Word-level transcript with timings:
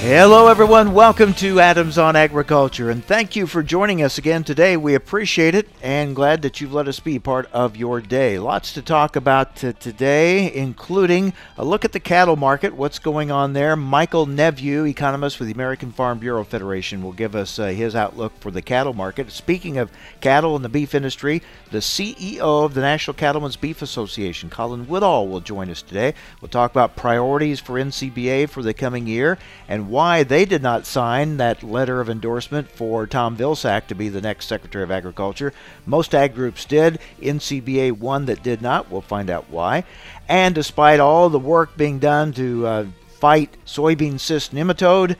Hello, 0.00 0.46
everyone. 0.46 0.92
Welcome 0.92 1.34
to 1.34 1.58
Adams 1.58 1.98
on 1.98 2.14
Agriculture, 2.14 2.90
and 2.90 3.04
thank 3.04 3.34
you 3.34 3.46
for 3.46 3.62
joining 3.62 4.02
us 4.02 4.18
again 4.18 4.44
today. 4.44 4.76
We 4.76 4.94
appreciate 4.94 5.56
it 5.56 5.68
and 5.82 6.14
glad 6.14 6.42
that 6.42 6.60
you've 6.60 6.72
let 6.72 6.86
us 6.86 7.00
be 7.00 7.18
part 7.18 7.50
of 7.50 7.76
your 7.76 8.00
day. 8.00 8.38
Lots 8.38 8.72
to 8.74 8.82
talk 8.82 9.16
about 9.16 9.56
today, 9.56 10.52
including 10.54 11.32
a 11.56 11.64
look 11.64 11.84
at 11.84 11.90
the 11.90 11.98
cattle 11.98 12.36
market, 12.36 12.74
what's 12.74 13.00
going 13.00 13.32
on 13.32 13.54
there. 13.54 13.74
Michael 13.74 14.26
Nepveux, 14.26 14.86
economist 14.86 15.40
with 15.40 15.48
the 15.48 15.54
American 15.54 15.90
Farm 15.90 16.18
Bureau 16.18 16.44
Federation, 16.44 17.02
will 17.02 17.12
give 17.12 17.34
us 17.34 17.58
uh, 17.58 17.68
his 17.68 17.96
outlook 17.96 18.32
for 18.38 18.52
the 18.52 18.62
cattle 18.62 18.94
market. 18.94 19.32
Speaking 19.32 19.76
of 19.76 19.90
cattle 20.20 20.54
and 20.54 20.64
the 20.64 20.68
beef 20.68 20.94
industry, 20.94 21.42
the 21.72 21.78
CEO 21.78 22.64
of 22.64 22.74
the 22.74 22.80
National 22.80 23.14
Cattlemen's 23.14 23.56
Beef 23.56 23.82
Association, 23.82 24.50
Colin 24.50 24.86
Woodall, 24.86 25.26
will 25.26 25.40
join 25.40 25.68
us 25.68 25.82
today. 25.82 26.14
We'll 26.40 26.48
talk 26.48 26.70
about 26.70 26.94
priorities 26.94 27.58
for 27.58 27.74
NCBA 27.74 28.50
for 28.50 28.62
the 28.62 28.74
coming 28.74 29.08
year 29.08 29.36
and 29.68 29.85
why 29.88 30.22
they 30.22 30.44
did 30.44 30.62
not 30.62 30.86
sign 30.86 31.36
that 31.36 31.62
letter 31.62 32.00
of 32.00 32.08
endorsement 32.08 32.70
for 32.70 33.06
Tom 33.06 33.36
Vilsack 33.36 33.86
to 33.86 33.94
be 33.94 34.08
the 34.08 34.20
next 34.20 34.46
Secretary 34.46 34.84
of 34.84 34.90
Agriculture. 34.90 35.52
Most 35.84 36.14
ag 36.14 36.34
groups 36.34 36.64
did. 36.64 36.98
NCBA 37.20 37.92
one 37.92 38.26
that 38.26 38.42
did 38.42 38.62
not. 38.62 38.90
We'll 38.90 39.00
find 39.00 39.30
out 39.30 39.50
why. 39.50 39.84
And 40.28 40.54
despite 40.54 41.00
all 41.00 41.28
the 41.28 41.38
work 41.38 41.76
being 41.76 41.98
done 41.98 42.32
to 42.34 42.66
uh, 42.66 42.86
fight 43.18 43.56
soybean 43.64 44.18
cyst 44.20 44.54
nematode, 44.54 45.16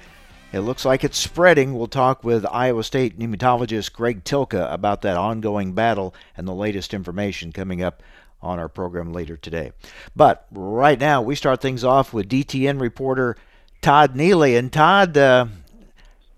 it 0.53 0.61
looks 0.61 0.85
like 0.85 1.05
it's 1.05 1.19
spreading. 1.19 1.75
We'll 1.75 1.89
talk 1.89 2.25
with 2.25 2.47
Iowa 2.47 2.85
State 2.85 3.19
nematologist 3.19 3.93
Greg 3.93 4.25
Tylka 4.25 4.73
about 4.73 5.03
that 5.03 5.17
ongoing 5.17 5.73
battle 5.73 6.15
and 6.37 6.47
the 6.47 6.55
latest 6.55 6.95
information 6.95 7.53
coming 7.53 7.83
up 7.83 8.03
on 8.41 8.59
our 8.59 8.69
program 8.69 9.12
later 9.12 9.37
today. 9.37 9.73
But 10.15 10.47
right 10.51 10.99
now, 10.99 11.21
we 11.21 11.35
start 11.35 11.61
things 11.61 11.85
off 11.85 12.12
with 12.12 12.29
DTN 12.29 12.81
reporter 12.81 13.37
Todd 13.83 14.17
Neely. 14.17 14.57
And 14.57 14.73
Todd, 14.73 15.17
uh, 15.17 15.47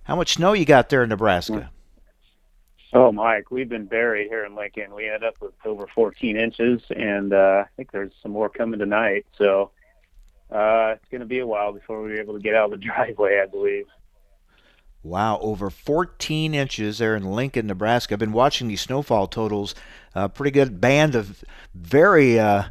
how 0.04 0.16
much 0.16 0.34
snow 0.34 0.52
you 0.52 0.64
got 0.64 0.88
there 0.88 1.02
in 1.02 1.08
Nebraska? 1.08 1.70
Oh, 2.94 3.12
Mike, 3.12 3.50
we've 3.50 3.68
been 3.68 3.84
buried 3.84 4.28
here 4.28 4.46
in 4.46 4.54
Lincoln. 4.54 4.94
We 4.94 5.04
ended 5.04 5.24
up 5.24 5.34
with 5.40 5.52
over 5.64 5.86
14 5.94 6.38
inches, 6.38 6.80
and 6.90 7.34
uh, 7.34 7.64
I 7.64 7.68
think 7.76 7.92
there's 7.92 8.12
some 8.22 8.32
more 8.32 8.48
coming 8.48 8.78
tonight. 8.78 9.26
So 9.36 9.70
uh, 10.50 10.94
it's 10.96 11.08
going 11.10 11.20
to 11.20 11.26
be 11.26 11.40
a 11.40 11.46
while 11.46 11.72
before 11.72 12.00
we're 12.00 12.20
able 12.20 12.34
to 12.34 12.40
get 12.40 12.54
out 12.54 12.72
of 12.72 12.80
the 12.80 12.86
driveway, 12.86 13.40
I 13.42 13.46
believe. 13.46 13.86
Wow, 15.02 15.38
over 15.40 15.70
14 15.70 16.54
inches 16.54 16.98
there 16.98 17.14
in 17.14 17.24
Lincoln, 17.24 17.66
Nebraska. 17.66 18.14
I've 18.14 18.18
been 18.18 18.32
watching 18.32 18.68
these 18.68 18.80
snowfall 18.80 19.26
totals. 19.26 19.74
A 20.14 20.20
uh, 20.20 20.28
pretty 20.28 20.50
good 20.50 20.80
band 20.80 21.14
of 21.14 21.44
very 21.74 22.38
uh, 22.38 22.64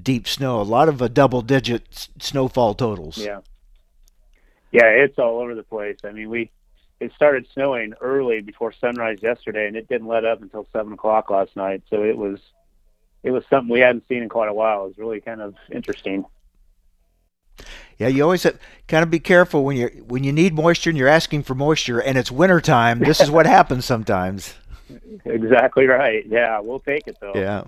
deep 0.00 0.26
snow. 0.26 0.60
A 0.60 0.62
lot 0.62 0.88
of 0.88 1.02
uh, 1.02 1.08
double-digit 1.08 2.08
snowfall 2.18 2.74
totals. 2.74 3.18
Yeah. 3.18 3.40
Yeah, 4.74 4.86
it's 4.86 5.20
all 5.20 5.38
over 5.38 5.54
the 5.54 5.62
place. 5.62 5.98
I 6.02 6.10
mean, 6.10 6.28
we 6.28 6.50
it 6.98 7.12
started 7.14 7.46
snowing 7.54 7.94
early 8.00 8.40
before 8.40 8.72
sunrise 8.72 9.18
yesterday, 9.22 9.68
and 9.68 9.76
it 9.76 9.88
didn't 9.88 10.08
let 10.08 10.24
up 10.24 10.42
until 10.42 10.66
seven 10.72 10.94
o'clock 10.94 11.30
last 11.30 11.54
night. 11.54 11.84
So 11.88 12.02
it 12.02 12.16
was 12.16 12.40
it 13.22 13.30
was 13.30 13.44
something 13.48 13.72
we 13.72 13.78
hadn't 13.78 14.08
seen 14.08 14.24
in 14.24 14.28
quite 14.28 14.48
a 14.48 14.52
while. 14.52 14.84
It 14.84 14.88
was 14.88 14.98
really 14.98 15.20
kind 15.20 15.40
of 15.40 15.54
interesting. 15.70 16.24
Yeah, 17.98 18.08
you 18.08 18.24
always 18.24 18.42
have, 18.42 18.58
kind 18.88 19.04
of 19.04 19.10
be 19.10 19.20
careful 19.20 19.64
when 19.64 19.76
you 19.76 19.86
when 20.08 20.24
you 20.24 20.32
need 20.32 20.54
moisture 20.54 20.90
and 20.90 20.98
you're 20.98 21.06
asking 21.06 21.44
for 21.44 21.54
moisture, 21.54 22.00
and 22.00 22.18
it's 22.18 22.32
winter 22.32 22.60
time. 22.60 22.98
This 22.98 23.20
is 23.20 23.30
what 23.30 23.46
happens 23.46 23.84
sometimes. 23.84 24.54
Exactly 25.24 25.86
right. 25.86 26.26
Yeah, 26.26 26.60
we'll 26.60 26.78
take 26.78 27.06
it 27.06 27.16
though. 27.18 27.32
Yeah. 27.34 27.64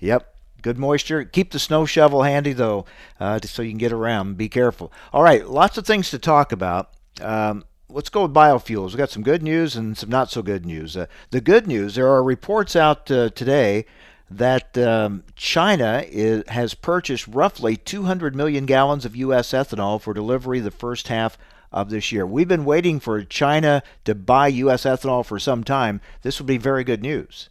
Yep. 0.00 0.34
Good 0.62 0.78
moisture. 0.78 1.24
Keep 1.24 1.52
the 1.52 1.58
snow 1.58 1.84
shovel 1.86 2.22
handy 2.22 2.52
though, 2.52 2.84
uh, 3.18 3.40
so 3.44 3.62
you 3.62 3.70
can 3.70 3.78
get 3.78 3.92
around. 3.92 4.36
Be 4.36 4.48
careful. 4.48 4.92
All 5.12 5.22
right, 5.22 5.46
lots 5.48 5.78
of 5.78 5.86
things 5.86 6.10
to 6.10 6.18
talk 6.18 6.52
about. 6.52 6.90
Um, 7.20 7.64
let's 7.88 8.08
go 8.08 8.22
with 8.22 8.34
biofuels. 8.34 8.88
We've 8.88 8.96
got 8.96 9.10
some 9.10 9.22
good 9.22 9.42
news 9.42 9.76
and 9.76 9.96
some 9.96 10.10
not 10.10 10.30
so 10.30 10.42
good 10.42 10.64
news. 10.64 10.96
Uh, 10.96 11.06
the 11.30 11.40
good 11.40 11.66
news: 11.66 11.94
there 11.94 12.08
are 12.08 12.22
reports 12.22 12.76
out 12.76 13.10
uh, 13.10 13.30
today 13.30 13.86
that 14.30 14.78
um, 14.78 15.24
China 15.34 16.04
is, 16.06 16.44
has 16.48 16.74
purchased 16.74 17.26
roughly 17.26 17.76
200 17.76 18.34
million 18.36 18.64
gallons 18.64 19.04
of 19.04 19.16
U.S. 19.16 19.50
ethanol 19.50 20.00
for 20.00 20.14
delivery 20.14 20.60
the 20.60 20.70
first 20.70 21.08
half 21.08 21.36
of 21.72 21.90
this 21.90 22.12
year. 22.12 22.26
We've 22.26 22.48
been 22.48 22.64
waiting 22.64 23.00
for 23.00 23.22
China 23.24 23.82
to 24.04 24.14
buy 24.14 24.48
U.S. 24.48 24.84
ethanol 24.84 25.24
for 25.24 25.38
some 25.38 25.64
time. 25.64 26.00
This 26.22 26.38
would 26.38 26.46
be 26.46 26.58
very 26.58 26.84
good 26.84 27.02
news. 27.02 27.48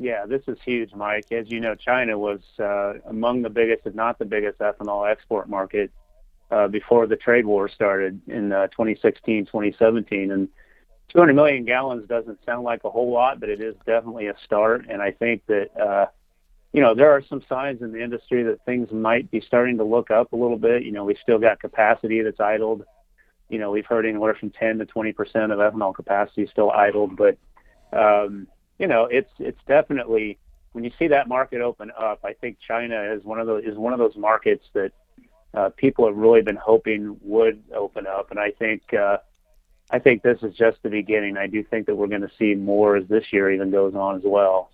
Yeah, 0.00 0.26
this 0.26 0.42
is 0.46 0.56
huge, 0.64 0.94
Mike. 0.94 1.32
As 1.32 1.50
you 1.50 1.58
know, 1.58 1.74
China 1.74 2.16
was 2.16 2.40
uh, 2.60 2.94
among 3.06 3.42
the 3.42 3.50
biggest, 3.50 3.82
if 3.84 3.96
not 3.96 4.20
the 4.20 4.24
biggest, 4.24 4.60
ethanol 4.60 5.10
export 5.10 5.48
market 5.48 5.90
uh, 6.52 6.68
before 6.68 7.08
the 7.08 7.16
trade 7.16 7.44
war 7.44 7.68
started 7.68 8.20
in 8.28 8.52
uh, 8.52 8.68
2016, 8.68 9.46
2017. 9.46 10.30
And 10.30 10.48
200 11.08 11.34
million 11.34 11.64
gallons 11.64 12.08
doesn't 12.08 12.38
sound 12.46 12.62
like 12.62 12.84
a 12.84 12.90
whole 12.90 13.10
lot, 13.10 13.40
but 13.40 13.48
it 13.48 13.60
is 13.60 13.74
definitely 13.86 14.28
a 14.28 14.36
start. 14.44 14.86
And 14.88 15.02
I 15.02 15.10
think 15.10 15.44
that, 15.46 15.76
uh, 15.76 16.06
you 16.72 16.80
know, 16.80 16.94
there 16.94 17.10
are 17.10 17.22
some 17.28 17.42
signs 17.48 17.82
in 17.82 17.90
the 17.90 18.00
industry 18.00 18.44
that 18.44 18.64
things 18.64 18.92
might 18.92 19.28
be 19.32 19.40
starting 19.40 19.78
to 19.78 19.84
look 19.84 20.12
up 20.12 20.32
a 20.32 20.36
little 20.36 20.58
bit. 20.58 20.84
You 20.84 20.92
know, 20.92 21.04
we've 21.04 21.18
still 21.20 21.40
got 21.40 21.60
capacity 21.60 22.22
that's 22.22 22.38
idled. 22.38 22.84
You 23.48 23.58
know, 23.58 23.72
we've 23.72 23.86
heard 23.86 24.06
anywhere 24.06 24.36
from 24.38 24.50
10 24.50 24.78
to 24.78 24.86
20 24.86 25.12
percent 25.12 25.50
of 25.50 25.58
ethanol 25.58 25.92
capacity 25.92 26.46
still 26.46 26.70
idled, 26.70 27.16
but 27.16 27.36
um, 27.92 28.46
you 28.78 28.86
know, 28.86 29.04
it's 29.04 29.30
it's 29.38 29.60
definitely 29.66 30.38
when 30.72 30.84
you 30.84 30.90
see 30.98 31.08
that 31.08 31.28
market 31.28 31.60
open 31.60 31.90
up. 31.98 32.20
I 32.24 32.32
think 32.34 32.58
China 32.60 33.12
is 33.14 33.24
one 33.24 33.40
of 33.40 33.46
those 33.46 33.64
is 33.64 33.76
one 33.76 33.92
of 33.92 33.98
those 33.98 34.16
markets 34.16 34.64
that 34.74 34.92
uh, 35.54 35.70
people 35.76 36.06
have 36.06 36.16
really 36.16 36.42
been 36.42 36.56
hoping 36.56 37.16
would 37.22 37.62
open 37.74 38.06
up, 38.06 38.30
and 38.30 38.38
I 38.38 38.50
think 38.52 38.94
uh, 38.94 39.18
I 39.90 39.98
think 39.98 40.22
this 40.22 40.42
is 40.42 40.54
just 40.54 40.82
the 40.82 40.90
beginning. 40.90 41.36
I 41.36 41.46
do 41.46 41.64
think 41.64 41.86
that 41.86 41.96
we're 41.96 42.08
going 42.08 42.22
to 42.22 42.30
see 42.38 42.54
more 42.54 42.96
as 42.96 43.08
this 43.08 43.32
year 43.32 43.50
even 43.50 43.70
goes 43.70 43.94
on 43.94 44.16
as 44.16 44.22
well. 44.24 44.70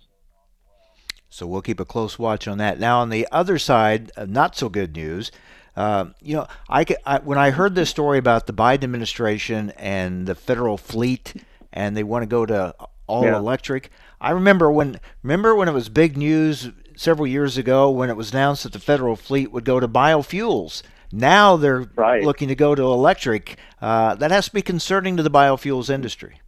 So 1.29 1.47
we'll 1.47 1.61
keep 1.61 1.79
a 1.79 1.85
close 1.85 2.17
watch 2.17 2.47
on 2.47 2.59
that. 2.59 2.79
Now, 2.79 2.99
on 2.99 3.09
the 3.09 3.27
other 3.31 3.57
side, 3.59 4.11
uh, 4.15 4.25
not 4.25 4.55
so 4.55 4.69
good 4.69 4.95
news. 4.95 5.31
Uh, 5.75 6.05
you 6.21 6.35
know, 6.35 6.47
I, 6.69 6.85
I, 7.05 7.19
when 7.19 7.37
I 7.37 7.49
heard 7.49 7.75
this 7.75 7.89
story 7.89 8.17
about 8.17 8.47
the 8.47 8.53
Biden 8.53 8.85
administration 8.85 9.71
and 9.71 10.25
the 10.25 10.35
federal 10.35 10.77
fleet, 10.77 11.33
and 11.73 11.97
they 11.97 12.03
want 12.03 12.23
to 12.23 12.27
go 12.27 12.45
to 12.45 12.73
all 13.07 13.25
yeah. 13.25 13.37
electric. 13.37 13.89
I 14.19 14.31
remember 14.31 14.71
when 14.71 14.99
remember 15.23 15.55
when 15.55 15.67
it 15.67 15.73
was 15.73 15.89
big 15.89 16.17
news 16.17 16.69
several 16.95 17.27
years 17.27 17.57
ago 17.57 17.89
when 17.89 18.09
it 18.09 18.15
was 18.15 18.31
announced 18.31 18.63
that 18.63 18.73
the 18.73 18.79
federal 18.79 19.15
fleet 19.15 19.51
would 19.51 19.65
go 19.65 19.79
to 19.79 19.87
biofuels. 19.87 20.81
Now 21.11 21.55
they're 21.55 21.85
right. 21.95 22.23
looking 22.23 22.47
to 22.47 22.55
go 22.55 22.75
to 22.75 22.83
electric. 22.83 23.57
Uh, 23.81 24.15
that 24.15 24.31
has 24.31 24.45
to 24.45 24.53
be 24.53 24.61
concerning 24.61 25.17
to 25.17 25.23
the 25.23 25.31
biofuels 25.31 25.89
industry. 25.89 26.41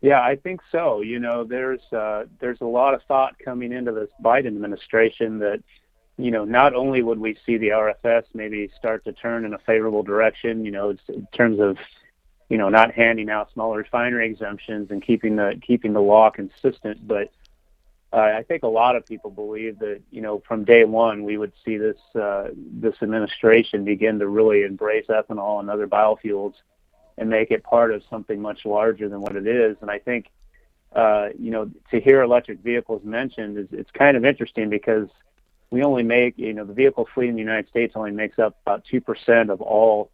Yeah, 0.00 0.22
I 0.22 0.36
think 0.36 0.60
so. 0.72 1.02
You 1.02 1.18
know, 1.18 1.44
there's 1.44 1.82
uh, 1.92 2.24
there's 2.40 2.60
a 2.60 2.66
lot 2.66 2.94
of 2.94 3.02
thought 3.06 3.36
coming 3.38 3.72
into 3.72 3.92
this 3.92 4.08
Biden 4.22 4.46
administration 4.46 5.40
that, 5.40 5.62
you 6.16 6.30
know, 6.30 6.44
not 6.44 6.74
only 6.74 7.02
would 7.02 7.18
we 7.18 7.36
see 7.44 7.58
the 7.58 7.68
RFS 7.68 8.24
maybe 8.32 8.70
start 8.78 9.04
to 9.04 9.12
turn 9.12 9.44
in 9.44 9.52
a 9.52 9.58
favorable 9.58 10.02
direction, 10.02 10.64
you 10.64 10.70
know, 10.70 10.96
in 11.08 11.28
terms 11.34 11.60
of 11.60 11.76
you 12.50 12.58
know, 12.58 12.68
not 12.68 12.92
handing 12.92 13.30
out 13.30 13.50
small 13.52 13.74
refinery 13.74 14.28
exemptions 14.28 14.90
and 14.90 15.00
keeping 15.00 15.36
the 15.36 15.58
keeping 15.64 15.92
the 15.92 16.00
law 16.00 16.30
consistent. 16.30 17.06
But 17.06 17.30
uh, 18.12 18.16
I 18.16 18.42
think 18.42 18.64
a 18.64 18.68
lot 18.68 18.96
of 18.96 19.06
people 19.06 19.30
believe 19.30 19.78
that 19.78 20.02
you 20.10 20.20
know 20.20 20.42
from 20.46 20.64
day 20.64 20.84
one 20.84 21.22
we 21.22 21.38
would 21.38 21.52
see 21.64 21.78
this 21.78 21.96
uh, 22.20 22.48
this 22.54 22.96
administration 23.00 23.84
begin 23.84 24.18
to 24.18 24.26
really 24.28 24.64
embrace 24.64 25.06
ethanol 25.08 25.60
and 25.60 25.70
other 25.70 25.86
biofuels 25.86 26.54
and 27.16 27.30
make 27.30 27.52
it 27.52 27.62
part 27.62 27.94
of 27.94 28.02
something 28.10 28.42
much 28.42 28.64
larger 28.64 29.08
than 29.08 29.20
what 29.20 29.36
it 29.36 29.46
is. 29.46 29.76
And 29.80 29.88
I 29.88 30.00
think 30.00 30.26
uh, 30.92 31.28
you 31.38 31.52
know 31.52 31.70
to 31.92 32.00
hear 32.00 32.20
electric 32.20 32.58
vehicles 32.58 33.04
mentioned 33.04 33.58
is 33.58 33.68
it's 33.70 33.92
kind 33.92 34.16
of 34.16 34.24
interesting 34.24 34.70
because 34.70 35.08
we 35.70 35.84
only 35.84 36.02
make 36.02 36.36
you 36.36 36.52
know 36.52 36.64
the 36.64 36.74
vehicle 36.74 37.06
fleet 37.14 37.28
in 37.28 37.36
the 37.36 37.40
United 37.40 37.68
States 37.68 37.92
only 37.94 38.10
makes 38.10 38.40
up 38.40 38.56
about 38.66 38.84
two 38.90 39.00
percent 39.00 39.50
of 39.50 39.60
all 39.60 40.10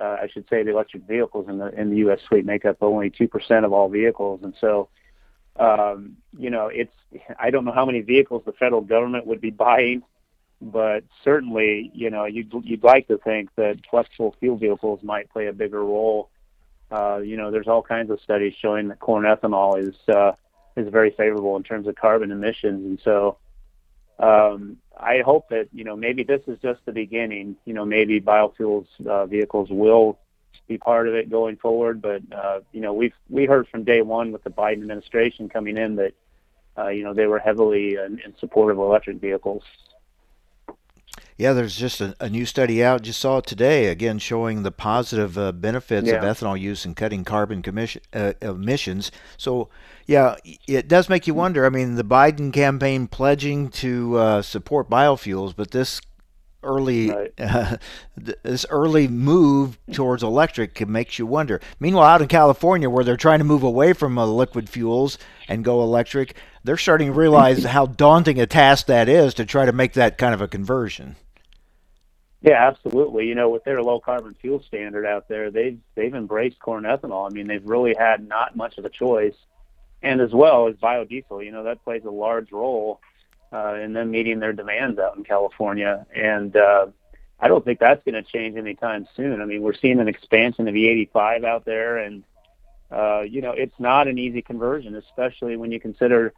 uh, 0.00 0.16
I 0.22 0.28
should 0.32 0.48
say 0.48 0.62
the 0.62 0.70
electric 0.70 1.04
vehicles 1.04 1.48
in 1.48 1.58
the 1.58 1.68
in 1.78 1.90
the 1.90 1.96
U.S. 1.98 2.20
fleet 2.28 2.44
make 2.44 2.64
up 2.64 2.78
only 2.80 3.10
two 3.10 3.28
percent 3.28 3.64
of 3.64 3.72
all 3.72 3.88
vehicles, 3.88 4.40
and 4.42 4.54
so 4.60 4.88
um, 5.56 6.16
you 6.38 6.50
know 6.50 6.68
it's 6.68 6.94
I 7.38 7.50
don't 7.50 7.64
know 7.64 7.72
how 7.72 7.86
many 7.86 8.00
vehicles 8.00 8.42
the 8.44 8.52
federal 8.52 8.80
government 8.80 9.26
would 9.26 9.40
be 9.40 9.50
buying, 9.68 10.02
but 10.60 11.04
certainly 11.24 11.90
you 11.94 12.10
know 12.10 12.24
you'd 12.24 12.52
you'd 12.64 12.84
like 12.84 13.08
to 13.08 13.18
think 13.18 13.50
that 13.56 13.78
flexible 13.90 14.34
fuel 14.40 14.56
vehicles 14.56 15.00
might 15.02 15.30
play 15.30 15.46
a 15.46 15.52
bigger 15.52 15.84
role. 15.84 16.30
Uh, 16.90 17.18
you 17.18 17.36
know, 17.36 17.50
there's 17.50 17.68
all 17.68 17.82
kinds 17.82 18.10
of 18.10 18.18
studies 18.20 18.54
showing 18.58 18.88
that 18.88 18.98
corn 18.98 19.24
ethanol 19.24 19.78
is 19.78 19.94
uh, 20.08 20.32
is 20.76 20.88
very 20.90 21.10
favorable 21.10 21.56
in 21.56 21.62
terms 21.62 21.86
of 21.86 21.94
carbon 21.96 22.30
emissions. 22.30 22.84
And 22.84 23.00
so 23.04 23.36
um, 24.18 24.78
I 24.98 25.20
hope 25.24 25.48
that 25.50 25.68
you 25.72 25.84
know 25.84 25.96
maybe 25.96 26.24
this 26.24 26.42
is 26.46 26.58
just 26.60 26.80
the 26.84 26.92
beginning. 26.92 27.56
You 27.64 27.74
know, 27.74 27.84
maybe 27.84 28.20
biofuels 28.20 28.86
uh, 29.06 29.26
vehicles 29.26 29.68
will 29.70 30.18
be 30.66 30.78
part 30.78 31.08
of 31.08 31.14
it 31.14 31.30
going 31.30 31.56
forward. 31.56 32.02
But 32.02 32.22
uh, 32.32 32.60
you 32.72 32.80
know, 32.80 32.92
we've 32.92 33.14
we 33.28 33.46
heard 33.46 33.68
from 33.68 33.84
day 33.84 34.02
one 34.02 34.32
with 34.32 34.42
the 34.44 34.50
Biden 34.50 34.82
administration 34.82 35.48
coming 35.48 35.76
in 35.76 35.96
that 35.96 36.14
uh, 36.76 36.88
you 36.88 37.04
know 37.04 37.14
they 37.14 37.26
were 37.26 37.38
heavily 37.38 37.94
in, 37.94 38.20
in 38.24 38.34
support 38.38 38.72
of 38.72 38.78
electric 38.78 39.20
vehicles. 39.20 39.62
Yeah, 41.38 41.52
there's 41.52 41.76
just 41.76 42.00
a, 42.00 42.16
a, 42.18 42.28
new 42.28 42.44
study 42.44 42.82
out. 42.82 43.02
Just 43.02 43.20
saw 43.20 43.38
it 43.38 43.46
today 43.46 43.86
again, 43.86 44.18
showing 44.18 44.64
the 44.64 44.72
positive 44.72 45.38
uh, 45.38 45.52
benefits 45.52 46.08
yeah. 46.08 46.14
of 46.14 46.24
ethanol 46.24 46.58
use 46.58 46.84
in 46.84 46.96
cutting 46.96 47.24
carbon 47.24 47.62
commission, 47.62 48.02
uh, 48.12 48.32
emissions. 48.42 49.12
So, 49.36 49.68
yeah, 50.06 50.34
it 50.66 50.88
does 50.88 51.08
make 51.08 51.28
you 51.28 51.34
wonder. 51.34 51.64
I 51.64 51.68
mean, 51.68 51.94
the 51.94 52.02
Biden 52.02 52.52
campaign 52.52 53.06
pledging 53.06 53.68
to 53.70 54.16
uh, 54.16 54.42
support 54.42 54.90
biofuels, 54.90 55.54
but 55.54 55.70
this 55.70 56.00
early 56.64 57.10
right. 57.10 57.32
this 58.16 58.66
early 58.68 59.06
move 59.06 59.78
towards 59.92 60.24
electric 60.24 60.86
makes 60.88 61.20
you 61.20 61.26
wonder. 61.26 61.60
Meanwhile, 61.78 62.08
out 62.08 62.22
in 62.22 62.28
California, 62.28 62.90
where 62.90 63.04
they're 63.04 63.16
trying 63.16 63.38
to 63.38 63.44
move 63.44 63.62
away 63.62 63.92
from 63.92 64.18
uh, 64.18 64.26
liquid 64.26 64.68
fuels 64.68 65.18
and 65.46 65.64
go 65.64 65.82
electric, 65.82 66.34
they're 66.64 66.76
starting 66.76 67.08
to 67.08 67.12
realize 67.12 67.64
how 67.64 67.86
daunting 67.86 68.40
a 68.40 68.46
task 68.46 68.86
that 68.86 69.08
is 69.08 69.34
to 69.34 69.46
try 69.46 69.64
to 69.66 69.72
make 69.72 69.92
that 69.92 70.18
kind 70.18 70.34
of 70.34 70.40
a 70.40 70.48
conversion. 70.48 71.14
Yeah, 72.40 72.68
absolutely. 72.68 73.26
You 73.26 73.34
know, 73.34 73.48
with 73.48 73.64
their 73.64 73.82
low 73.82 73.98
carbon 73.98 74.34
fuel 74.40 74.62
standard 74.62 75.04
out 75.04 75.28
there, 75.28 75.50
they've 75.50 75.78
they've 75.96 76.14
embraced 76.14 76.60
corn 76.60 76.84
ethanol. 76.84 77.28
I 77.28 77.34
mean, 77.34 77.48
they've 77.48 77.64
really 77.64 77.94
had 77.98 78.26
not 78.26 78.56
much 78.56 78.78
of 78.78 78.84
a 78.84 78.90
choice, 78.90 79.34
and 80.02 80.20
as 80.20 80.32
well 80.32 80.68
as 80.68 80.76
biodiesel. 80.76 81.44
You 81.44 81.50
know, 81.50 81.64
that 81.64 81.82
plays 81.82 82.04
a 82.04 82.10
large 82.10 82.52
role 82.52 83.00
uh, 83.52 83.74
in 83.74 83.92
them 83.92 84.10
meeting 84.12 84.38
their 84.38 84.52
demands 84.52 84.98
out 84.98 85.16
in 85.16 85.24
California. 85.24 86.06
And 86.14 86.56
uh, 86.56 86.86
I 87.40 87.48
don't 87.48 87.64
think 87.64 87.80
that's 87.80 88.04
going 88.04 88.14
to 88.14 88.22
change 88.22 88.56
anytime 88.56 89.08
soon. 89.16 89.40
I 89.40 89.44
mean, 89.44 89.62
we're 89.62 89.74
seeing 89.74 89.98
an 89.98 90.08
expansion 90.08 90.68
of 90.68 90.74
E85 90.74 91.44
out 91.44 91.64
there, 91.64 91.98
and 91.98 92.22
uh, 92.90 93.22
you 93.22 93.40
know, 93.40 93.50
it's 93.50 93.78
not 93.80 94.06
an 94.06 94.16
easy 94.16 94.42
conversion, 94.42 94.94
especially 94.94 95.56
when 95.56 95.72
you 95.72 95.80
consider 95.80 96.32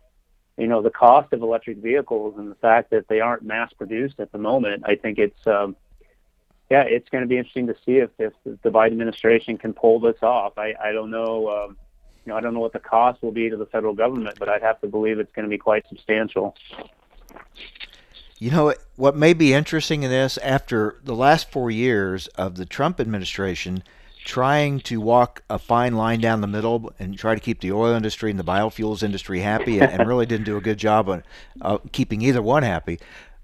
you 0.57 0.67
know 0.67 0.81
the 0.81 0.91
cost 0.91 1.33
of 1.35 1.43
electric 1.43 1.79
vehicles 1.79 2.35
and 2.39 2.51
the 2.51 2.57
fact 2.57 2.91
that 2.91 3.07
they 3.09 3.21
aren't 3.21 3.43
mass 3.43 3.71
produced 3.75 4.19
at 4.19 4.33
the 4.33 4.39
moment. 4.39 4.83
I 4.87 4.95
think 4.95 5.19
it's 5.19 5.47
um, 5.47 5.77
yeah, 6.71 6.83
it's 6.83 7.09
going 7.09 7.23
to 7.23 7.29
be 7.29 7.37
interesting 7.37 7.67
to 7.67 7.75
see 7.85 7.97
if, 7.97 8.11
if 8.19 8.33
the 8.45 8.71
Biden 8.71 8.93
administration 8.93 9.59
can 9.59 9.73
pull 9.73 9.99
this 9.99 10.23
off. 10.23 10.57
I, 10.57 10.75
I 10.83 10.93
don't 10.93 11.11
know, 11.11 11.49
um, 11.49 11.77
you 12.25 12.31
know, 12.31 12.37
I 12.37 12.41
don't 12.41 12.55
know 12.55 12.61
what 12.61 12.73
the 12.73 12.79
cost 12.79 13.23
will 13.23 13.33
be 13.33 13.51
to 13.51 13.57
the 13.57 13.67
federal 13.67 13.93
government, 13.93 14.39
but 14.39 14.49
I'd 14.49 14.63
have 14.63 14.81
to 14.83 14.87
believe 14.87 15.19
it's 15.19 15.33
going 15.33 15.45
to 15.45 15.51
be 15.51 15.59
quite 15.59 15.85
substantial. 15.89 16.57
You 18.39 18.51
know 18.51 18.73
what 18.97 19.17
may 19.17 19.35
be 19.35 19.53
interesting 19.53 20.03
in 20.03 20.11
this 20.11 20.39
after 20.39 20.99
the 21.05 21.15
last 21.15 21.51
four 21.51 21.71
years 21.71 22.27
of 22.29 22.55
the 22.55 22.65
Trump 22.65 22.99
administration 22.99 23.83
trying 24.25 24.81
to 24.81 25.01
walk 25.01 25.43
a 25.51 25.59
fine 25.59 25.95
line 25.95 26.21
down 26.21 26.41
the 26.41 26.47
middle 26.47 26.93
and 26.99 27.19
try 27.19 27.35
to 27.35 27.41
keep 27.41 27.61
the 27.61 27.73
oil 27.73 27.95
industry 27.95 28.31
and 28.31 28.39
the 28.39 28.45
biofuels 28.45 29.03
industry 29.03 29.41
happy 29.41 29.81
and, 29.81 30.07
really 30.07 30.27
didn't 30.27 30.45
do 30.45 30.57
a 30.57 30.61
good 30.61 30.79
job 30.79 31.09
on 31.09 31.23
uh, 31.63 31.79
keeping 31.93 32.23
either 32.23 32.43
one 32.43 32.63
happy 32.63 32.99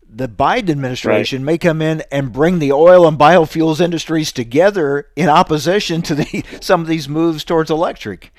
the 0.09 0.29
Biden 0.29 0.71
administration 0.71 1.43
right. 1.43 1.53
may 1.53 1.59
come 1.59 1.83
in 1.83 2.03
and 2.11 2.33
bring 2.33 2.59
the 2.59 2.73
oil 2.73 3.07
and 3.07 3.19
biofuels 3.19 3.81
industries 3.81 4.33
together 4.33 5.09
in 5.17 5.29
opposition 5.29 6.03
to 6.03 6.15
the 6.15 6.45
some 6.61 6.81
of 6.81 6.87
these 6.87 7.09
moves 7.09 7.45
towards 7.45 7.71
electric. 7.71 8.33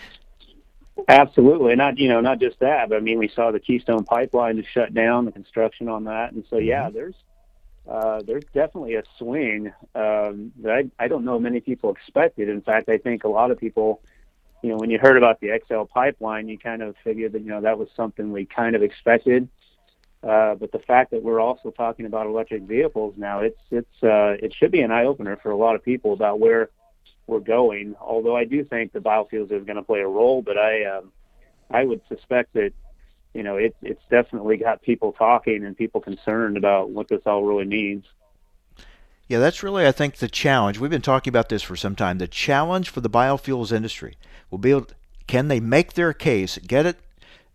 Absolutely, 1.08 1.76
not 1.76 1.98
you 1.98 2.10
know 2.10 2.22
not 2.22 2.40
just 2.40 2.60
that, 2.60 2.90
but 2.90 2.98
I 2.98 3.00
mean 3.02 3.20
we 3.20 3.30
saw 3.30 3.52
the 3.52 3.60
Keystone 3.60 4.04
Pipeline 4.04 4.64
shut 4.74 4.94
down, 4.94 5.26
the 5.26 5.32
construction 5.32 5.88
on 5.88 6.06
that, 6.06 6.32
and 6.34 6.44
so 6.50 6.58
yeah, 6.58 6.86
mm-hmm. 6.86 6.96
there's 6.96 7.16
uh, 7.88 8.22
there's 8.26 8.44
definitely 8.54 8.96
a 8.96 9.04
swing 9.18 9.72
um, 9.96 10.52
that 10.62 10.72
I, 11.00 11.04
I 11.04 11.08
don't 11.08 11.24
know 11.24 11.40
many 11.40 11.62
people 11.62 11.92
expected. 11.92 12.50
In 12.50 12.62
fact, 12.62 12.90
I 12.90 12.98
think 12.98 13.24
a 13.24 13.30
lot 13.30 13.52
of 13.52 13.60
people, 13.60 14.02
you 14.62 14.70
know, 14.70 14.76
when 14.76 14.90
you 14.90 15.00
heard 15.00 15.16
about 15.16 15.40
the 15.40 15.58
XL 15.68 15.84
pipeline, 15.84 16.50
you 16.50 16.58
kind 16.58 16.82
of 16.82 16.96
figured 17.04 17.32
that 17.32 17.42
you 17.42 17.50
know 17.50 17.62
that 17.62 17.78
was 17.78 17.88
something 17.96 18.32
we 18.32 18.46
kind 18.46 18.76
of 18.76 18.84
expected. 18.84 19.48
Uh, 20.24 20.56
but 20.56 20.72
the 20.72 20.80
fact 20.80 21.12
that 21.12 21.22
we're 21.22 21.40
also 21.40 21.70
talking 21.72 22.06
about 22.06 22.26
electric 22.26 22.64
vehicles 22.64 23.14
now, 23.18 23.40
it's 23.40 23.60
it's 23.70 24.04
uh, 24.04 24.36
it 24.42 24.54
should 24.54 24.72
be 24.72 24.82
an 24.82 24.92
eye 24.92 25.06
opener 25.06 25.38
for 25.38 25.52
a 25.52 25.58
lot 25.58 25.76
of 25.76 25.84
people 25.84 26.14
about 26.14 26.40
where 26.40 26.70
we're 27.28 27.40
going. 27.40 27.96
Although 28.02 28.36
I 28.36 28.46
do 28.46 28.64
think 28.64 28.94
the 28.94 29.00
biofuels 29.00 29.52
is 29.52 29.66
going 29.66 29.76
to 29.76 29.84
play 29.84 30.00
a 30.00 30.08
role, 30.08 30.42
but 30.42 30.58
I 30.58 30.86
um, 30.86 31.12
I 31.70 31.84
would 31.84 32.02
suspect 32.10 32.54
that 32.54 32.74
you 33.34 33.44
know 33.44 33.58
it, 33.58 33.76
it's 33.84 34.02
definitely 34.10 34.58
got 34.58 34.82
people 34.82 35.12
talking 35.12 35.64
and 35.64 35.78
people 35.78 36.02
concerned 36.02 36.58
about 36.58 36.90
what 36.90 37.08
this 37.10 37.22
all 37.26 37.44
really 37.44 37.66
means. 37.66 38.06
Yeah, 39.28 39.40
that's 39.40 39.62
really 39.62 39.86
I 39.86 39.92
think 39.92 40.16
the 40.16 40.28
challenge. 40.28 40.80
We've 40.80 40.90
been 40.90 41.02
talking 41.02 41.30
about 41.30 41.50
this 41.50 41.62
for 41.62 41.76
some 41.76 41.96
time. 41.96 42.18
The 42.18 42.28
challenge 42.28 42.90
for 42.90 43.02
the 43.02 43.10
biofuels 43.10 43.72
industry 43.72 44.16
will 44.50 44.58
be 44.58 44.72
able, 44.72 44.88
can 45.28 45.50
they 45.50 45.60
make 45.60 45.94
their 45.94 46.14
case, 46.14 46.58
get 46.60 46.86
it 46.86 46.98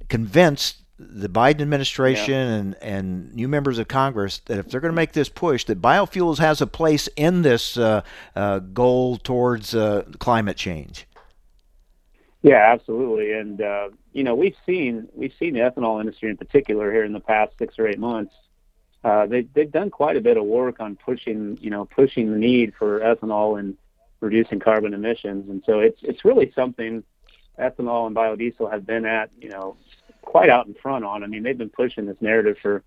convinced 0.08 0.81
the 1.10 1.28
Biden 1.28 1.60
administration 1.60 2.34
yeah. 2.34 2.54
and, 2.54 2.76
and 2.82 3.34
new 3.34 3.48
members 3.48 3.78
of 3.78 3.88
Congress 3.88 4.40
that 4.46 4.58
if 4.58 4.68
they're 4.68 4.80
going 4.80 4.92
to 4.92 4.96
make 4.96 5.12
this 5.12 5.28
push, 5.28 5.64
that 5.64 5.80
biofuels 5.80 6.38
has 6.38 6.60
a 6.60 6.66
place 6.66 7.08
in 7.16 7.42
this 7.42 7.76
uh, 7.76 8.02
uh, 8.34 8.58
goal 8.60 9.16
towards 9.16 9.74
uh, 9.74 10.04
climate 10.18 10.56
change. 10.56 11.06
Yeah, 12.42 12.72
absolutely. 12.72 13.32
And 13.32 13.60
uh, 13.60 13.90
you 14.12 14.24
know, 14.24 14.34
we've 14.34 14.56
seen 14.66 15.08
we've 15.14 15.32
seen 15.38 15.54
the 15.54 15.60
ethanol 15.60 16.00
industry 16.00 16.28
in 16.30 16.36
particular 16.36 16.92
here 16.92 17.04
in 17.04 17.12
the 17.12 17.20
past 17.20 17.52
six 17.58 17.78
or 17.78 17.86
eight 17.86 17.98
months. 17.98 18.34
Uh, 19.04 19.26
they 19.26 19.42
they've 19.54 19.70
done 19.70 19.90
quite 19.90 20.16
a 20.16 20.20
bit 20.20 20.36
of 20.36 20.44
work 20.44 20.80
on 20.80 20.96
pushing 20.96 21.58
you 21.60 21.70
know 21.70 21.84
pushing 21.84 22.32
the 22.32 22.38
need 22.38 22.72
for 22.76 23.00
ethanol 23.00 23.58
and 23.58 23.76
reducing 24.20 24.58
carbon 24.58 24.92
emissions. 24.92 25.48
And 25.48 25.62
so 25.66 25.80
it's 25.80 25.98
it's 26.02 26.24
really 26.24 26.52
something 26.54 27.04
ethanol 27.58 28.06
and 28.06 28.16
biodiesel 28.16 28.70
have 28.70 28.86
been 28.86 29.04
at 29.04 29.30
you 29.38 29.48
know 29.48 29.76
quite 30.22 30.48
out 30.48 30.66
in 30.66 30.74
front 30.74 31.04
on. 31.04 31.22
I 31.22 31.26
mean, 31.26 31.42
they've 31.42 31.58
been 31.58 31.70
pushing 31.70 32.06
this 32.06 32.16
narrative 32.20 32.56
for 32.60 32.82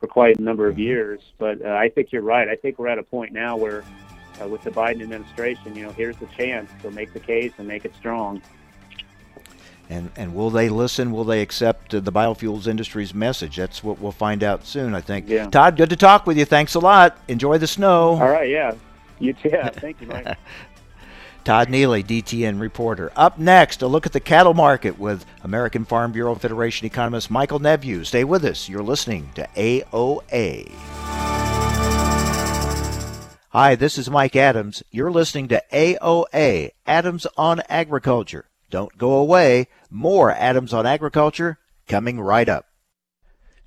for 0.00 0.06
quite 0.06 0.38
a 0.38 0.42
number 0.42 0.66
of 0.66 0.74
mm-hmm. 0.74 0.82
years. 0.82 1.20
But 1.38 1.64
uh, 1.64 1.68
I 1.68 1.90
think 1.90 2.10
you're 2.10 2.22
right. 2.22 2.48
I 2.48 2.56
think 2.56 2.78
we're 2.78 2.88
at 2.88 2.98
a 2.98 3.02
point 3.02 3.32
now 3.32 3.56
where, 3.56 3.84
uh, 4.42 4.48
with 4.48 4.62
the 4.62 4.70
Biden 4.70 5.02
administration, 5.02 5.76
you 5.76 5.84
know, 5.84 5.92
here's 5.92 6.16
the 6.16 6.26
chance 6.26 6.70
to 6.82 6.90
make 6.90 7.12
the 7.12 7.20
case 7.20 7.52
and 7.58 7.68
make 7.68 7.84
it 7.84 7.94
strong. 7.94 8.42
And 9.90 10.10
and 10.16 10.34
will 10.34 10.50
they 10.50 10.68
listen? 10.68 11.12
Will 11.12 11.24
they 11.24 11.42
accept 11.42 11.94
uh, 11.94 12.00
the 12.00 12.12
biofuels 12.12 12.66
industry's 12.66 13.12
message? 13.12 13.56
That's 13.56 13.82
what 13.82 14.00
we'll 14.00 14.12
find 14.12 14.42
out 14.42 14.64
soon. 14.64 14.94
I 14.94 15.00
think. 15.00 15.28
Yeah. 15.28 15.48
Todd, 15.48 15.76
good 15.76 15.90
to 15.90 15.96
talk 15.96 16.26
with 16.26 16.38
you. 16.38 16.44
Thanks 16.44 16.74
a 16.74 16.78
lot. 16.78 17.18
Enjoy 17.28 17.58
the 17.58 17.66
snow. 17.66 18.10
All 18.10 18.30
right. 18.30 18.48
Yeah. 18.48 18.74
You 19.18 19.34
too. 19.34 19.50
Thank 19.74 20.00
you, 20.00 20.06
Mike. 20.06 20.36
Todd 21.44 21.68
Neely, 21.68 22.02
DTN 22.02 22.60
reporter. 22.60 23.10
Up 23.16 23.38
next, 23.38 23.82
a 23.82 23.86
look 23.86 24.06
at 24.06 24.12
the 24.12 24.20
cattle 24.20 24.54
market 24.54 24.98
with 24.98 25.24
American 25.42 25.84
Farm 25.84 26.12
Bureau 26.12 26.34
Federation 26.34 26.86
economist 26.86 27.30
Michael 27.30 27.58
Nepveux. 27.58 28.04
Stay 28.04 28.24
with 28.24 28.44
us. 28.44 28.68
You're 28.68 28.82
listening 28.82 29.30
to 29.34 29.48
AOA. 29.56 30.70
Hi, 33.50 33.74
this 33.74 33.98
is 33.98 34.08
Mike 34.08 34.36
Adams. 34.36 34.84
You're 34.92 35.10
listening 35.10 35.48
to 35.48 35.62
AOA, 35.72 36.70
Adams 36.86 37.26
on 37.36 37.62
Agriculture. 37.68 38.44
Don't 38.70 38.96
go 38.96 39.14
away. 39.14 39.66
More 39.90 40.30
Adams 40.30 40.72
on 40.72 40.86
Agriculture 40.86 41.58
coming 41.88 42.20
right 42.20 42.48
up. 42.48 42.69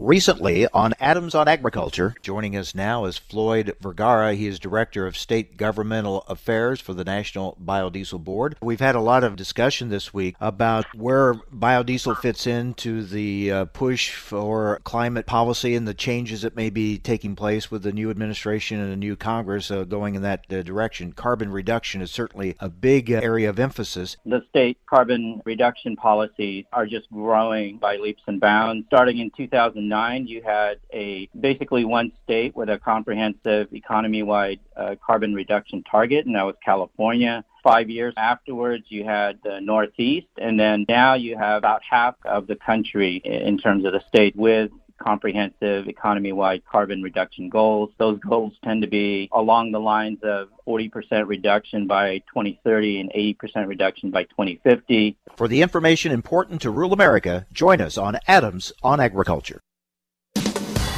Recently 0.00 0.66
on 0.68 0.94
Adams 0.98 1.34
on 1.34 1.46
Agriculture. 1.46 2.14
Joining 2.22 2.56
us 2.56 2.74
now 2.74 3.04
is 3.04 3.18
Floyd 3.18 3.76
Vergara. 3.80 4.32
He 4.32 4.46
is 4.46 4.58
Director 4.58 5.06
of 5.06 5.16
State 5.16 5.58
Governmental 5.58 6.22
Affairs 6.26 6.80
for 6.80 6.94
the 6.94 7.04
National 7.04 7.56
Biodiesel 7.62 8.24
Board. 8.24 8.56
We've 8.62 8.80
had 8.80 8.94
a 8.94 9.00
lot 9.00 9.24
of 9.24 9.36
discussion 9.36 9.90
this 9.90 10.14
week 10.14 10.36
about 10.40 10.86
where 10.96 11.34
biodiesel 11.54 12.18
fits 12.18 12.46
into 12.46 13.04
the 13.04 13.52
uh, 13.52 13.64
push 13.66 14.14
for 14.14 14.80
climate 14.84 15.26
policy 15.26 15.74
and 15.74 15.86
the 15.86 15.94
changes 15.94 16.42
that 16.42 16.56
may 16.56 16.70
be 16.70 16.96
taking 16.96 17.36
place 17.36 17.70
with 17.70 17.82
the 17.82 17.92
new 17.92 18.10
administration 18.10 18.80
and 18.80 18.90
the 18.90 18.96
new 18.96 19.16
Congress 19.16 19.70
uh, 19.70 19.84
going 19.84 20.14
in 20.14 20.22
that 20.22 20.46
uh, 20.50 20.62
direction. 20.62 21.12
Carbon 21.12 21.52
reduction 21.52 22.00
is 22.00 22.10
certainly 22.10 22.56
a 22.58 22.70
big 22.70 23.10
area 23.10 23.50
of 23.50 23.58
emphasis. 23.58 24.16
The 24.24 24.42
state 24.48 24.78
carbon 24.86 25.42
reduction 25.44 25.94
policies 25.96 26.64
are 26.72 26.86
just 26.86 27.10
growing 27.12 27.76
by 27.76 27.96
leaps 27.96 28.22
and 28.26 28.40
bounds. 28.40 28.86
Starting 28.86 29.18
in 29.18 29.30
2000 29.36 29.89
2009, 29.90 30.26
you 30.26 30.42
had 30.42 30.78
a 30.92 31.28
basically 31.38 31.84
one 31.84 32.12
state 32.24 32.54
with 32.54 32.68
a 32.68 32.78
comprehensive 32.78 33.72
economy-wide 33.72 34.60
uh, 34.76 34.94
carbon 35.04 35.34
reduction 35.34 35.82
target, 35.82 36.26
and 36.26 36.34
that 36.36 36.44
was 36.44 36.54
California. 36.64 37.44
Five 37.62 37.90
years 37.90 38.14
afterwards, 38.16 38.84
you 38.88 39.04
had 39.04 39.38
the 39.44 39.60
Northeast, 39.60 40.28
and 40.38 40.58
then 40.58 40.86
now 40.88 41.14
you 41.14 41.36
have 41.36 41.58
about 41.58 41.82
half 41.88 42.14
of 42.24 42.46
the 42.46 42.56
country 42.56 43.20
in 43.24 43.58
terms 43.58 43.84
of 43.84 43.92
the 43.92 44.02
state 44.08 44.34
with 44.36 44.70
comprehensive 45.02 45.88
economy-wide 45.88 46.62
carbon 46.70 47.02
reduction 47.02 47.48
goals. 47.48 47.90
Those 47.98 48.20
goals 48.20 48.52
tend 48.62 48.82
to 48.82 48.88
be 48.88 49.28
along 49.32 49.72
the 49.72 49.80
lines 49.80 50.18
of 50.22 50.48
40% 50.68 51.26
reduction 51.26 51.86
by 51.86 52.18
2030 52.28 53.00
and 53.00 53.10
80% 53.12 53.66
reduction 53.66 54.10
by 54.10 54.24
2050. 54.24 55.16
For 55.36 55.48
the 55.48 55.62
information 55.62 56.12
important 56.12 56.60
to 56.62 56.70
rural 56.70 56.92
America, 56.92 57.46
join 57.52 57.80
us 57.80 57.96
on 57.96 58.18
Adams 58.28 58.72
on 58.82 59.00
Agriculture. 59.00 59.60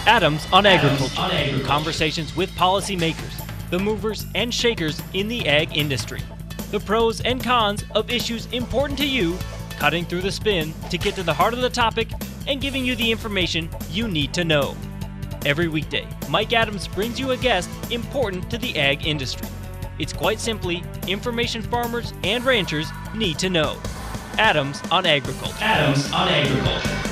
Adams 0.07 0.47
on 0.53 0.67
Agriculture. 0.67 1.21
on 1.21 1.31
Agriculture. 1.31 1.65
Conversations 1.65 2.35
with 2.37 2.51
policymakers, 2.53 3.71
the 3.71 3.79
movers 3.79 4.27
and 4.35 4.53
shakers 4.53 5.01
in 5.15 5.29
the 5.29 5.47
ag 5.47 5.77
industry. 5.77 6.21
The 6.73 6.81
pros 6.81 7.21
and 7.21 7.43
cons 7.43 7.85
of 7.95 8.11
issues 8.11 8.47
important 8.47 8.99
to 8.99 9.07
you, 9.07 9.39
cutting 9.79 10.05
through 10.05 10.23
the 10.23 10.33
spin 10.33 10.75
to 10.91 10.99
get 10.99 11.15
to 11.15 11.23
the 11.23 11.33
heart 11.33 11.55
of 11.55 11.61
the 11.61 11.71
topic 11.71 12.09
and 12.49 12.61
giving 12.61 12.85
you 12.85 12.97
the 12.97 13.11
information 13.13 13.69
you 13.91 14.09
need 14.09 14.35
to 14.35 14.45
know. 14.45 14.75
Every 15.47 15.69
weekday, 15.69 16.07
Mike 16.29 16.53
Adams 16.53 16.89
brings 16.89 17.21
you 17.21 17.31
a 17.31 17.37
guest 17.37 17.71
important 17.91 18.51
to 18.51 18.59
the 18.59 18.77
ag 18.79 19.07
industry. 19.07 19.49
It's 19.99 20.13
quite 20.13 20.41
simply 20.41 20.83
information 21.07 21.63
farmers 21.63 22.13
and 22.25 22.45
ranchers 22.45 22.89
need 23.15 23.39
to 23.39 23.51
know. 23.51 23.79
Adams 24.39 24.83
on 24.91 25.07
Agriculture. 25.07 25.55
Adams 25.61 26.11
on 26.13 26.29
Agriculture. 26.29 27.12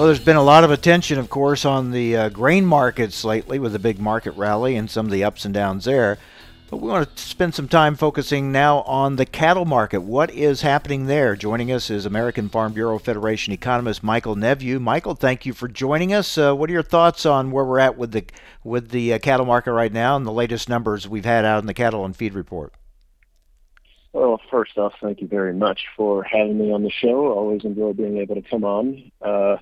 Well, 0.00 0.06
there's 0.06 0.18
been 0.18 0.36
a 0.36 0.42
lot 0.42 0.64
of 0.64 0.70
attention, 0.70 1.18
of 1.18 1.28
course, 1.28 1.66
on 1.66 1.90
the 1.90 2.16
uh, 2.16 2.28
grain 2.30 2.64
markets 2.64 3.22
lately 3.22 3.58
with 3.58 3.72
the 3.72 3.78
big 3.78 4.00
market 4.00 4.30
rally 4.30 4.76
and 4.76 4.90
some 4.90 5.04
of 5.04 5.12
the 5.12 5.22
ups 5.22 5.44
and 5.44 5.52
downs 5.52 5.84
there. 5.84 6.16
But 6.70 6.78
we 6.78 6.88
want 6.88 7.14
to 7.14 7.22
spend 7.22 7.54
some 7.54 7.68
time 7.68 7.96
focusing 7.96 8.50
now 8.50 8.80
on 8.84 9.16
the 9.16 9.26
cattle 9.26 9.66
market. 9.66 10.00
What 10.00 10.30
is 10.30 10.62
happening 10.62 11.04
there? 11.04 11.36
Joining 11.36 11.70
us 11.70 11.90
is 11.90 12.06
American 12.06 12.48
Farm 12.48 12.72
Bureau 12.72 12.98
Federation 12.98 13.52
economist 13.52 14.02
Michael 14.02 14.36
Nepveux. 14.36 14.80
Michael, 14.80 15.16
thank 15.16 15.44
you 15.44 15.52
for 15.52 15.68
joining 15.68 16.14
us. 16.14 16.38
Uh, 16.38 16.54
what 16.54 16.70
are 16.70 16.72
your 16.72 16.82
thoughts 16.82 17.26
on 17.26 17.50
where 17.50 17.66
we're 17.66 17.78
at 17.78 17.98
with 17.98 18.12
the 18.12 18.24
with 18.64 18.92
the 18.92 19.12
uh, 19.12 19.18
cattle 19.18 19.44
market 19.44 19.74
right 19.74 19.92
now 19.92 20.16
and 20.16 20.26
the 20.26 20.32
latest 20.32 20.66
numbers 20.66 21.06
we've 21.06 21.26
had 21.26 21.44
out 21.44 21.60
in 21.60 21.66
the 21.66 21.74
cattle 21.74 22.06
and 22.06 22.16
feed 22.16 22.32
report? 22.32 22.72
Well, 24.12 24.40
first 24.50 24.76
off, 24.76 24.94
thank 25.00 25.20
you 25.20 25.28
very 25.28 25.54
much 25.54 25.82
for 25.96 26.24
having 26.24 26.58
me 26.58 26.72
on 26.72 26.82
the 26.82 26.90
show. 26.90 27.32
Always 27.32 27.64
enjoy 27.64 27.92
being 27.92 28.18
able 28.18 28.34
to 28.34 28.42
come 28.42 28.64
on. 28.64 29.10
Uh, 29.22 29.58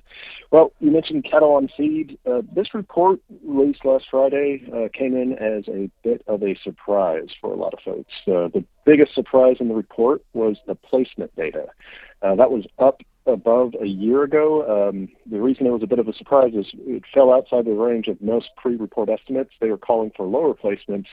well, 0.49 0.71
you 0.79 0.89
mentioned 0.89 1.23
cattle 1.29 1.53
on 1.53 1.69
feed. 1.77 2.17
Uh, 2.25 2.41
this 2.55 2.73
report 2.73 3.19
released 3.45 3.85
last 3.85 4.05
Friday 4.09 4.63
uh, 4.73 4.87
came 4.91 5.15
in 5.15 5.33
as 5.33 5.67
a 5.67 5.91
bit 6.03 6.23
of 6.27 6.41
a 6.41 6.55
surprise 6.63 7.27
for 7.39 7.53
a 7.53 7.55
lot 7.55 7.75
of 7.75 7.79
folks. 7.85 8.11
Uh, 8.27 8.49
the 8.51 8.65
biggest 8.85 9.13
surprise 9.13 9.57
in 9.59 9.67
the 9.67 9.75
report 9.75 10.23
was 10.33 10.57
the 10.65 10.73
placement 10.73 11.35
data. 11.35 11.67
Uh, 12.23 12.33
that 12.33 12.49
was 12.49 12.65
up 12.79 13.01
above 13.25 13.73
a 13.81 13.85
year 13.85 14.23
ago. 14.23 14.89
Um, 14.89 15.09
the 15.29 15.39
reason 15.39 15.67
it 15.67 15.71
was 15.71 15.83
a 15.83 15.87
bit 15.87 15.99
of 15.99 16.07
a 16.07 16.13
surprise 16.13 16.53
is 16.53 16.67
it 16.73 17.03
fell 17.13 17.31
outside 17.31 17.65
the 17.65 17.71
range 17.71 18.07
of 18.07 18.21
most 18.21 18.49
pre-report 18.57 19.09
estimates. 19.09 19.51
They 19.59 19.69
were 19.69 19.77
calling 19.77 20.11
for 20.15 20.25
lower 20.25 20.53
placements, 20.53 21.07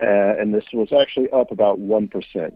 uh, 0.00 0.40
and 0.40 0.54
this 0.54 0.64
was 0.72 0.88
actually 0.92 1.30
up 1.30 1.50
about 1.50 1.78
1%. 1.78 2.10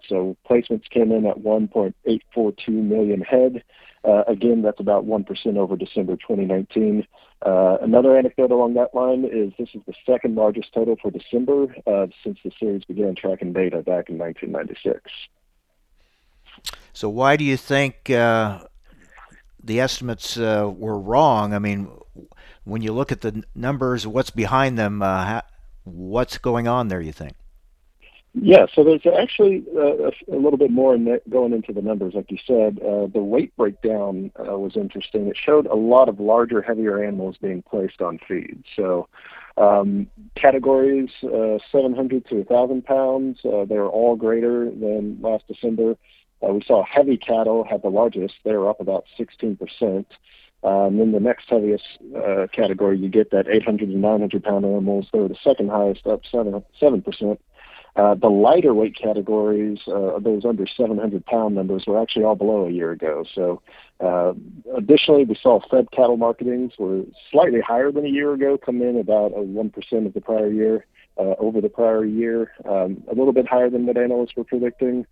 So 0.09 0.37
placements 0.49 0.88
came 0.90 1.12
in 1.12 1.26
at 1.26 1.38
1.842 1.38 2.69
million 2.69 3.21
head. 3.21 3.62
Uh, 4.02 4.23
again, 4.26 4.62
that's 4.62 4.80
about 4.80 5.04
1% 5.04 5.57
over 5.57 5.76
December 5.76 6.16
2019. 6.16 7.07
Uh, 7.45 7.76
another 7.83 8.16
anecdote 8.16 8.50
along 8.50 8.75
that 8.75 8.95
line 8.95 9.25
is 9.30 9.52
this 9.59 9.69
is 9.75 9.83
the 9.87 9.95
second 10.07 10.37
largest 10.37 10.73
total 10.73 10.97
for 11.00 11.11
December 11.11 11.75
uh, 11.87 12.07
since 12.25 12.38
the 12.45 12.50
series 12.59 12.85
began 12.85 13.14
tracking 13.14 13.52
data 13.52 13.83
back 13.83 14.09
in 14.09 14.19
1996. 14.19 15.11
So, 16.92 17.09
why 17.09 17.37
do 17.37 17.45
you 17.45 17.57
think 17.57 18.11
uh, 18.11 18.61
the 19.62 19.81
estimates 19.81 20.37
uh, 20.37 20.71
were 20.75 20.99
wrong. 20.99 21.55
I 21.55 21.59
mean, 21.59 21.90
when 22.64 22.83
you 22.83 22.93
look 22.93 23.12
at 23.12 23.21
the 23.21 23.45
numbers, 23.55 24.07
what's 24.07 24.31
behind 24.31 24.79
them? 24.79 25.02
Uh, 25.02 25.40
what's 25.85 26.38
going 26.38 26.69
on 26.69 26.88
there? 26.88 27.00
You 27.00 27.12
think? 27.12 27.35
Yeah, 28.33 28.67
so 28.73 28.85
there's 28.85 29.05
actually 29.07 29.64
uh, 29.76 30.11
a 30.33 30.38
little 30.38 30.57
bit 30.57 30.71
more 30.71 30.95
in 30.95 31.19
going 31.29 31.52
into 31.52 31.73
the 31.73 31.83
numbers, 31.83 32.14
like 32.14 32.31
you 32.31 32.38
said. 32.47 32.79
Uh, 32.79 33.09
the 33.12 33.23
weight 33.23 33.57
breakdown 33.57 34.31
uh, 34.38 34.57
was 34.57 34.76
interesting. 34.76 35.26
It 35.26 35.37
showed 35.37 35.67
a 35.67 35.75
lot 35.75 36.09
of 36.09 36.21
larger, 36.21 36.62
heavier 36.62 37.02
animals 37.02 37.37
being 37.43 37.62
placed 37.62 38.00
on 38.00 38.21
feed. 38.29 38.62
So 38.76 39.09
um, 39.57 40.07
categories 40.37 41.11
uh, 41.25 41.59
700 41.73 42.25
to 42.29 42.37
1,000 42.37 42.85
pounds, 42.85 43.40
uh, 43.45 43.64
they 43.64 43.79
were 43.79 43.88
all 43.88 44.14
greater 44.14 44.67
than 44.67 45.19
last 45.21 45.49
December. 45.49 45.97
Uh, 46.42 46.52
we 46.52 46.62
saw 46.66 46.85
heavy 46.85 47.16
cattle 47.16 47.64
had 47.68 47.82
the 47.82 47.88
largest. 47.88 48.35
They 48.44 48.52
were 48.52 48.68
up 48.68 48.80
about 48.80 49.04
16%. 49.18 50.04
Um, 50.62 50.99
then 50.99 51.12
the 51.12 51.20
next 51.20 51.49
heaviest 51.49 51.85
uh, 52.16 52.47
category, 52.52 52.99
you 52.99 53.09
get 53.09 53.30
that 53.30 53.49
800 53.49 53.87
to 53.87 53.97
900 53.97 54.44
pound 54.44 54.64
animals. 54.64 55.06
They 55.12 55.18
were 55.18 55.28
the 55.28 55.37
second 55.42 55.70
highest, 55.70 56.06
up 56.06 56.23
7, 56.30 56.62
7%. 56.80 57.38
Uh, 57.97 58.14
the 58.14 58.28
lighter 58.28 58.73
weight 58.73 58.97
categories, 58.97 59.80
uh, 59.88 60.18
those 60.20 60.44
under 60.44 60.66
700 60.66 61.25
pound 61.26 61.56
numbers, 61.56 61.85
were 61.87 62.00
actually 62.00 62.25
all 62.25 62.37
below 62.37 62.66
a 62.66 62.70
year 62.70 62.92
ago. 62.92 63.25
So, 63.35 63.62
uh, 63.99 64.32
additionally, 64.76 65.25
we 65.25 65.35
saw 65.35 65.61
fed 65.70 65.90
cattle 65.90 66.16
marketings 66.16 66.75
were 66.78 67.02
slightly 67.32 67.61
higher 67.61 67.90
than 67.90 68.06
a 68.06 68.09
year 68.09 68.32
ago, 68.32 68.56
come 68.59 68.80
in 68.80 68.97
about 68.97 69.32
a 69.32 69.40
1% 69.40 70.06
of 70.06 70.14
the 70.14 70.20
prior 70.20 70.50
year. 70.50 70.87
uh, 71.18 71.35
over 71.38 71.61
the 71.61 71.68
prior 71.68 72.04
year, 72.04 72.52
um, 72.64 73.02
a 73.11 73.14
little 73.14 73.32
bit 73.32 73.47
higher 73.47 73.68
than 73.68 73.87
what 73.87 73.97
analysts 73.97 74.35
were 74.37 74.44
predicting. 74.44 75.06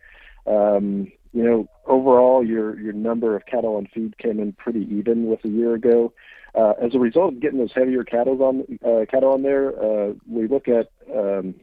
Um, 0.47 1.13
you 1.33 1.43
know, 1.43 1.69
overall, 1.87 2.45
your 2.45 2.79
your 2.79 2.93
number 2.93 3.37
of 3.37 3.47
cattle 3.47 3.77
on 3.77 3.87
feed 3.93 4.17
came 4.19 4.39
in 4.41 4.53
pretty 4.53 4.87
even 4.91 5.27
with 5.27 5.45
a 5.45 5.49
year 5.49 5.75
ago. 5.75 6.13
Uh, 6.55 6.73
as 6.83 6.95
a 6.95 6.99
result 6.99 7.35
of 7.35 7.41
getting 7.41 7.59
those 7.59 7.73
heavier 7.75 8.05
cattle 8.05 8.43
on 8.43 8.65
uh, 8.85 9.05
cattle 9.11 9.33
on 9.33 9.43
there, 9.43 9.71
uh, 9.83 10.13
we 10.27 10.49
look 10.49 10.67
at 10.69 10.91
um, 11.15 11.55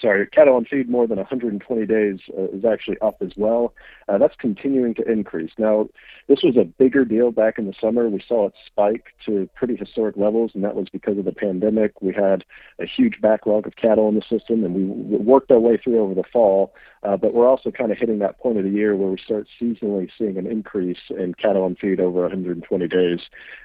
sorry, 0.00 0.26
cattle 0.26 0.56
on 0.56 0.64
feed 0.64 0.88
more 0.88 1.06
than 1.06 1.18
120 1.18 1.86
days 1.86 2.18
uh, 2.36 2.48
is 2.56 2.64
actually 2.64 2.98
up 3.00 3.16
as 3.20 3.32
well. 3.36 3.74
Uh, 4.08 4.18
that's 4.18 4.34
continuing 4.38 4.94
to 4.94 5.10
increase. 5.10 5.52
Now, 5.58 5.88
this 6.28 6.40
was 6.42 6.56
a 6.56 6.64
bigger 6.64 7.04
deal 7.04 7.30
back 7.30 7.58
in 7.58 7.66
the 7.66 7.74
summer. 7.80 8.08
We 8.08 8.22
saw 8.26 8.46
it 8.46 8.54
spike 8.66 9.06
to 9.26 9.48
pretty 9.54 9.76
historic 9.76 10.16
levels, 10.16 10.52
and 10.54 10.64
that 10.64 10.74
was 10.74 10.88
because 10.90 11.18
of 11.18 11.24
the 11.24 11.32
pandemic. 11.32 12.00
We 12.02 12.12
had 12.12 12.44
a 12.78 12.86
huge 12.86 13.20
backlog 13.20 13.66
of 13.66 13.76
cattle 13.76 14.08
in 14.08 14.14
the 14.14 14.22
system, 14.22 14.64
and 14.64 14.74
we, 14.74 14.84
worked 14.84 15.50
our 15.50 15.58
way 15.58 15.76
through 15.76 16.00
over 16.00 16.14
the 16.14 16.24
fall. 16.32 16.74
Uh, 17.02 17.16
but 17.16 17.34
we're 17.34 17.48
also 17.48 17.70
kind 17.70 17.92
of 17.92 17.98
hitting 17.98 18.18
that 18.18 18.38
point 18.38 18.58
of 18.58 18.64
the 18.64 18.70
year 18.70 18.96
where 18.96 19.10
we 19.10 19.18
start 19.18 19.46
seasonally 19.60 20.08
seeing 20.16 20.38
an 20.38 20.46
increase 20.46 20.98
in 21.10 21.34
cattle 21.34 21.64
on 21.64 21.76
feed 21.76 22.00
over 22.00 22.22
120 22.22 22.88
days. 22.88 23.20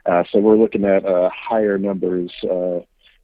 Uh, 0.05 0.23
so 0.29 0.39
we're 0.39 0.57
looking 0.57 0.83
at 0.83 1.05
uh, 1.05 1.29
higher 1.33 1.77
numbers 1.77 2.31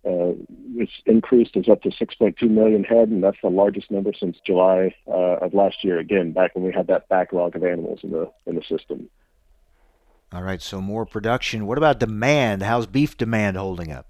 uh, 0.05 0.33
it's 0.75 0.91
increased 1.05 1.55
is 1.55 1.67
up 1.67 1.81
to 1.81 1.89
6.2 1.89 2.50
million 2.50 2.83
head, 2.83 3.09
and 3.09 3.24
that's 3.24 3.38
the 3.41 3.50
largest 3.50 3.89
number 3.89 4.12
since 4.13 4.38
July 4.45 4.93
uh, 5.07 5.38
of 5.41 5.53
last 5.53 5.83
year. 5.83 5.97
Again, 5.97 6.31
back 6.31 6.55
when 6.55 6.63
we 6.63 6.71
had 6.71 6.88
that 6.88 7.09
backlog 7.09 7.55
of 7.55 7.63
animals 7.63 8.00
in 8.03 8.12
the 8.12 8.31
in 8.45 8.55
the 8.55 8.62
system. 8.62 9.09
All 10.31 10.43
right, 10.43 10.62
so 10.62 10.81
more 10.81 11.05
production. 11.05 11.65
What 11.65 11.77
about 11.77 12.00
demand? 12.00 12.62
How's 12.62 12.85
beef 12.85 13.17
demand 13.17 13.57
holding 13.57 13.91
up? 13.91 14.07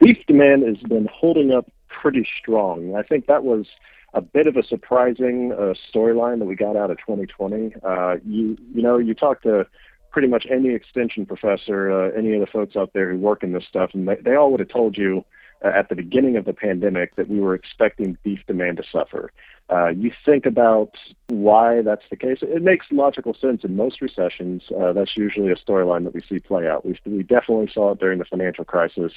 Beef 0.00 0.18
demand 0.26 0.64
has 0.64 0.78
been 0.78 1.08
holding 1.12 1.52
up 1.52 1.70
pretty 1.88 2.26
strong. 2.38 2.96
I 2.96 3.02
think 3.02 3.26
that 3.26 3.44
was 3.44 3.66
a 4.14 4.20
bit 4.20 4.46
of 4.46 4.56
a 4.56 4.62
surprising 4.62 5.52
uh, 5.52 5.74
storyline 5.92 6.40
that 6.40 6.44
we 6.44 6.56
got 6.56 6.76
out 6.76 6.90
of 6.90 6.98
2020. 6.98 7.74
Uh, 7.82 8.16
you 8.26 8.58
you 8.74 8.82
know 8.82 8.98
you 8.98 9.14
talk 9.14 9.42
to 9.42 9.66
pretty 10.12 10.28
much 10.28 10.46
any 10.50 10.70
extension 10.74 11.26
professor, 11.26 11.90
uh, 11.90 12.10
any 12.16 12.34
of 12.34 12.40
the 12.40 12.46
folks 12.46 12.76
out 12.76 12.92
there 12.92 13.10
who 13.10 13.18
work 13.18 13.42
in 13.42 13.52
this 13.52 13.64
stuff, 13.66 13.90
and 13.94 14.06
they, 14.06 14.16
they 14.16 14.34
all 14.36 14.50
would 14.50 14.60
have 14.60 14.68
told 14.68 14.96
you 14.96 15.24
uh, 15.64 15.68
at 15.74 15.88
the 15.88 15.94
beginning 15.94 16.36
of 16.36 16.44
the 16.44 16.52
pandemic 16.52 17.16
that 17.16 17.28
we 17.28 17.40
were 17.40 17.54
expecting 17.54 18.18
beef 18.22 18.40
demand 18.46 18.76
to 18.76 18.84
suffer. 18.90 19.32
Uh, 19.70 19.88
you 19.88 20.12
think 20.24 20.44
about 20.44 20.90
why 21.28 21.80
that's 21.80 22.04
the 22.10 22.16
case. 22.16 22.38
It 22.42 22.62
makes 22.62 22.86
logical 22.90 23.32
sense 23.32 23.64
in 23.64 23.74
most 23.74 24.02
recessions. 24.02 24.64
Uh, 24.78 24.92
that's 24.92 25.16
usually 25.16 25.50
a 25.50 25.56
storyline 25.56 26.04
that 26.04 26.14
we 26.14 26.20
see 26.20 26.40
play 26.40 26.68
out. 26.68 26.84
We, 26.84 26.98
we 27.06 27.22
definitely 27.22 27.70
saw 27.72 27.92
it 27.92 28.00
during 28.00 28.18
the 28.18 28.26
financial 28.26 28.64
crisis. 28.64 29.12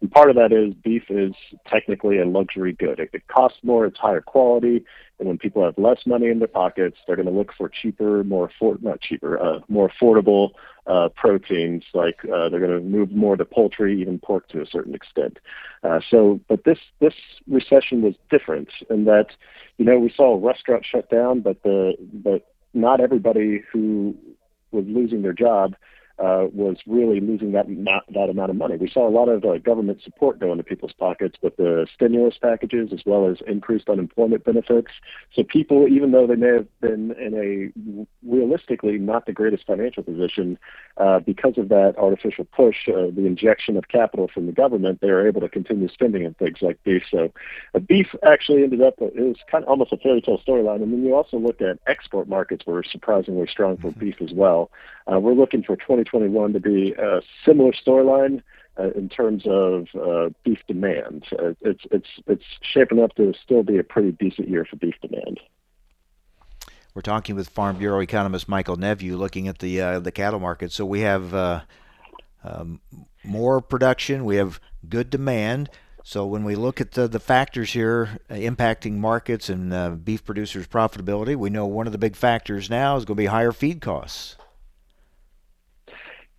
And 0.00 0.10
part 0.10 0.30
of 0.30 0.36
that 0.36 0.52
is 0.52 0.74
beef 0.74 1.04
is 1.10 1.32
technically 1.66 2.18
a 2.18 2.26
luxury 2.26 2.72
good. 2.72 2.98
It, 2.98 3.10
it 3.12 3.28
costs 3.28 3.58
more, 3.62 3.86
it's 3.86 3.98
higher 3.98 4.22
quality, 4.22 4.84
and 5.20 5.28
when 5.28 5.38
people 5.38 5.62
have 5.62 5.76
less 5.76 5.98
money 6.06 6.28
in 6.28 6.38
their 6.38 6.48
pockets, 6.48 6.96
they're 7.06 7.14
going 7.14 7.28
to 7.28 7.32
look 7.32 7.52
for 7.56 7.68
cheaper, 7.68 8.24
more 8.24 8.46
afford 8.46 8.82
not 8.82 9.02
cheaper, 9.02 9.38
uh, 9.38 9.60
more 9.68 9.90
affordable 9.90 10.52
uh, 10.86 11.10
proteins. 11.14 11.84
Like 11.92 12.20
uh, 12.24 12.48
they're 12.48 12.58
going 12.58 12.70
to 12.70 12.80
move 12.80 13.12
more 13.12 13.36
to 13.36 13.44
poultry, 13.44 14.00
even 14.00 14.18
pork 14.18 14.48
to 14.48 14.62
a 14.62 14.66
certain 14.66 14.94
extent. 14.94 15.38
Uh, 15.84 16.00
so, 16.10 16.40
but 16.48 16.64
this 16.64 16.78
this 17.00 17.14
recession 17.46 18.00
was 18.00 18.14
different 18.30 18.70
in 18.88 19.04
that, 19.04 19.26
you 19.76 19.84
know, 19.84 19.98
we 19.98 20.10
saw 20.10 20.40
restaurants 20.42 20.88
shut 20.88 21.10
down, 21.10 21.40
but 21.40 21.62
the 21.62 21.94
but 22.12 22.46
not 22.72 23.00
everybody 23.00 23.62
who 23.70 24.16
was 24.72 24.86
losing 24.88 25.20
their 25.20 25.34
job 25.34 25.76
uh, 26.20 26.46
was 26.52 26.76
really 26.86 27.18
losing 27.20 27.52
that 27.52 27.68
not, 27.68 28.04
that 28.12 28.28
amount 28.28 28.50
of 28.50 28.56
money. 28.56 28.76
We 28.76 28.90
saw 28.90 29.08
a 29.08 29.10
lot 29.10 29.28
of 29.28 29.44
uh, 29.44 29.58
government 29.58 30.02
support 30.02 30.38
go 30.38 30.52
into 30.52 30.62
people's 30.62 30.92
pockets 30.92 31.38
with 31.42 31.56
the 31.56 31.86
stimulus 31.94 32.36
packages 32.36 32.92
as 32.92 33.00
well 33.06 33.26
as 33.28 33.38
increased 33.46 33.88
unemployment 33.88 34.44
benefits. 34.44 34.90
So 35.34 35.42
people, 35.44 35.88
even 35.88 36.12
though 36.12 36.26
they 36.26 36.36
may 36.36 36.48
have 36.48 36.80
been 36.80 37.12
in 37.12 37.34
a 37.34 38.00
realistically 38.28 38.98
not 38.98 39.24
the 39.24 39.32
greatest 39.32 39.66
financial 39.66 40.02
position, 40.02 40.58
uh, 40.98 41.20
because 41.20 41.56
of 41.56 41.70
that 41.70 41.94
artificial 41.96 42.44
push, 42.44 42.88
uh, 42.88 43.08
the 43.14 43.24
injection 43.26 43.76
of 43.78 43.88
capital 43.88 44.28
from 44.32 44.46
the 44.46 44.52
government, 44.52 45.00
they 45.00 45.10
were 45.10 45.26
able 45.26 45.40
to 45.40 45.48
continue 45.48 45.88
spending 45.88 46.24
in 46.24 46.34
things 46.34 46.58
like 46.60 46.82
beef. 46.84 47.02
So 47.10 47.32
uh, 47.74 47.78
beef 47.78 48.14
actually 48.26 48.62
ended 48.62 48.82
up 48.82 48.94
it 49.00 49.14
was 49.16 49.36
kind 49.50 49.64
of 49.64 49.70
almost 49.70 49.92
a 49.92 49.96
fairy 49.96 50.20
tale 50.20 50.40
storyline. 50.46 50.82
And 50.82 50.92
then 50.92 51.04
you 51.04 51.14
also 51.14 51.38
look 51.38 51.62
at 51.62 51.78
export 51.86 52.28
markets 52.28 52.66
were 52.66 52.82
surprisingly 52.82 53.46
strong 53.50 53.78
for 53.78 53.90
beef 53.92 54.16
as 54.20 54.32
well. 54.32 54.70
Uh, 55.10 55.18
we're 55.18 55.34
looking 55.34 55.62
for 55.62 55.76
2021 55.76 56.52
to 56.52 56.60
be 56.60 56.92
a 56.92 57.20
similar 57.44 57.72
storyline 57.72 58.42
uh, 58.78 58.90
in 58.92 59.08
terms 59.08 59.44
of 59.46 59.88
uh, 60.00 60.30
beef 60.44 60.60
demand. 60.68 61.24
Uh, 61.32 61.52
it's 61.60 61.82
it's 61.90 62.08
it's 62.26 62.44
shaping 62.62 63.02
up 63.02 63.14
to 63.16 63.32
still 63.42 63.62
be 63.62 63.78
a 63.78 63.84
pretty 63.84 64.12
decent 64.12 64.48
year 64.48 64.64
for 64.64 64.76
beef 64.76 64.94
demand. 65.02 65.40
We're 66.94 67.02
talking 67.02 67.36
with 67.36 67.48
Farm 67.48 67.78
Bureau 67.78 68.00
economist 68.00 68.48
Michael 68.48 68.76
Nepveux, 68.76 69.16
looking 69.16 69.48
at 69.48 69.58
the 69.58 69.80
uh, 69.80 69.98
the 70.00 70.12
cattle 70.12 70.40
market. 70.40 70.72
So 70.72 70.84
we 70.84 71.00
have 71.00 71.34
uh, 71.34 71.60
um, 72.44 72.80
more 73.24 73.60
production, 73.60 74.24
we 74.24 74.36
have 74.36 74.60
good 74.88 75.10
demand. 75.10 75.70
So 76.02 76.24
when 76.24 76.44
we 76.44 76.54
look 76.54 76.80
at 76.80 76.92
the, 76.92 77.06
the 77.06 77.20
factors 77.20 77.74
here 77.74 78.18
impacting 78.30 78.94
markets 78.94 79.50
and 79.50 80.02
beef 80.02 80.24
producers' 80.24 80.66
profitability, 80.66 81.36
we 81.36 81.50
know 81.50 81.66
one 81.66 81.86
of 81.86 81.92
the 81.92 81.98
big 81.98 82.16
factors 82.16 82.70
now 82.70 82.96
is 82.96 83.04
going 83.04 83.16
to 83.16 83.22
be 83.22 83.26
higher 83.26 83.52
feed 83.52 83.82
costs. 83.82 84.36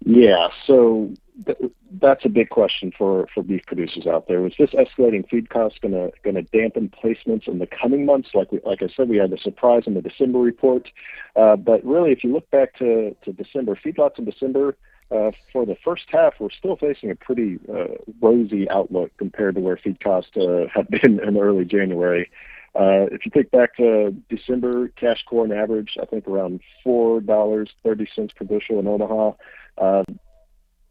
Yeah, 0.04 0.48
so 0.66 1.14
th- 1.46 1.72
that's 2.00 2.26
a 2.26 2.30
big 2.30 2.50
question 2.50 2.92
for, 2.98 3.28
for 3.34 3.44
beef 3.44 3.62
producers 3.68 4.08
out 4.08 4.28
there. 4.28 4.42
Was 4.42 4.54
this 4.58 4.72
escalating 4.72 5.28
feed 5.30 5.50
costs 5.50 5.78
going 5.80 5.94
to 5.94 6.12
going 6.24 6.36
to 6.36 6.42
dampen 6.42 6.92
placements 7.04 7.48
in 7.48 7.60
the 7.60 7.68
coming 7.68 8.06
months? 8.06 8.30
Like 8.34 8.52
we, 8.52 8.60
like 8.66 8.82
I 8.82 8.88
said, 8.96 9.10
we 9.10 9.18
had 9.18 9.30
the 9.30 9.38
surprise 9.38 9.84
in 9.86 9.94
the 9.94 10.02
December 10.02 10.40
report, 10.40 10.90
uh, 11.36 11.56
but 11.56 11.86
really, 11.86 12.12
if 12.12 12.24
you 12.24 12.34
look 12.34 12.50
back 12.50 12.76
to, 12.78 13.16
to 13.24 13.34
December, 13.34 13.76
feedlots 13.76 14.18
in 14.18 14.26
December 14.26 14.76
uh, 15.12 15.32
for 15.54 15.66
the 15.66 15.76
first 15.84 16.06
half, 16.08 16.34
we're 16.40 16.50
still 16.50 16.78
facing 16.78 17.12
a 17.12 17.16
pretty 17.16 17.60
uh, 17.72 17.96
rosy 18.22 18.70
outlook 18.70 19.12
compared 19.18 19.56
to 19.56 19.62
where 19.62 19.78
feed 19.78 20.04
costs 20.04 20.36
uh, 20.36 20.66
have 20.74 20.90
been 20.90 21.20
in 21.20 21.38
early 21.38 21.66
January. 21.66 22.30
Uh, 22.74 23.06
if 23.12 23.26
you 23.26 23.32
think 23.34 23.52
back 23.52 23.76
to 23.76 24.16
December, 24.30 24.88
cash 24.90 25.24
corn 25.28 25.52
average, 25.52 25.98
I 26.02 26.06
think 26.06 26.26
around 26.28 26.62
four 26.84 27.20
dollars 27.20 27.70
thirty 27.84 28.08
cents 28.16 28.34
per 28.34 28.46
bushel 28.46 28.80
in 28.80 28.88
Omaha. 28.88 29.32
Uh, 29.78 30.04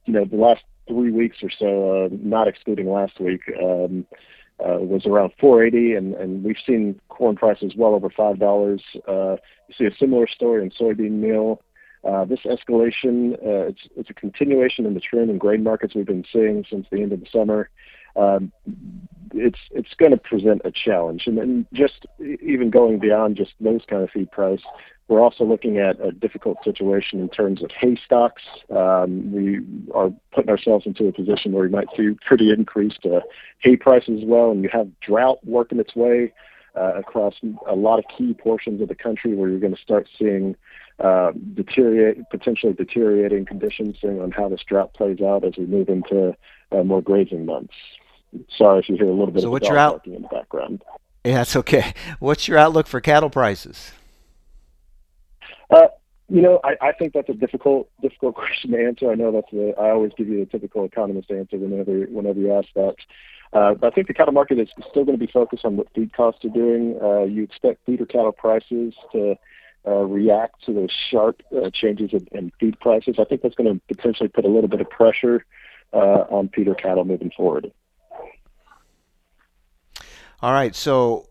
you 0.05 0.13
know, 0.13 0.25
the 0.27 0.37
last 0.37 0.63
three 0.89 1.11
weeks 1.11 1.39
or 1.43 1.51
so, 1.51 2.05
uh, 2.05 2.09
not 2.11 2.49
excluding 2.49 2.91
last 2.91 3.19
week, 3.19 3.41
um, 3.63 4.07
was 4.59 5.07
around 5.07 5.33
480, 5.41 5.95
and, 5.95 6.15
and 6.15 6.45
we've 6.45 6.57
seen 6.67 7.01
corn 7.09 7.37
prices 7.37 7.73
well 7.77 7.95
over 7.95 8.11
five 8.11 8.39
dollars. 8.39 8.83
Uh, 9.09 9.37
you 9.69 9.75
see 9.79 9.85
a 9.85 9.97
similar 9.97 10.27
story 10.29 10.63
in 10.63 10.71
soybean 10.71 11.13
meal. 11.13 11.63
This 12.29 12.41
escalation, 12.41 13.39
it's, 13.41 13.81
it's 13.97 14.11
a 14.11 14.15
continuation 14.15 14.85
in 14.85 14.93
the 14.93 15.01
trend 15.01 15.31
in 15.31 15.39
grain 15.39 15.63
markets 15.63 15.95
we've 15.95 16.05
been 16.05 16.27
seeing 16.31 16.65
since 16.69 16.87
the 16.91 17.01
end 17.01 17.13
of 17.13 17.21
the 17.21 17.27
summer. 17.33 17.71
It's 19.33 19.59
it's 19.71 19.95
going 19.97 20.13
to 20.13 20.17
present 20.17 20.63
a 20.65 20.71
challenge, 20.71 21.27
and 21.27 21.39
then 21.39 21.67
just 21.73 22.07
even 22.19 22.71
going 22.71 22.99
beyond 22.99 23.37
just 23.37 23.53
those 23.61 23.83
kind 23.89 24.03
of 24.03 24.11
feed 24.11 24.31
price, 24.31 24.63
we're 25.09 25.21
also 25.21 25.45
looking 25.45 25.79
at 25.79 26.01
a 26.01 26.13
difficult 26.13 26.59
situation 26.63 27.21
in 27.21 27.29
terms 27.29 27.63
of 27.63 27.71
hay 27.73 27.97
stocks. 28.05 28.43
Um, 28.71 29.33
we 29.33 29.61
are 29.93 30.11
putting 30.33 30.51
ourselves 30.51 30.87
into 30.87 31.07
a 31.09 31.13
position 31.13 31.53
where 31.53 31.65
we 31.65 31.69
might 31.69 31.89
see 31.97 32.11
pretty 32.27 32.51
increased 32.51 33.05
uh, 33.05 33.21
hay 33.59 33.77
prices 33.77 34.21
as 34.23 34.25
well, 34.25 34.53
and 34.53 34.63
you 34.63 34.71
have 34.73 34.89
drought 35.01 35.39
working 35.45 35.81
its 35.81 35.97
way 35.97 36.33
uh, 36.77 36.93
across 36.95 37.35
a 37.69 37.75
lot 37.75 37.99
of 37.99 38.05
key 38.17 38.35
portions 38.35 38.81
of 38.81 38.89
the 38.89 38.95
country 38.95 39.35
where 39.35 39.49
you're 39.49 39.59
going 39.59 39.75
to 39.75 39.83
start 39.83 40.09
seeing 40.19 40.55
uh, 41.01 41.33
deteriorate, 41.55 42.19
potentially 42.31 42.73
deteriorating 42.73 43.45
conditions, 43.45 43.97
on 44.05 44.31
how 44.31 44.49
this 44.49 44.61
drought 44.67 44.93
plays 44.95 45.21
out 45.21 45.45
as 45.45 45.55
we 45.59 45.67
move 45.67 45.89
into 45.89 46.37
uh, 46.73 46.83
more 46.85 47.03
grazing 47.03 47.47
months. 47.47 47.75
Sorry 48.57 48.81
if 48.81 48.89
you 48.89 48.97
hear 48.97 49.09
a 49.09 49.13
little 49.13 49.31
bit 49.33 49.43
so 49.43 49.49
of 49.49 49.53
what's 49.53 49.65
dog 49.65 49.73
your 49.73 49.79
out- 49.79 50.07
in 50.07 50.23
the 50.23 50.29
background. 50.29 50.83
Yeah, 51.25 51.35
that's 51.35 51.55
okay. 51.57 51.93
What's 52.19 52.49
your 52.49 52.57
outlook 52.57 52.87
for 52.87 52.99
cattle 52.99 53.29
prices? 53.29 53.93
Uh, 55.69 55.89
you 56.31 56.41
know, 56.41 56.61
I, 56.65 56.77
I 56.81 56.93
think 56.93 57.13
that's 57.13 57.29
a 57.29 57.35
difficult 57.35 57.91
difficult 58.01 58.35
question 58.37 58.71
to 58.71 58.79
answer. 58.79 59.11
I 59.11 59.17
know 59.17 59.31
that's 59.31 59.51
the 59.53 59.75
I 59.79 59.91
always 59.91 60.13
give 60.17 60.29
you 60.29 60.41
the 60.41 60.51
typical 60.51 60.85
economist 60.85 61.31
answer 61.31 61.59
whenever 61.59 62.07
whenever 62.07 62.41
you 62.41 62.53
ask 62.55 62.69
that. 62.75 62.97
Uh, 63.53 63.75
but 63.75 63.93
I 63.93 63.95
think 63.95 64.07
the 64.07 64.15
cattle 64.15 64.33
market 64.33 64.59
is 64.59 64.69
still 64.91 65.05
going 65.05 65.19
to 65.19 65.27
be 65.27 65.31
focused 65.31 65.65
on 65.65 65.77
what 65.77 65.89
feed 65.93 66.13
costs 66.13 66.45
are 66.45 66.51
doing. 66.51 66.99
Uh, 67.03 67.25
you 67.25 67.43
expect 67.43 67.85
feeder 67.85 68.07
cattle 68.07 68.33
prices 68.33 68.95
to 69.13 69.35
uh, 69.87 69.91
react 69.91 70.65
to 70.67 70.73
those 70.73 70.91
sharp 71.11 71.43
uh, 71.57 71.69
changes 71.73 72.11
in, 72.13 72.29
in 72.31 72.53
feed 72.61 72.79
prices. 72.79 73.17
I 73.19 73.25
think 73.25 73.43
that's 73.43 73.57
going 73.57 73.75
to 73.75 73.95
potentially 73.95 74.29
put 74.29 74.45
a 74.45 74.49
little 74.49 74.69
bit 74.69 74.81
of 74.81 74.89
pressure 74.89 75.45
uh, 75.93 76.25
on 76.31 76.49
feeder 76.51 76.75
cattle 76.75 77.05
moving 77.05 77.33
forward. 77.37 77.73
All 80.43 80.53
right, 80.53 80.75
so 80.75 81.29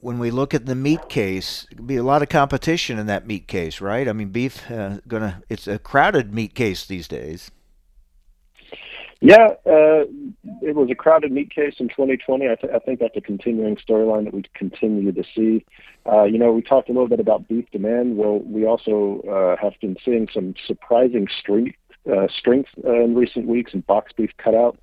when 0.00 0.18
we 0.18 0.30
look 0.30 0.52
at 0.52 0.66
the 0.66 0.74
meat 0.74 1.08
case, 1.08 1.66
be 1.86 1.96
a 1.96 2.02
lot 2.02 2.20
of 2.20 2.28
competition 2.28 2.98
in 2.98 3.06
that 3.06 3.26
meat 3.26 3.46
case, 3.48 3.80
right? 3.80 4.06
I 4.06 4.12
mean, 4.12 4.28
beef 4.28 4.70
uh, 4.70 4.98
gonna 5.08 5.42
it's 5.48 5.66
a 5.66 5.78
crowded 5.78 6.34
meat 6.34 6.54
case 6.54 6.84
these 6.84 7.08
days. 7.08 7.50
Yeah, 9.22 9.48
uh, 9.66 10.08
it 10.62 10.74
was 10.74 10.88
a 10.90 10.94
crowded 10.94 11.30
meat 11.30 11.50
case 11.50 11.74
in 11.78 11.88
2020. 11.88 12.48
I, 12.48 12.54
th- 12.54 12.72
I 12.74 12.78
think 12.78 13.00
that's 13.00 13.16
a 13.16 13.20
continuing 13.20 13.76
storyline 13.76 14.24
that 14.24 14.32
we 14.32 14.44
continue 14.54 15.12
to 15.12 15.24
see. 15.34 15.64
Uh, 16.10 16.24
you 16.24 16.38
know, 16.38 16.52
we 16.52 16.62
talked 16.62 16.88
a 16.88 16.92
little 16.92 17.08
bit 17.08 17.20
about 17.20 17.46
beef 17.46 17.66
demand. 17.70 18.16
Well, 18.16 18.38
we 18.40 18.64
also 18.64 19.20
uh, 19.30 19.62
have 19.62 19.74
been 19.82 19.96
seeing 20.02 20.28
some 20.32 20.54
surprising 20.66 21.28
strength, 21.38 21.76
uh, 22.10 22.28
strength 22.28 22.70
uh, 22.82 23.04
in 23.04 23.14
recent 23.14 23.46
weeks 23.46 23.74
in 23.74 23.80
box 23.80 24.12
beef 24.16 24.30
cutout. 24.38 24.78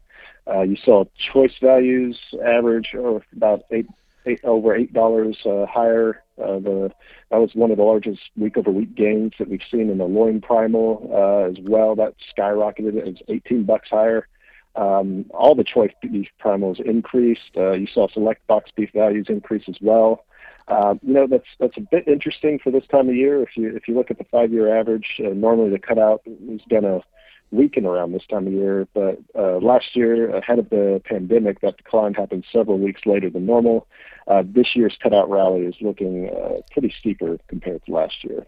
Uh, 0.49 0.62
you 0.62 0.77
saw 0.77 1.03
choice 1.33 1.53
values 1.62 2.17
average 2.45 2.93
or 2.93 3.21
about 3.36 3.63
eight, 3.71 3.88
eight 4.25 4.39
over 4.43 4.75
eight 4.75 4.93
dollars 4.93 5.38
uh, 5.45 5.65
higher. 5.65 6.23
Uh, 6.41 6.60
the 6.60 6.91
that 7.31 7.38
was 7.38 7.51
one 7.53 7.71
of 7.71 7.77
the 7.77 7.83
largest 7.83 8.21
week 8.38 8.57
over 8.57 8.71
week 8.71 8.95
gains 8.95 9.33
that 9.39 9.49
we've 9.49 9.62
seen 9.69 9.89
in 9.89 9.97
the 9.97 10.05
loin 10.05 10.39
primal 10.39 11.10
uh, 11.13 11.49
as 11.49 11.57
well. 11.62 11.95
That 11.95 12.13
skyrocketed. 12.38 12.95
It 12.95 13.05
was 13.05 13.21
18 13.27 13.63
bucks 13.63 13.89
higher. 13.89 14.27
Um, 14.75 15.25
all 15.31 15.55
the 15.55 15.63
choice 15.63 15.91
beef 16.01 16.27
primals 16.39 16.79
increased. 16.79 17.51
Uh, 17.57 17.71
you 17.71 17.88
saw 17.88 18.07
select 18.07 18.45
box 18.47 18.69
beef 18.75 18.91
values 18.93 19.25
increase 19.27 19.63
as 19.67 19.77
well. 19.81 20.23
Uh, 20.67 20.95
you 21.01 21.13
know 21.13 21.27
that's 21.27 21.47
that's 21.60 21.77
a 21.77 21.81
bit 21.81 22.07
interesting 22.07 22.60
for 22.60 22.71
this 22.71 22.86
time 22.91 23.10
of 23.10 23.15
year. 23.15 23.41
If 23.41 23.57
you 23.57 23.75
if 23.75 23.88
you 23.88 23.95
look 23.95 24.12
at 24.12 24.17
the 24.17 24.25
five 24.25 24.51
year 24.51 24.77
average, 24.77 25.19
uh, 25.19 25.29
normally 25.29 25.71
the 25.71 25.79
cutout 25.79 26.21
is 26.25 26.62
going 26.69 26.83
to 26.83 27.01
weaken 27.51 27.86
around 27.86 28.12
this 28.12 28.25
time 28.29 28.47
of 28.47 28.53
year. 28.53 28.88
But 28.93 29.19
uh, 29.38 29.57
last 29.57 29.95
year, 29.95 30.36
ahead 30.36 30.60
of 30.60 30.69
the 30.69 31.01
pandemic, 31.05 31.62
that 31.62 31.77
decline 31.77 32.13
happened 32.13 32.45
several 32.51 32.77
weeks 32.77 33.01
later 33.05 33.29
than 33.29 33.45
normal. 33.45 33.88
Uh, 34.27 34.43
this 34.45 34.75
year's 34.75 34.97
cutout 35.01 35.29
rally 35.29 35.62
is 35.62 35.75
looking 35.81 36.29
uh, 36.29 36.62
pretty 36.71 36.93
steeper 36.99 37.38
compared 37.47 37.86
to 37.86 37.91
last 37.91 38.23
year. 38.23 38.45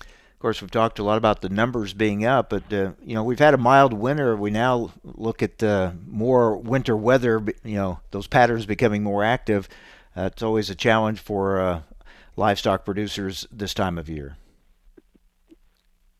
Of 0.00 0.42
course, 0.42 0.62
we've 0.62 0.70
talked 0.70 0.98
a 0.98 1.02
lot 1.02 1.18
about 1.18 1.42
the 1.42 1.50
numbers 1.50 1.92
being 1.92 2.24
up, 2.24 2.48
but 2.48 2.72
uh, 2.72 2.92
you 3.04 3.14
know 3.14 3.22
we've 3.22 3.38
had 3.38 3.52
a 3.52 3.58
mild 3.58 3.92
winter. 3.92 4.34
We 4.34 4.50
now 4.50 4.90
look 5.04 5.42
at 5.42 5.62
uh, 5.62 5.92
more 6.06 6.56
winter 6.56 6.96
weather. 6.96 7.44
You 7.62 7.74
know 7.74 8.00
those 8.10 8.26
patterns 8.26 8.64
becoming 8.64 9.02
more 9.02 9.22
active. 9.22 9.68
Uh, 10.16 10.30
it's 10.32 10.42
always 10.42 10.70
a 10.70 10.74
challenge 10.74 11.20
for 11.20 11.82
livestock 12.36 12.86
producers 12.86 13.46
this 13.52 13.74
time 13.74 13.98
of 13.98 14.08
year. 14.08 14.36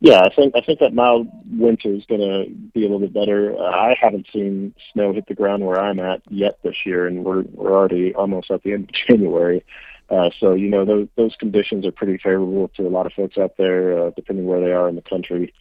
Yeah, 0.03 0.23
I 0.23 0.35
think 0.35 0.57
I 0.57 0.63
think 0.63 0.81
that 0.81 0.95
mild 0.95 1.29
winter 1.53 1.91
is 1.91 2.07
going 2.07 2.23
to 2.23 2.51
be 2.73 2.81
a 2.81 2.89
little 2.89 3.01
bit 3.01 3.13
better. 3.13 3.55
Uh, 3.55 3.71
I 3.71 3.95
haven't 4.01 4.27
seen 4.33 4.75
snow 4.93 5.13
hit 5.13 5.27
the 5.27 5.35
ground 5.35 5.67
where 5.67 5.79
I'm 5.79 6.01
at 6.01 6.23
yet 6.31 6.59
this 6.63 6.87
year, 6.87 7.07
and 7.07 7.23
we're 7.23 7.43
we're 7.53 7.73
already 7.73 8.15
almost 8.15 8.51
at 8.51 8.63
the 8.63 8.73
end 8.73 8.85
of 8.85 8.95
January. 9.09 9.63
Uh, 10.09 10.31
so 10.41 10.55
you 10.55 10.71
know 10.71 10.87
those 10.87 11.07
those 11.17 11.37
conditions 11.37 11.85
are 11.87 11.93
pretty 11.93 12.17
favorable 12.17 12.69
to 12.77 12.87
a 12.87 12.89
lot 12.89 13.05
of 13.05 13.13
folks 13.13 13.37
out 13.37 13.59
there, 13.59 14.07
uh, 14.07 14.11
depending 14.17 14.47
where 14.47 14.61
they 14.61 14.73
are 14.73 14.89
in 14.89 14.97
the 14.97 15.03
country. 15.03 15.53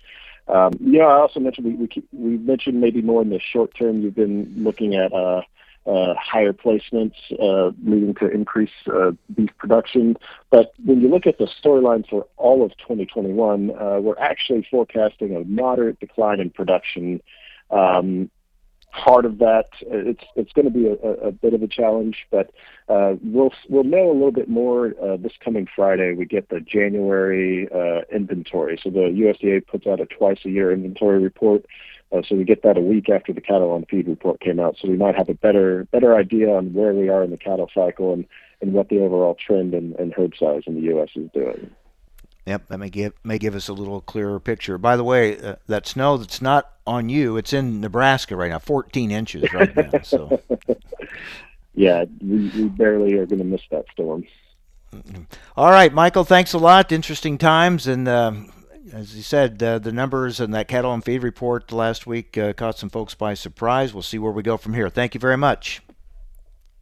Um, 0.48 0.72
know, 1.00 1.08
I 1.08 1.20
also 1.20 1.42
mentioned 1.42 1.68
we 1.68 1.74
we, 1.74 2.04
we 2.14 2.38
mentioned 2.38 2.80
maybe 2.80 3.02
more 3.02 3.22
in 3.22 3.30
the 3.30 3.40
short 3.40 3.76
term. 3.78 4.02
You've 4.02 4.16
been 4.16 4.54
looking 4.58 4.96
at 4.96 5.12
uh, 5.12 5.42
uh, 5.86 6.14
higher 6.16 6.54
placements, 6.54 7.16
uh, 7.40 7.72
leading 7.84 8.14
to 8.16 8.30
increased 8.30 8.74
uh, 8.94 9.12
beef 9.36 9.50
production. 9.58 10.18
But 10.52 10.74
when 10.84 11.02
you 11.02 11.10
look 11.10 11.26
at 11.26 11.38
the 11.38 11.48
storyline 11.64 12.08
for 12.08 12.28
all 12.38 12.64
of 12.64 12.72
2021, 12.78 13.72
uh, 13.72 14.00
we're 14.00 14.20
actually 14.20 14.68
forecasting 14.70 15.36
a 15.36 15.44
moderate 15.46 16.00
decline 16.00 16.40
in 16.40 16.50
production. 16.50 17.22
Um, 17.72 18.30
part 18.92 19.26
of 19.26 19.38
that, 19.40 19.70
it's 19.82 20.24
it's 20.36 20.52
going 20.54 20.66
to 20.66 20.72
be 20.72 20.88
a, 20.88 20.94
a, 20.94 21.32
bit 21.32 21.54
of 21.54 21.64
a 21.64 21.68
challenge, 21.68 22.28
but 22.30 22.52
uh, 22.88 23.16
we'll 23.24 23.54
we'll 23.70 23.84
know 23.84 24.12
a 24.12 24.14
little 24.14 24.32
bit 24.32 24.50
more 24.50 24.94
uh, 25.02 25.18
this 25.18 25.34
coming 25.44 25.68
Friday. 25.76 26.14
We 26.14 26.26
get 26.26 26.50
the 26.50 26.60
January 26.60 27.68
inventory, 28.12 28.80
so 28.84 28.90
the 28.90 29.00
USDA 29.00 29.66
puts 29.66 29.88
out 29.88 30.02
a 30.02 30.06
twice 30.06 30.40
a 30.46 30.50
year 30.50 30.72
inventory 30.72 31.20
report. 31.20 31.66
Uh, 32.12 32.22
so 32.28 32.36
we 32.36 32.44
get 32.44 32.64
that 32.64 32.78
a 32.78 32.82
week 32.82 33.10
after 33.10 33.32
the 33.34 33.42
cattle 33.42 33.72
on 33.72 33.86
feed 33.86 34.08
report 34.08 34.40
came 34.40 34.60
out. 34.60 34.76
So 34.82 34.88
we 34.88 34.98
might 34.98 35.16
have 35.16 35.30
a 35.30 35.36
better 35.36 35.88
better 35.92 36.16
idea 36.16 36.50
on 36.50 36.74
where 36.74 36.94
we 36.94 37.10
are 37.10 37.24
in 37.24 37.30
the 37.30 37.38
cattle 37.38 37.70
cycle 37.74 38.14
and, 38.14 38.26
and 38.62 38.74
what 38.74 38.90
the 38.90 39.00
overall 39.00 39.36
trend 39.36 39.74
and, 39.74 39.96
and 39.96 40.14
herd 40.14 40.36
size 40.40 40.64
in 40.66 40.76
the 40.76 40.82
U.S. 40.82 41.10
is 41.16 41.30
doing. 41.34 41.70
Yep, 42.46 42.68
that 42.70 42.78
may 42.80 42.90
give 42.90 43.14
may 43.24 43.38
give 43.38 43.54
us 43.54 43.68
a 43.68 43.74
little 43.74 44.02
clearer 44.02 44.40
picture. 44.40 44.80
By 44.80 44.98
the 44.98 45.04
way, 45.04 45.40
uh, 45.40 45.56
that 45.68 45.86
snow 45.86 46.18
that's 46.18 46.42
not 46.42 46.74
on 46.88 47.10
you, 47.10 47.38
it's 47.38 47.54
in 47.54 47.80
Nebraska 47.80 48.36
right 48.36 48.50
now, 48.50 48.60
14 48.60 49.12
inches 49.12 49.54
right 49.54 49.76
now. 49.76 50.02
So. 50.02 50.42
yeah, 51.76 52.06
we, 52.22 52.50
we 52.50 52.64
barely 52.70 53.14
are 53.14 53.28
going 53.28 53.40
to 53.40 53.46
miss 53.46 53.62
that 53.70 53.86
storm. 53.92 54.26
All 55.56 55.70
right, 55.70 55.94
Michael. 55.94 56.24
Thanks 56.24 56.54
a 56.54 56.58
lot. 56.58 56.92
Interesting 56.92 57.38
times, 57.38 57.86
and 57.86 58.08
um, 58.08 58.52
as 58.94 59.16
you 59.16 59.22
said, 59.22 59.62
uh, 59.62 59.80
the 59.80 59.92
numbers 59.92 60.40
and 60.40 60.54
that 60.54 60.68
cattle 60.68 60.94
and 60.94 61.04
feed 61.04 61.24
report 61.24 61.72
last 61.72 62.08
week 62.08 62.38
uh, 62.38 62.54
caught 62.54 62.78
some 62.78 62.90
folks 62.90 63.14
by 63.14 63.34
surprise. 63.34 63.94
We'll 63.94 64.04
see 64.04 64.20
where 64.20 64.32
we 64.32 64.44
go 64.44 64.58
from 64.58 64.74
here. 64.74 64.90
Thank 64.90 65.14
you 65.14 65.20
very 65.20 65.38
much. 65.38 65.82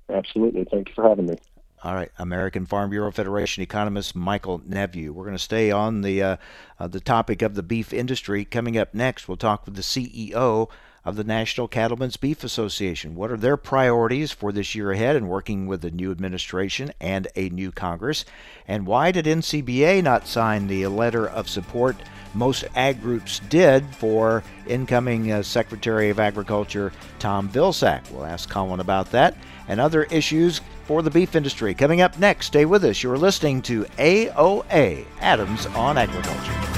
Absolutely. 0.10 0.66
Thank 0.72 0.90
you 0.90 0.96
for 0.96 1.08
having 1.08 1.28
me. 1.28 1.36
All 1.84 1.94
right, 1.94 2.12
American 2.18 2.66
Farm 2.66 2.90
Bureau 2.90 3.12
Federation 3.12 3.62
economist 3.62 4.16
Michael 4.16 4.62
Nepveux. 4.66 5.12
We're 5.12 5.26
going 5.26 5.36
to 5.36 5.44
stay 5.44 5.70
on 5.70 6.02
the 6.02 6.24
uh, 6.24 6.38
uh, 6.80 6.88
the 6.88 7.00
topic 7.00 7.44
of 7.44 7.54
the 7.54 7.62
beef 7.62 7.94
industry. 7.94 8.46
Coming 8.46 8.78
up 8.78 8.96
next, 8.96 9.28
we'll 9.28 9.38
talk 9.38 9.66
with 9.66 9.76
the 9.76 9.84
CEO 9.84 10.70
of 11.08 11.16
the 11.16 11.24
National 11.24 11.70
Cattlemen's 11.70 12.18
Beef 12.18 12.44
Association. 12.44 13.16
What 13.16 13.32
are 13.32 13.38
their 13.38 13.56
priorities 13.56 14.34
for 14.34 14.52
this 14.52 14.76
year 14.76 14.92
ahead 14.92 15.16
in 15.16 15.30
working 15.30 15.66
with 15.66 15.80
the 15.80 15.90
new 15.90 16.12
administration 16.12 16.92
and 17.00 17.30
a 17.34 17.48
new 17.48 17.72
Congress? 17.72 18.26
And 18.68 18.86
why 18.86 19.14
did 19.14 19.24
NCBA 19.24 20.04
not 20.04 20.28
sign 20.28 20.68
the 20.68 20.86
letter 20.88 21.26
of 21.26 21.48
support 21.48 21.96
most 22.34 22.66
ag 22.76 23.02
groups 23.02 23.40
did 23.48 23.86
for 23.96 24.44
incoming 24.68 25.32
uh, 25.32 25.44
Secretary 25.44 26.10
of 26.10 26.20
Agriculture 26.20 26.92
Tom 27.20 27.48
Vilsack? 27.48 28.12
We'll 28.12 28.26
ask 28.26 28.50
Colin 28.50 28.82
about 28.82 29.10
that 29.12 29.38
and 29.70 29.80
other 29.80 30.04
issues 30.04 30.60
for 30.88 31.02
the 31.02 31.10
beef 31.10 31.38
industry. 31.38 31.74
Coming 31.74 32.02
up 32.02 32.20
next, 32.20 32.48
stay 32.48 32.66
with 32.66 32.84
us. 32.84 33.02
You're 33.02 33.18
listening 33.18 33.62
to 33.62 33.86
AOA 33.98 35.06
Adams 35.22 35.68
on 35.68 35.98
Agriculture. 35.98 36.77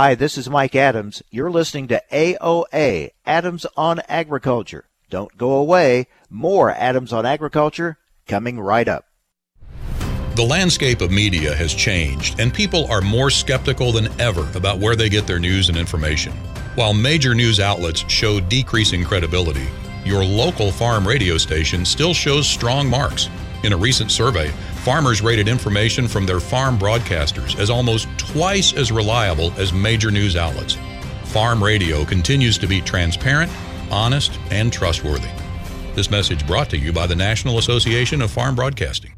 Hi, 0.00 0.14
this 0.14 0.38
is 0.38 0.48
Mike 0.48 0.76
Adams. 0.76 1.24
You're 1.28 1.50
listening 1.50 1.88
to 1.88 2.00
AOA, 2.12 3.10
Adams 3.26 3.66
on 3.76 4.00
Agriculture. 4.08 4.84
Don't 5.10 5.36
go 5.36 5.54
away. 5.54 6.06
More 6.30 6.70
Adams 6.70 7.12
on 7.12 7.26
Agriculture 7.26 7.98
coming 8.28 8.60
right 8.60 8.86
up. 8.86 9.06
The 10.36 10.46
landscape 10.48 11.00
of 11.00 11.10
media 11.10 11.52
has 11.52 11.74
changed, 11.74 12.38
and 12.38 12.54
people 12.54 12.86
are 12.92 13.00
more 13.00 13.28
skeptical 13.28 13.90
than 13.90 14.06
ever 14.20 14.48
about 14.56 14.78
where 14.78 14.94
they 14.94 15.08
get 15.08 15.26
their 15.26 15.40
news 15.40 15.68
and 15.68 15.76
information. 15.76 16.32
While 16.76 16.94
major 16.94 17.34
news 17.34 17.58
outlets 17.58 18.08
show 18.08 18.38
decreasing 18.38 19.02
credibility, 19.02 19.66
your 20.04 20.24
local 20.24 20.70
farm 20.70 21.08
radio 21.08 21.38
station 21.38 21.84
still 21.84 22.14
shows 22.14 22.48
strong 22.48 22.88
marks. 22.88 23.28
In 23.64 23.72
a 23.72 23.76
recent 23.76 24.12
survey, 24.12 24.52
farmers 24.88 25.20
rated 25.20 25.48
information 25.48 26.08
from 26.08 26.24
their 26.24 26.40
farm 26.40 26.78
broadcasters 26.78 27.58
as 27.58 27.68
almost 27.68 28.08
twice 28.16 28.72
as 28.72 28.90
reliable 28.90 29.52
as 29.58 29.70
major 29.70 30.10
news 30.10 30.34
outlets. 30.34 30.78
Farm 31.24 31.62
radio 31.62 32.06
continues 32.06 32.56
to 32.56 32.66
be 32.66 32.80
transparent, 32.80 33.52
honest, 33.90 34.40
and 34.50 34.72
trustworthy. 34.72 35.28
This 35.94 36.10
message 36.10 36.46
brought 36.46 36.70
to 36.70 36.78
you 36.78 36.90
by 36.90 37.06
the 37.06 37.14
National 37.14 37.58
Association 37.58 38.22
of 38.22 38.30
Farm 38.30 38.54
Broadcasting. 38.54 39.17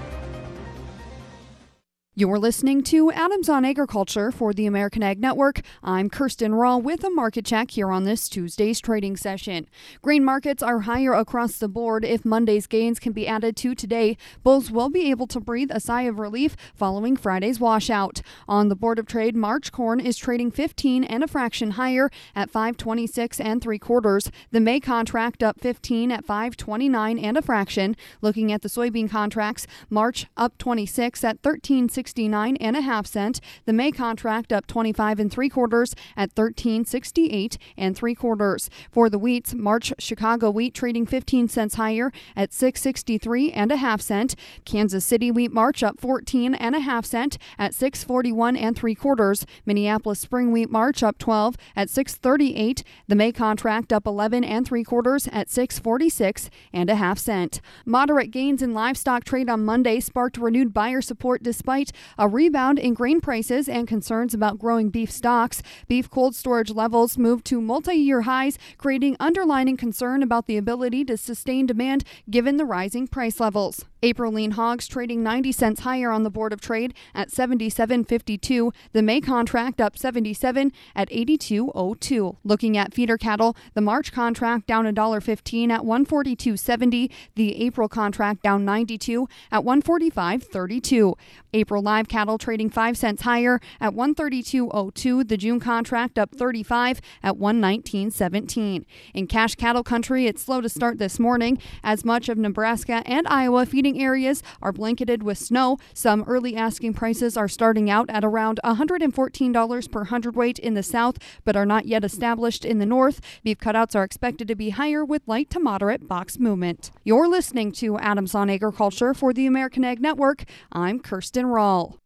You're 2.13 2.39
listening 2.39 2.83
to 2.83 3.09
Adams 3.13 3.47
on 3.47 3.63
Agriculture 3.63 4.33
for 4.33 4.53
the 4.53 4.65
American 4.65 5.01
Ag 5.01 5.21
Network. 5.21 5.61
I'm 5.81 6.09
Kirsten 6.09 6.53
Rahl 6.53 6.81
with 6.81 7.05
a 7.05 7.09
market 7.09 7.45
check 7.45 7.71
here 7.71 7.89
on 7.89 8.03
this 8.03 8.27
Tuesday's 8.27 8.81
trading 8.81 9.15
session. 9.15 9.69
Grain 10.01 10.25
markets 10.25 10.61
are 10.61 10.81
higher 10.81 11.13
across 11.13 11.57
the 11.57 11.69
board. 11.69 12.03
If 12.03 12.25
Monday's 12.25 12.67
gains 12.67 12.99
can 12.99 13.13
be 13.13 13.29
added 13.29 13.55
to 13.55 13.73
today, 13.73 14.17
bulls 14.43 14.69
will 14.69 14.89
be 14.89 15.09
able 15.09 15.25
to 15.27 15.39
breathe 15.39 15.69
a 15.71 15.79
sigh 15.79 16.01
of 16.01 16.19
relief 16.19 16.57
following 16.75 17.15
Friday's 17.15 17.61
washout. 17.61 18.21
On 18.45 18.67
the 18.67 18.75
Board 18.75 18.99
of 18.99 19.05
Trade, 19.05 19.37
March 19.37 19.71
corn 19.71 20.01
is 20.01 20.17
trading 20.17 20.51
15 20.51 21.05
and 21.05 21.23
a 21.23 21.29
fraction 21.29 21.71
higher 21.71 22.11
at 22.35 22.49
526 22.49 23.39
and 23.39 23.61
three 23.61 23.79
quarters. 23.79 24.29
The 24.51 24.59
May 24.59 24.81
contract 24.81 25.41
up 25.41 25.61
15 25.61 26.11
at 26.11 26.25
529 26.25 27.17
and 27.17 27.37
a 27.37 27.41
fraction. 27.41 27.95
Looking 28.21 28.51
at 28.51 28.63
the 28.63 28.69
soybean 28.69 29.09
contracts, 29.09 29.65
March 29.89 30.25
up 30.35 30.57
26 30.57 31.23
at 31.23 31.37
1360 31.37 32.00
69 32.01 32.55
and 32.55 32.75
a 32.75 32.81
half 32.81 33.05
cent. 33.05 33.39
The 33.65 33.73
May 33.73 33.91
contract 33.91 34.51
up 34.51 34.65
25 34.65 35.19
and 35.19 35.31
three 35.31 35.49
quarters 35.49 35.93
at 36.17 36.31
1368 36.35 37.59
and 37.77 37.95
three 37.95 38.15
quarters. 38.15 38.71
For 38.91 39.07
the 39.07 39.19
wheats, 39.19 39.53
March 39.53 39.93
Chicago 39.99 40.49
wheat 40.49 40.73
trading 40.73 41.05
15 41.05 41.47
cents 41.47 41.75
higher 41.75 42.11
at 42.35 42.53
663 42.53 43.51
and 43.51 43.71
a 43.71 43.75
half 43.75 44.01
cent. 44.01 44.33
Kansas 44.65 45.05
City 45.05 45.29
wheat 45.29 45.51
March 45.51 45.83
up 45.83 45.99
14 46.01 46.55
and 46.55 46.75
a 46.75 46.79
half 46.79 47.05
cent 47.05 47.37
at 47.59 47.75
641 47.75 48.55
and 48.55 48.75
three 48.75 48.95
quarters. 48.95 49.45
Minneapolis 49.63 50.19
spring 50.19 50.51
wheat 50.51 50.71
March 50.71 51.03
up 51.03 51.19
12 51.19 51.55
at 51.75 51.87
638. 51.87 52.83
The 53.07 53.15
May 53.15 53.31
contract 53.31 53.93
up 53.93 54.07
11 54.07 54.43
and 54.43 54.65
three 54.65 54.83
quarters 54.83 55.27
at 55.27 55.51
646 55.51 56.49
and 56.73 56.89
a 56.89 56.95
half 56.95 57.19
cent. 57.19 57.61
Moderate 57.85 58.31
gains 58.31 58.63
in 58.63 58.73
livestock 58.73 59.23
trade 59.23 59.51
on 59.51 59.63
Monday 59.63 59.99
sparked 59.99 60.39
renewed 60.39 60.73
buyer 60.73 60.99
support 61.01 61.43
despite 61.43 61.90
a 62.17 62.27
rebound 62.27 62.79
in 62.79 62.93
grain 62.93 63.21
prices 63.21 63.67
and 63.67 63.87
concerns 63.87 64.33
about 64.33 64.59
growing 64.59 64.89
beef 64.89 65.11
stocks. 65.11 65.61
Beef 65.87 66.09
cold 66.09 66.35
storage 66.35 66.71
levels 66.71 67.17
moved 67.17 67.45
to 67.45 67.61
multi 67.61 67.95
year 67.95 68.21
highs, 68.21 68.57
creating 68.77 69.17
underlying 69.19 69.77
concern 69.77 70.23
about 70.23 70.47
the 70.47 70.57
ability 70.57 71.05
to 71.05 71.17
sustain 71.17 71.65
demand 71.65 72.03
given 72.29 72.57
the 72.57 72.65
rising 72.65 73.07
price 73.07 73.39
levels. 73.39 73.85
April 74.03 74.31
lean 74.31 74.51
hogs 74.51 74.87
trading 74.87 75.21
90 75.21 75.51
cents 75.51 75.81
higher 75.81 76.11
on 76.11 76.23
the 76.23 76.31
Board 76.31 76.53
of 76.53 76.59
Trade 76.59 76.93
at 77.13 77.29
77.52. 77.29 78.73
The 78.93 79.01
May 79.01 79.21
contract 79.21 79.79
up 79.79 79.95
77 79.95 80.71
at 80.95 81.09
82.02. 81.09 82.37
Looking 82.43 82.77
at 82.77 82.93
feeder 82.95 83.17
cattle, 83.17 83.55
the 83.75 83.81
March 83.81 84.11
contract 84.11 84.65
down 84.65 84.85
$1.15 84.85 85.69
at 85.69 85.81
142.70. 85.81 87.11
The 87.35 87.63
April 87.63 87.87
contract 87.87 88.41
down 88.41 88.65
92 88.65 89.27
at 89.51 89.63
145.32. 89.63 91.15
April 91.53 91.80
live 91.81 92.07
cattle 92.07 92.37
trading 92.37 92.69
5 92.69 92.97
cents 92.97 93.23
higher 93.23 93.59
at 93.79 93.93
132.02. 93.93 95.27
The 95.27 95.37
June 95.37 95.59
contract 95.59 96.17
up 96.17 96.35
35 96.35 97.01
at 97.23 97.35
119.17. 97.35 98.85
In 99.13 99.27
cash 99.27 99.55
cattle 99.55 99.83
country, 99.83 100.27
it's 100.27 100.41
slow 100.41 100.61
to 100.61 100.69
start 100.69 100.97
this 100.97 101.19
morning 101.19 101.57
as 101.83 102.05
much 102.05 102.29
of 102.29 102.37
Nebraska 102.37 103.01
and 103.05 103.27
Iowa 103.27 103.65
feeding 103.65 104.01
areas 104.01 104.43
are 104.61 104.71
blanketed 104.71 105.23
with 105.23 105.37
snow. 105.37 105.77
Some 105.93 106.23
early 106.27 106.55
asking 106.55 106.93
prices 106.93 107.35
are 107.35 107.47
starting 107.47 107.89
out 107.89 108.09
at 108.09 108.23
around 108.23 108.59
$114 108.63 109.91
per 109.91 110.03
hundredweight 110.05 110.59
in 110.59 110.73
the 110.73 110.83
south, 110.83 111.17
but 111.43 111.55
are 111.55 111.65
not 111.65 111.85
yet 111.85 112.03
established 112.03 112.65
in 112.65 112.79
the 112.79 112.85
north. 112.85 113.21
Beef 113.43 113.57
cutouts 113.57 113.95
are 113.95 114.03
expected 114.03 114.47
to 114.47 114.55
be 114.55 114.69
higher 114.69 115.03
with 115.03 115.27
light 115.27 115.49
to 115.49 115.59
moderate 115.59 116.07
box 116.07 116.39
movement. 116.39 116.91
You're 117.03 117.27
listening 117.27 117.71
to 117.73 117.97
Adams 117.97 118.35
on 118.35 118.49
Agriculture 118.49 119.13
for 119.13 119.33
the 119.33 119.45
American 119.45 119.83
Ag 119.83 120.01
Network. 120.01 120.43
I'm 120.71 120.99
Kirsten 120.99 121.47
Rahl. 121.71 121.97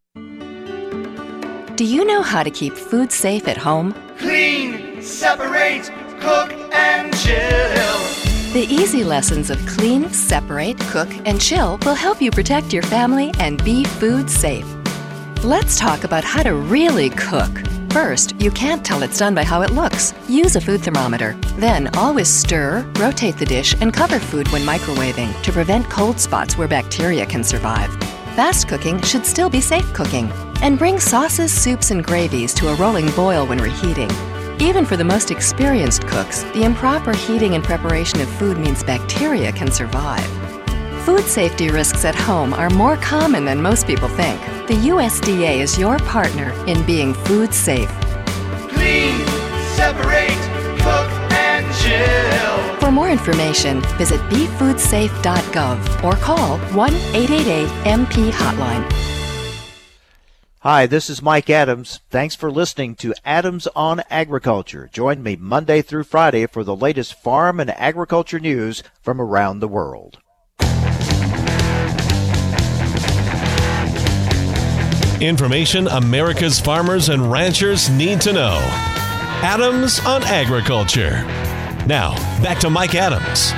Do 1.76 1.84
you 1.84 2.06
know 2.06 2.22
how 2.22 2.44
to 2.44 2.52
keep 2.52 2.74
food 2.74 3.12
safe 3.12 3.48
at 3.48 3.58
home? 3.58 3.94
Clean, 4.20 5.02
separate, 5.02 5.92
cook, 6.20 6.52
and 6.72 7.14
chill. 7.18 8.00
The 8.54 8.68
easy 8.70 9.04
lessons 9.04 9.50
of 9.50 9.58
clean, 9.66 10.10
separate, 10.14 10.80
cook, 10.94 11.10
and 11.26 11.42
chill 11.42 11.78
will 11.86 11.96
help 11.96 12.22
you 12.22 12.32
protect 12.32 12.72
your 12.72 12.84
family 12.84 13.34
and 13.40 13.64
be 13.66 13.84
food 13.84 14.30
safe. 14.30 14.68
Let's 15.44 15.78
talk 15.78 16.06
about 16.06 16.24
how 16.24 16.44
to 16.44 16.54
really 16.56 17.10
cook. 17.10 17.52
First, 17.92 18.40
you 18.42 18.52
can't 18.52 18.86
tell 18.86 19.04
it's 19.04 19.20
done 19.20 19.36
by 19.36 19.44
how 19.44 19.62
it 19.62 19.72
looks. 19.72 20.14
Use 20.30 20.56
a 20.56 20.62
food 20.62 20.82
thermometer. 20.82 21.34
Then, 21.58 21.90
always 21.96 22.30
stir, 22.30 22.86
rotate 23.00 23.38
the 23.38 23.46
dish, 23.46 23.76
and 23.82 23.94
cover 23.94 24.20
food 24.20 24.48
when 24.50 24.62
microwaving 24.62 25.32
to 25.44 25.52
prevent 25.52 25.90
cold 25.90 26.20
spots 26.20 26.58
where 26.58 26.68
bacteria 26.68 27.26
can 27.26 27.44
survive. 27.44 27.92
Fast 28.36 28.68
cooking 28.68 29.02
should 29.02 29.26
still 29.26 29.50
be 29.50 29.62
safe 29.62 29.94
cooking. 29.94 30.30
And 30.62 30.78
bring 30.78 31.00
sauces, 31.00 31.54
soups, 31.54 31.92
and 31.92 32.04
gravies 32.04 32.54
to 32.56 32.68
a 32.68 32.76
rolling 32.76 33.10
boil 33.12 33.48
when 33.48 33.60
reheating. 33.60 34.12
Even 34.60 34.84
for 34.84 34.98
the 34.98 35.06
most 35.06 35.32
experienced 35.32 36.06
cooks, 36.06 36.44
the 36.54 36.64
improper 36.64 37.14
heating 37.14 37.56
and 37.56 37.64
preparation 37.64 38.20
of 38.20 38.28
food 38.28 38.58
means 38.58 38.84
bacteria 38.84 39.54
can 39.54 39.72
survive. 39.72 40.28
Food 41.06 41.24
safety 41.24 41.70
risks 41.70 42.04
at 42.04 42.14
home 42.14 42.54
are 42.54 42.70
more 42.70 42.98
common 42.98 43.46
than 43.46 43.62
most 43.62 43.88
people 43.88 44.10
think. 44.10 44.42
The 44.68 44.90
USDA 44.90 45.60
is 45.60 45.80
your 45.80 45.98
partner 46.00 46.52
in 46.68 46.86
being 46.86 47.14
food 47.14 47.54
safe. 47.54 47.90
Clean, 48.68 49.18
separate, 49.78 50.36
cook, 50.82 51.10
and 51.32 51.74
chill. 51.78 52.75
For 52.86 52.92
more 52.92 53.10
information, 53.10 53.82
visit 53.98 54.20
befoodsafe.gov 54.30 56.04
or 56.04 56.16
call 56.18 56.60
1 56.60 56.94
888 56.94 57.68
MP 57.84 58.30
Hotline. 58.30 58.86
Hi, 60.60 60.86
this 60.86 61.10
is 61.10 61.20
Mike 61.20 61.50
Adams. 61.50 62.02
Thanks 62.12 62.36
for 62.36 62.52
listening 62.52 62.94
to 62.98 63.16
Adams 63.26 63.68
on 63.76 64.04
Agriculture. 64.12 64.88
Join 64.94 65.24
me 65.24 65.36
Monday 65.36 65.82
through 65.82 66.04
Friday 66.04 66.46
for 66.46 66.64
the 66.64 66.76
latest 66.76 67.20
farm 67.20 67.60
and 67.60 67.72
agriculture 67.72 68.40
news 68.40 68.84
from 69.02 69.20
around 69.20 69.62
the 69.62 69.68
world. 69.68 70.20
Information 75.20 75.88
America's 75.88 76.60
farmers 76.60 77.10
and 77.10 77.32
ranchers 77.32 77.90
need 77.90 78.22
to 78.22 78.32
know. 78.32 78.60
Adams 79.42 80.00
on 80.06 80.22
Agriculture. 80.26 81.26
Now, 81.88 82.16
back 82.42 82.60
to 82.62 82.70
Mike 82.72 82.96
Adams. 82.96 83.54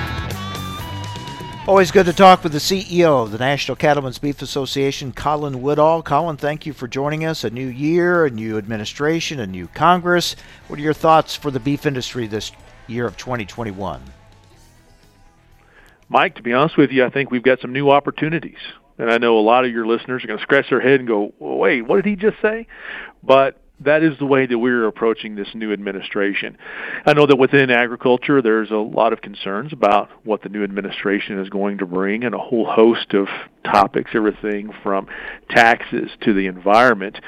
Always 1.66 1.92
good 1.92 2.06
to 2.08 2.14
talk 2.14 2.44
with 2.44 2.52
the 2.52 2.60
CEO 2.60 3.24
of 3.24 3.32
the 3.32 3.38
National 3.38 3.78
Cattlemen's 3.78 4.20
Beef 4.20 4.42
Association, 4.42 5.14
Colin 5.14 5.62
Woodall. 5.62 6.04
Colin, 6.04 6.36
thank 6.36 6.66
you 6.66 6.74
for 6.74 6.90
joining 6.90 7.24
us. 7.24 7.46
A 7.46 7.50
new 7.50 7.68
year, 7.68 8.26
a 8.26 8.30
new 8.30 8.58
administration, 8.58 9.40
a 9.40 9.48
new 9.48 9.68
Congress. 9.70 10.36
What 10.68 10.78
are 10.78 10.82
your 10.82 10.94
thoughts 10.94 11.38
for 11.38 11.52
the 11.52 11.60
beef 11.62 11.86
industry 11.86 12.28
this 12.28 12.52
year 12.88 13.06
of 13.06 13.16
2021? 13.16 14.02
Mike, 16.10 16.36
to 16.36 16.42
be 16.42 16.52
honest 16.52 16.78
with 16.78 16.92
you, 16.92 17.06
I 17.06 17.10
think 17.10 17.32
we've 17.32 17.44
got 17.44 17.62
some 17.62 17.72
new 17.72 17.92
opportunities. 17.92 18.60
And 18.98 19.10
I 19.10 19.20
know 19.20 19.38
a 19.38 19.40
lot 19.40 19.64
of 19.64 19.72
your 19.72 19.88
listeners 19.88 20.26
are 20.26 20.28
going 20.28 20.40
to 20.40 20.44
scratch 20.44 20.70
their 20.70 20.82
head 20.82 21.00
and 21.00 21.08
go, 21.08 21.34
well, 21.40 21.58
wait, 21.58 21.84
what 21.84 21.96
did 21.98 22.06
he 22.06 22.16
just 22.18 22.42
say? 22.42 22.68
But 23.24 23.62
that 23.82 24.02
is 24.02 24.18
the 24.18 24.26
way 24.26 24.46
that 24.46 24.58
we're 24.58 24.88
approaching 24.88 25.36
this 25.36 25.50
new 25.54 25.72
administration. 25.72 26.58
I 27.06 27.14
know 27.14 27.28
that 27.28 27.38
within 27.38 27.70
agriculture, 27.70 28.42
there's 28.42 28.72
a 28.72 28.76
lot 28.76 29.14
of 29.14 29.22
concerns 29.22 29.72
about 29.72 30.10
what 30.24 30.42
the 30.42 30.50
new 30.50 30.64
administration 30.64 31.40
is 31.40 31.50
going 31.50 31.78
to 31.80 31.86
bring 31.86 32.24
and 32.24 32.34
a 32.34 32.40
whole 32.40 32.66
host 32.66 33.14
of 33.14 33.28
topics, 33.64 34.12
everything 34.14 34.72
from 34.82 35.08
taxes 35.50 36.10
to 36.22 36.34
the 36.34 36.48
environment. 36.48 37.20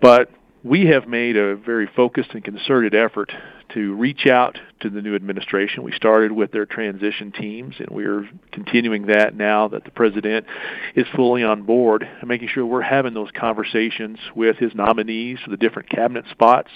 But 0.00 0.30
we 0.64 0.86
have 0.86 1.06
made 1.06 1.36
a 1.36 1.56
very 1.56 1.88
focused 1.94 2.30
and 2.32 2.42
concerted 2.42 2.94
effort 2.94 3.32
to 3.74 3.94
reach 3.94 4.26
out 4.26 4.58
to 4.80 4.90
the 4.90 5.00
new 5.00 5.14
administration. 5.14 5.82
We 5.82 5.92
started 5.92 6.32
with 6.32 6.52
their 6.52 6.66
transition 6.66 7.32
teams, 7.32 7.76
and 7.78 7.88
we're 7.90 8.28
continuing 8.50 9.06
that 9.06 9.34
now 9.34 9.68
that 9.68 9.84
the 9.84 9.90
president 9.90 10.46
is 10.94 11.06
fully 11.14 11.42
on 11.42 11.62
board 11.62 12.02
and 12.02 12.28
making 12.28 12.48
sure 12.48 12.66
we're 12.66 12.82
having 12.82 13.14
those 13.14 13.30
conversations 13.32 14.18
with 14.34 14.56
his 14.56 14.74
nominees 14.74 15.38
for 15.44 15.50
the 15.50 15.56
different 15.56 15.88
cabinet 15.88 16.24
spots 16.30 16.70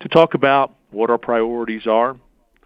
to 0.00 0.08
talk 0.08 0.34
about 0.34 0.74
what 0.90 1.10
our 1.10 1.18
priorities 1.18 1.86
are 1.86 2.16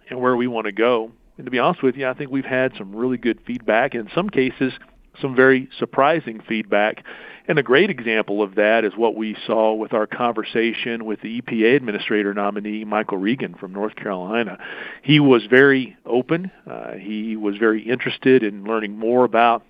and 0.09 0.19
where 0.19 0.35
we 0.35 0.47
want 0.47 0.65
to 0.65 0.71
go. 0.71 1.11
And 1.37 1.45
to 1.45 1.51
be 1.51 1.59
honest 1.59 1.83
with 1.83 1.95
you, 1.95 2.07
I 2.07 2.13
think 2.13 2.31
we've 2.31 2.45
had 2.45 2.73
some 2.77 2.95
really 2.95 3.17
good 3.17 3.39
feedback, 3.45 3.93
and 3.93 4.07
in 4.07 4.15
some 4.15 4.29
cases, 4.29 4.73
some 5.21 5.35
very 5.35 5.69
surprising 5.79 6.41
feedback 6.47 7.03
and 7.47 7.59
a 7.59 7.63
great 7.63 7.89
example 7.89 8.41
of 8.41 8.55
that 8.55 8.83
is 8.85 8.93
what 8.95 9.15
we 9.15 9.37
saw 9.45 9.73
with 9.73 9.93
our 9.93 10.07
conversation 10.07 11.05
with 11.05 11.21
the 11.21 11.41
EPA 11.41 11.75
administrator 11.75 12.33
nominee, 12.33 12.83
Michael 12.83 13.17
Regan 13.17 13.53
from 13.53 13.73
North 13.73 13.95
Carolina. 13.95 14.57
He 15.03 15.19
was 15.19 15.45
very 15.45 15.95
open. 16.05 16.51
Uh, 16.69 16.93
he 16.93 17.35
was 17.35 17.57
very 17.57 17.81
interested 17.81 18.43
in 18.43 18.63
learning 18.63 18.97
more 18.97 19.23
about 19.23 19.63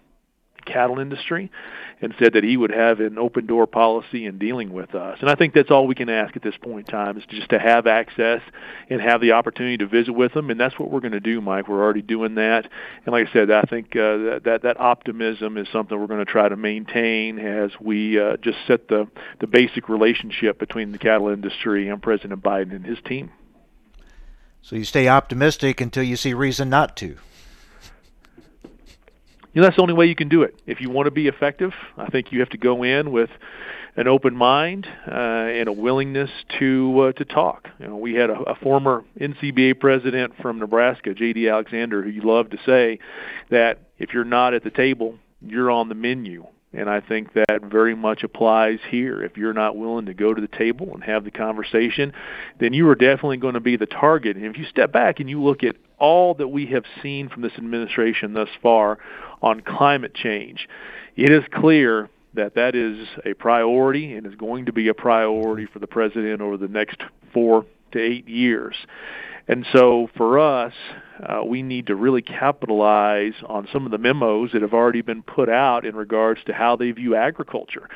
cattle 0.65 0.99
industry 0.99 1.51
and 2.05 2.13
said 2.19 2.33
that 2.33 2.43
he 2.43 2.55
would 2.55 2.69
have 2.69 2.99
an 2.99 3.17
open 3.17 3.47
door 3.47 3.65
policy 3.65 4.27
in 4.27 4.37
dealing 4.37 4.71
with 4.71 4.93
us. 4.93 5.17
And 5.21 5.29
I 5.29 5.33
think 5.33 5.55
that's 5.55 5.71
all 5.71 5.87
we 5.87 5.95
can 5.95 6.07
ask 6.07 6.35
at 6.35 6.43
this 6.43 6.53
point 6.61 6.87
in 6.87 6.91
time 6.91 7.17
is 7.17 7.23
just 7.27 7.49
to 7.49 7.57
have 7.57 7.87
access 7.87 8.41
and 8.91 9.01
have 9.01 9.21
the 9.21 9.31
opportunity 9.31 9.77
to 9.77 9.87
visit 9.87 10.11
with 10.11 10.31
them. 10.33 10.51
And 10.51 10.59
that's 10.59 10.77
what 10.77 10.91
we're 10.91 10.99
going 10.99 11.13
to 11.13 11.19
do, 11.19 11.41
Mike. 11.41 11.67
We're 11.67 11.81
already 11.81 12.03
doing 12.03 12.35
that. 12.35 12.69
And 13.05 13.13
like 13.13 13.27
I 13.27 13.33
said, 13.33 13.49
I 13.49 13.63
think 13.63 13.95
uh, 13.95 14.17
that, 14.17 14.41
that 14.45 14.61
that 14.61 14.79
optimism 14.79 15.57
is 15.57 15.67
something 15.73 15.99
we're 15.99 16.05
going 16.05 16.23
to 16.23 16.31
try 16.31 16.47
to 16.47 16.55
maintain 16.55 17.39
as 17.39 17.71
we 17.81 18.19
uh, 18.19 18.37
just 18.37 18.59
set 18.67 18.87
the 18.87 19.07
the 19.39 19.47
basic 19.47 19.89
relationship 19.89 20.59
between 20.59 20.91
the 20.91 20.99
cattle 20.99 21.29
industry 21.29 21.89
and 21.89 22.03
President 22.03 22.43
Biden 22.43 22.75
and 22.75 22.85
his 22.85 22.99
team. 23.03 23.31
So 24.61 24.75
you 24.75 24.83
stay 24.83 25.07
optimistic 25.07 25.81
until 25.81 26.03
you 26.03 26.17
see 26.17 26.35
reason 26.35 26.69
not 26.69 26.95
to 26.97 27.17
know 29.61 29.67
that's 29.67 29.77
the 29.77 29.81
only 29.81 29.93
way 29.93 30.05
you 30.05 30.15
can 30.15 30.29
do 30.29 30.43
it. 30.43 30.59
If 30.65 30.81
you 30.81 30.89
want 30.89 31.05
to 31.05 31.11
be 31.11 31.27
effective, 31.27 31.71
I 31.97 32.07
think 32.07 32.31
you 32.31 32.39
have 32.39 32.49
to 32.49 32.57
go 32.57 32.83
in 32.83 33.11
with 33.11 33.29
an 33.95 34.07
open 34.07 34.35
mind 34.35 34.87
uh, 35.07 35.11
and 35.11 35.69
a 35.69 35.71
willingness 35.71 36.29
to 36.59 36.99
uh, 36.99 37.11
to 37.13 37.25
talk. 37.25 37.69
You 37.79 37.87
know, 37.87 37.95
we 37.95 38.13
had 38.13 38.29
a, 38.29 38.39
a 38.41 38.55
former 38.55 39.03
NCBA 39.19 39.79
president 39.79 40.33
from 40.41 40.59
Nebraska, 40.59 41.13
J.D. 41.13 41.47
Alexander, 41.47 42.03
who 42.03 42.11
loved 42.21 42.51
to 42.51 42.57
say 42.65 42.99
that 43.49 43.79
if 43.97 44.13
you're 44.13 44.25
not 44.25 44.53
at 44.53 44.63
the 44.63 44.69
table, 44.69 45.17
you're 45.41 45.71
on 45.71 45.89
the 45.89 45.95
menu. 45.95 46.45
And 46.73 46.89
I 46.89 46.99
think 46.99 47.33
that 47.33 47.61
very 47.63 47.95
much 47.95 48.23
applies 48.23 48.79
here. 48.89 49.23
If 49.23 49.37
you're 49.37 49.53
not 49.53 49.77
willing 49.77 50.07
to 50.07 50.13
go 50.13 50.33
to 50.33 50.41
the 50.41 50.47
table 50.49 50.89
and 50.93 51.01
have 51.05 51.23
the 51.23 51.31
conversation, 51.31 52.11
then 52.59 52.73
you 52.73 52.89
are 52.89 52.95
definitely 52.95 53.37
going 53.37 53.53
to 53.53 53.61
be 53.61 53.77
the 53.77 53.85
target. 53.85 54.35
And 54.35 54.45
if 54.45 54.57
you 54.57 54.65
step 54.65 54.91
back 54.91 55.21
and 55.21 55.29
you 55.29 55.41
look 55.41 55.63
at 55.63 55.77
all 55.97 56.34
that 56.36 56.47
we 56.47 56.67
have 56.67 56.84
seen 57.01 57.29
from 57.29 57.41
this 57.41 57.53
administration 57.58 58.34
thus 58.34 58.49
far 58.62 58.97
on 59.41 59.62
climate 59.62 60.13
change, 60.13 60.67
it 61.15 61.31
is 61.31 61.43
clear 61.53 62.10
that 62.34 62.55
that 62.55 62.75
is 62.75 63.08
a 63.25 63.34
priority 63.34 64.13
and 64.15 64.27
is 64.27 64.36
going 64.36 64.65
to 64.65 64.73
be 64.73 64.88
a 64.88 64.93
priority 64.93 65.65
for 65.65 65.79
the 65.79 65.88
president 65.88 66.41
over 66.41 66.58
the 66.58 66.67
next 66.67 67.01
four 67.34 67.65
to 67.91 67.99
eight 67.99 68.27
years. 68.27 68.75
And 69.47 69.65
so 69.71 70.10
for 70.17 70.39
us, 70.39 70.73
uh, 71.21 71.43
we 71.45 71.62
need 71.62 71.88
to 71.88 71.95
really 71.95 72.23
capitalize 72.23 73.34
on 73.45 73.67
some 73.71 73.86
of 73.86 73.91
the 73.91 73.97
memos 73.97 74.51
that 74.53 74.63
have 74.63 74.73
already 74.73 75.01
been 75.01 75.21
put 75.21 75.49
out 75.49 75.86
in 75.86 75.95
regards 75.95 76.43
to 76.45 76.53
how 76.53 76.75
they 76.75 76.91
view 76.91 77.15
agriculture. 77.15 77.88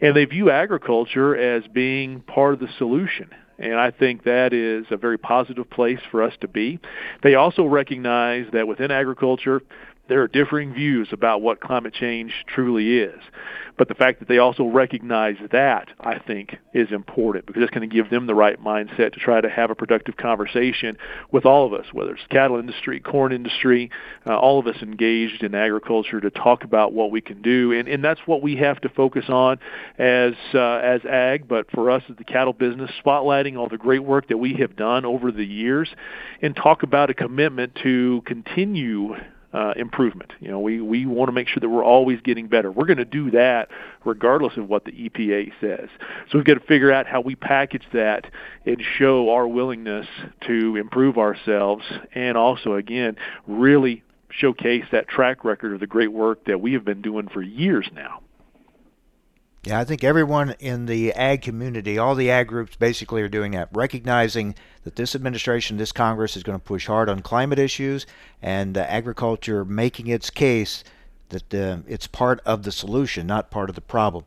And 0.00 0.14
they 0.14 0.26
view 0.26 0.50
agriculture 0.50 1.34
as 1.34 1.66
being 1.72 2.20
part 2.20 2.54
of 2.54 2.60
the 2.60 2.68
solution. 2.76 3.30
And 3.58 3.74
I 3.74 3.90
think 3.90 4.24
that 4.24 4.52
is 4.52 4.86
a 4.90 4.96
very 4.96 5.18
positive 5.18 5.68
place 5.68 6.00
for 6.10 6.22
us 6.22 6.34
to 6.40 6.48
be. 6.48 6.78
They 7.22 7.34
also 7.34 7.64
recognize 7.64 8.46
that 8.52 8.68
within 8.68 8.90
agriculture, 8.90 9.62
there 10.08 10.22
are 10.22 10.28
differing 10.28 10.74
views 10.74 11.08
about 11.12 11.42
what 11.42 11.60
climate 11.60 11.94
change 11.94 12.32
truly 12.46 12.98
is. 12.98 13.20
But 13.78 13.86
the 13.86 13.94
fact 13.94 14.18
that 14.18 14.26
they 14.26 14.38
also 14.38 14.64
recognize 14.64 15.36
that, 15.52 15.88
I 16.00 16.18
think, 16.18 16.56
is 16.74 16.90
important 16.90 17.46
because 17.46 17.62
it's 17.62 17.70
going 17.70 17.88
to 17.88 17.94
give 17.94 18.10
them 18.10 18.26
the 18.26 18.34
right 18.34 18.60
mindset 18.60 19.12
to 19.12 19.20
try 19.20 19.40
to 19.40 19.48
have 19.48 19.70
a 19.70 19.74
productive 19.76 20.16
conversation 20.16 20.98
with 21.30 21.46
all 21.46 21.64
of 21.64 21.72
us, 21.72 21.86
whether 21.92 22.12
it's 22.14 22.26
cattle 22.28 22.58
industry, 22.58 22.98
corn 22.98 23.32
industry, 23.32 23.90
uh, 24.26 24.36
all 24.36 24.58
of 24.58 24.66
us 24.66 24.82
engaged 24.82 25.44
in 25.44 25.54
agriculture 25.54 26.20
to 26.20 26.30
talk 26.30 26.64
about 26.64 26.92
what 26.92 27.12
we 27.12 27.20
can 27.20 27.40
do. 27.40 27.70
And, 27.72 27.86
and 27.86 28.04
that's 28.04 28.20
what 28.26 28.42
we 28.42 28.56
have 28.56 28.80
to 28.80 28.88
focus 28.88 29.26
on 29.28 29.60
as, 29.96 30.34
uh, 30.54 30.78
as 30.78 31.04
ag, 31.04 31.46
but 31.46 31.70
for 31.70 31.92
us 31.92 32.02
as 32.10 32.16
the 32.16 32.24
cattle 32.24 32.52
business, 32.52 32.90
spotlighting 33.04 33.56
all 33.56 33.68
the 33.68 33.78
great 33.78 34.02
work 34.02 34.26
that 34.28 34.38
we 34.38 34.54
have 34.54 34.74
done 34.74 35.04
over 35.04 35.30
the 35.30 35.46
years 35.46 35.88
and 36.42 36.56
talk 36.56 36.82
about 36.82 37.10
a 37.10 37.14
commitment 37.14 37.78
to 37.84 38.22
continue 38.26 39.14
uh, 39.52 39.72
improvement. 39.76 40.32
You 40.40 40.50
know, 40.50 40.60
we, 40.60 40.80
we 40.80 41.06
want 41.06 41.28
to 41.28 41.32
make 41.32 41.48
sure 41.48 41.60
that 41.60 41.68
we're 41.68 41.84
always 41.84 42.20
getting 42.20 42.48
better. 42.48 42.70
We're 42.70 42.86
going 42.86 42.98
to 42.98 43.04
do 43.04 43.30
that 43.30 43.68
regardless 44.04 44.56
of 44.56 44.68
what 44.68 44.84
the 44.84 44.92
EPA 44.92 45.52
says. 45.60 45.88
So 46.30 46.38
we've 46.38 46.44
got 46.44 46.54
to 46.54 46.66
figure 46.66 46.92
out 46.92 47.06
how 47.06 47.20
we 47.20 47.34
package 47.34 47.84
that 47.92 48.26
and 48.66 48.82
show 48.98 49.30
our 49.30 49.48
willingness 49.48 50.06
to 50.46 50.76
improve 50.76 51.16
ourselves 51.18 51.84
and 52.14 52.36
also, 52.36 52.74
again, 52.74 53.16
really 53.46 54.02
showcase 54.30 54.84
that 54.92 55.08
track 55.08 55.44
record 55.44 55.72
of 55.72 55.80
the 55.80 55.86
great 55.86 56.12
work 56.12 56.44
that 56.44 56.60
we 56.60 56.74
have 56.74 56.84
been 56.84 57.00
doing 57.00 57.28
for 57.28 57.40
years 57.40 57.88
now. 57.94 58.20
Yeah, 59.68 59.80
I 59.80 59.84
think 59.84 60.02
everyone 60.02 60.54
in 60.60 60.86
the 60.86 61.12
ag 61.12 61.42
community, 61.42 61.98
all 61.98 62.14
the 62.14 62.30
ag 62.30 62.48
groups 62.48 62.74
basically 62.76 63.20
are 63.20 63.28
doing 63.28 63.52
that, 63.52 63.68
recognizing 63.70 64.54
that 64.84 64.96
this 64.96 65.14
administration, 65.14 65.76
this 65.76 65.92
Congress 65.92 66.38
is 66.38 66.42
going 66.42 66.58
to 66.58 66.64
push 66.64 66.86
hard 66.86 67.10
on 67.10 67.20
climate 67.20 67.58
issues 67.58 68.06
and 68.40 68.78
uh, 68.78 68.80
agriculture 68.88 69.66
making 69.66 70.06
its 70.06 70.30
case 70.30 70.84
that 71.28 71.52
uh, 71.52 71.80
it's 71.86 72.06
part 72.06 72.40
of 72.46 72.62
the 72.62 72.72
solution, 72.72 73.26
not 73.26 73.50
part 73.50 73.68
of 73.68 73.74
the 73.74 73.82
problem. 73.82 74.24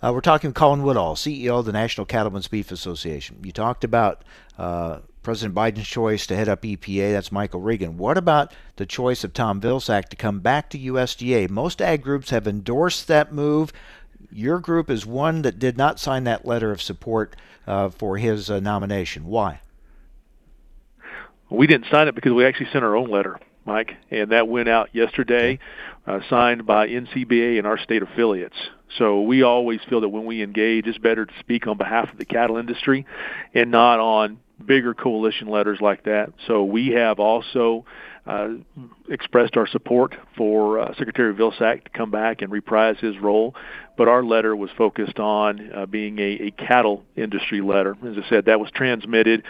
Uh, 0.00 0.10
we're 0.14 0.22
talking 0.22 0.48
with 0.48 0.56
Colin 0.56 0.82
Woodall, 0.82 1.16
CEO 1.16 1.58
of 1.58 1.66
the 1.66 1.72
National 1.72 2.06
Cattlemen's 2.06 2.48
Beef 2.48 2.72
Association. 2.72 3.36
You 3.42 3.52
talked 3.52 3.84
about 3.84 4.24
uh, 4.56 5.00
President 5.22 5.54
Biden's 5.54 5.86
choice 5.86 6.26
to 6.26 6.34
head 6.34 6.48
up 6.48 6.62
EPA. 6.62 7.12
That's 7.12 7.30
Michael 7.30 7.60
Regan. 7.60 7.98
What 7.98 8.16
about 8.16 8.54
the 8.76 8.86
choice 8.86 9.24
of 9.24 9.34
Tom 9.34 9.60
Vilsack 9.60 10.06
to 10.06 10.16
come 10.16 10.40
back 10.40 10.70
to 10.70 10.78
USDA? 10.78 11.50
Most 11.50 11.82
ag 11.82 12.00
groups 12.00 12.30
have 12.30 12.48
endorsed 12.48 13.08
that 13.08 13.30
move. 13.30 13.70
Your 14.30 14.58
group 14.58 14.90
is 14.90 15.06
one 15.06 15.42
that 15.42 15.58
did 15.58 15.76
not 15.76 15.98
sign 15.98 16.24
that 16.24 16.44
letter 16.44 16.70
of 16.70 16.82
support 16.82 17.36
uh, 17.66 17.90
for 17.90 18.16
his 18.16 18.50
uh, 18.50 18.60
nomination. 18.60 19.26
Why? 19.26 19.60
We 21.50 21.66
didn't 21.66 21.86
sign 21.90 22.08
it 22.08 22.14
because 22.14 22.32
we 22.32 22.44
actually 22.44 22.68
sent 22.72 22.84
our 22.84 22.96
own 22.96 23.10
letter, 23.10 23.40
Mike, 23.64 23.94
and 24.10 24.32
that 24.32 24.48
went 24.48 24.68
out 24.68 24.90
yesterday, 24.92 25.58
uh, 26.06 26.20
signed 26.28 26.66
by 26.66 26.88
NCBA 26.88 27.58
and 27.58 27.66
our 27.66 27.78
state 27.78 28.02
affiliates. 28.02 28.56
So 28.96 29.22
we 29.22 29.42
always 29.42 29.80
feel 29.88 30.00
that 30.02 30.08
when 30.08 30.24
we 30.24 30.42
engage, 30.42 30.86
it's 30.86 30.98
better 30.98 31.26
to 31.26 31.32
speak 31.40 31.66
on 31.66 31.76
behalf 31.76 32.10
of 32.12 32.18
the 32.18 32.24
cattle 32.24 32.56
industry 32.56 33.06
and 33.54 33.70
not 33.70 34.00
on 34.00 34.40
bigger 34.64 34.94
coalition 34.94 35.48
letters 35.48 35.78
like 35.80 36.04
that. 36.04 36.32
So 36.46 36.64
we 36.64 36.88
have 36.88 37.18
also 37.20 37.84
uh, 38.26 38.54
expressed 39.08 39.56
our 39.56 39.66
support 39.66 40.14
for 40.36 40.80
uh, 40.80 40.94
Secretary 40.96 41.34
Vilsack 41.34 41.84
to 41.84 41.90
come 41.90 42.10
back 42.10 42.42
and 42.42 42.50
reprise 42.50 42.96
his 43.00 43.18
role. 43.18 43.54
But 43.98 44.08
our 44.08 44.22
letter 44.22 44.56
was 44.56 44.70
focused 44.78 45.18
on 45.18 45.72
uh, 45.74 45.86
being 45.86 46.18
a, 46.20 46.46
a, 46.46 46.50
cattle 46.52 47.04
industry 47.16 47.60
letter. 47.60 47.96
As 48.06 48.16
I 48.16 48.28
said, 48.30 48.44
that 48.46 48.60
was 48.60 48.70
transmitted 48.70 49.42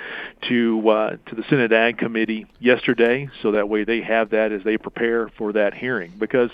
to 0.48 0.88
uh, 0.88 1.10
to 1.26 1.34
the 1.36 1.44
Senate 1.50 1.70
Ag 1.70 1.98
Committee 1.98 2.46
yesterday, 2.58 3.28
so 3.42 3.52
that 3.52 3.68
way 3.68 3.84
they 3.84 4.00
have 4.00 4.30
that 4.30 4.50
as 4.50 4.64
they 4.64 4.78
prepare 4.78 5.28
for 5.36 5.52
that 5.52 5.74
hearing. 5.74 6.14
Because 6.18 6.50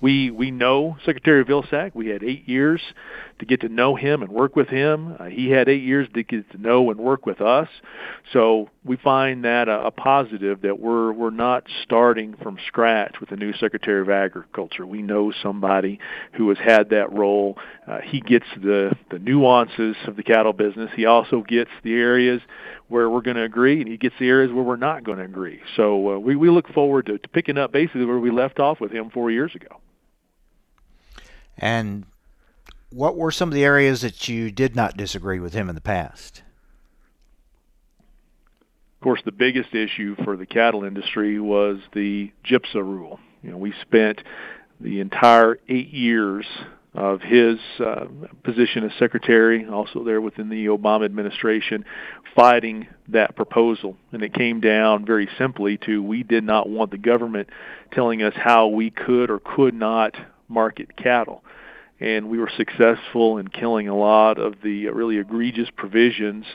we 0.00 0.30
we 0.30 0.50
know 0.50 0.96
Secretary 1.04 1.44
Vilsack. 1.44 1.94
We 1.94 2.08
had 2.08 2.24
eight 2.24 2.48
years 2.48 2.80
to 3.40 3.46
get 3.46 3.62
to 3.62 3.68
know 3.68 3.96
him 3.96 4.22
and 4.22 4.30
work 4.30 4.54
with 4.54 4.68
him. 4.68 5.16
Uh, 5.18 5.24
he 5.24 5.50
had 5.50 5.68
eight 5.68 5.82
years 5.82 6.08
to 6.14 6.22
get 6.22 6.50
to 6.52 6.58
know 6.58 6.90
and 6.90 7.00
work 7.00 7.26
with 7.26 7.40
us. 7.40 7.68
So 8.32 8.68
we 8.84 8.96
find 8.96 9.44
that 9.44 9.68
a, 9.68 9.86
a 9.86 9.90
positive 9.90 10.62
that 10.62 10.78
we're 10.78 11.12
we're 11.12 11.30
not 11.30 11.64
starting 11.82 12.36
from 12.42 12.58
scratch 12.68 13.16
with 13.20 13.32
a 13.32 13.36
new 13.36 13.52
Secretary 13.54 14.00
of 14.00 14.10
Agriculture. 14.10 14.86
We 14.86 15.02
know 15.02 15.32
somebody 15.42 15.98
who 16.34 16.48
has 16.50 16.58
had 16.58 16.90
that 16.90 17.12
role. 17.12 17.58
Uh, 17.86 17.98
he 18.04 18.20
gets 18.20 18.46
the 18.62 18.96
the 19.10 19.18
nuances 19.18 19.96
of 20.06 20.16
the 20.16 20.22
cattle 20.22 20.52
business. 20.52 20.90
He 20.94 21.06
also 21.06 21.42
gets 21.42 21.70
the 21.82 21.94
areas 21.94 22.40
where 22.88 23.08
we're 23.08 23.22
going 23.22 23.36
to 23.36 23.44
agree, 23.44 23.80
and 23.80 23.88
he 23.88 23.96
gets 23.96 24.14
the 24.18 24.28
areas 24.28 24.52
where 24.52 24.64
we're 24.64 24.76
not 24.76 25.04
going 25.04 25.18
to 25.18 25.24
agree. 25.24 25.60
So 25.76 26.14
uh, 26.14 26.18
we 26.18 26.36
we 26.36 26.50
look 26.50 26.68
forward 26.72 27.06
to, 27.06 27.18
to 27.18 27.28
picking 27.28 27.58
up 27.58 27.72
basically 27.72 28.04
where 28.04 28.18
we 28.18 28.30
left 28.30 28.60
off 28.60 28.80
with 28.80 28.92
him 28.92 29.10
four 29.10 29.30
years 29.30 29.54
ago. 29.54 29.80
And 31.58 32.06
what 32.90 33.16
were 33.16 33.30
some 33.30 33.48
of 33.48 33.54
the 33.54 33.64
areas 33.64 34.00
that 34.02 34.28
you 34.28 34.50
did 34.50 34.74
not 34.74 34.96
disagree 34.96 35.40
with 35.40 35.54
him 35.54 35.68
in 35.68 35.74
the 35.74 35.80
past? 35.80 36.42
Of 39.00 39.04
course, 39.04 39.22
the 39.24 39.32
biggest 39.32 39.74
issue 39.74 40.14
for 40.24 40.36
the 40.36 40.44
cattle 40.44 40.84
industry 40.84 41.40
was 41.40 41.78
the 41.94 42.32
GIPSA 42.44 42.74
rule. 42.74 43.18
You 43.42 43.50
know, 43.50 43.56
we 43.56 43.72
spent 43.80 44.20
the 44.78 45.00
entire 45.00 45.58
eight 45.68 45.88
years 45.88 46.44
of 46.92 47.22
his 47.22 47.58
uh, 47.78 48.06
position 48.42 48.84
as 48.84 48.90
secretary, 48.98 49.64
also 49.66 50.02
there 50.04 50.20
within 50.20 50.48
the 50.48 50.66
Obama 50.66 51.04
administration, 51.04 51.84
fighting 52.34 52.88
that 53.08 53.36
proposal. 53.36 53.96
And 54.12 54.22
it 54.22 54.34
came 54.34 54.60
down 54.60 55.06
very 55.06 55.28
simply 55.38 55.78
to 55.86 56.02
we 56.02 56.22
did 56.22 56.44
not 56.44 56.68
want 56.68 56.90
the 56.90 56.98
government 56.98 57.48
telling 57.92 58.22
us 58.22 58.34
how 58.36 58.66
we 58.66 58.90
could 58.90 59.30
or 59.30 59.38
could 59.38 59.74
not 59.74 60.16
market 60.48 60.96
cattle 60.96 61.44
and 62.00 62.30
we 62.30 62.38
were 62.38 62.50
successful 62.56 63.36
in 63.36 63.48
killing 63.48 63.86
a 63.88 63.96
lot 63.96 64.38
of 64.38 64.54
the 64.64 64.88
really 64.88 65.18
egregious 65.18 65.68
provisions 65.76 66.46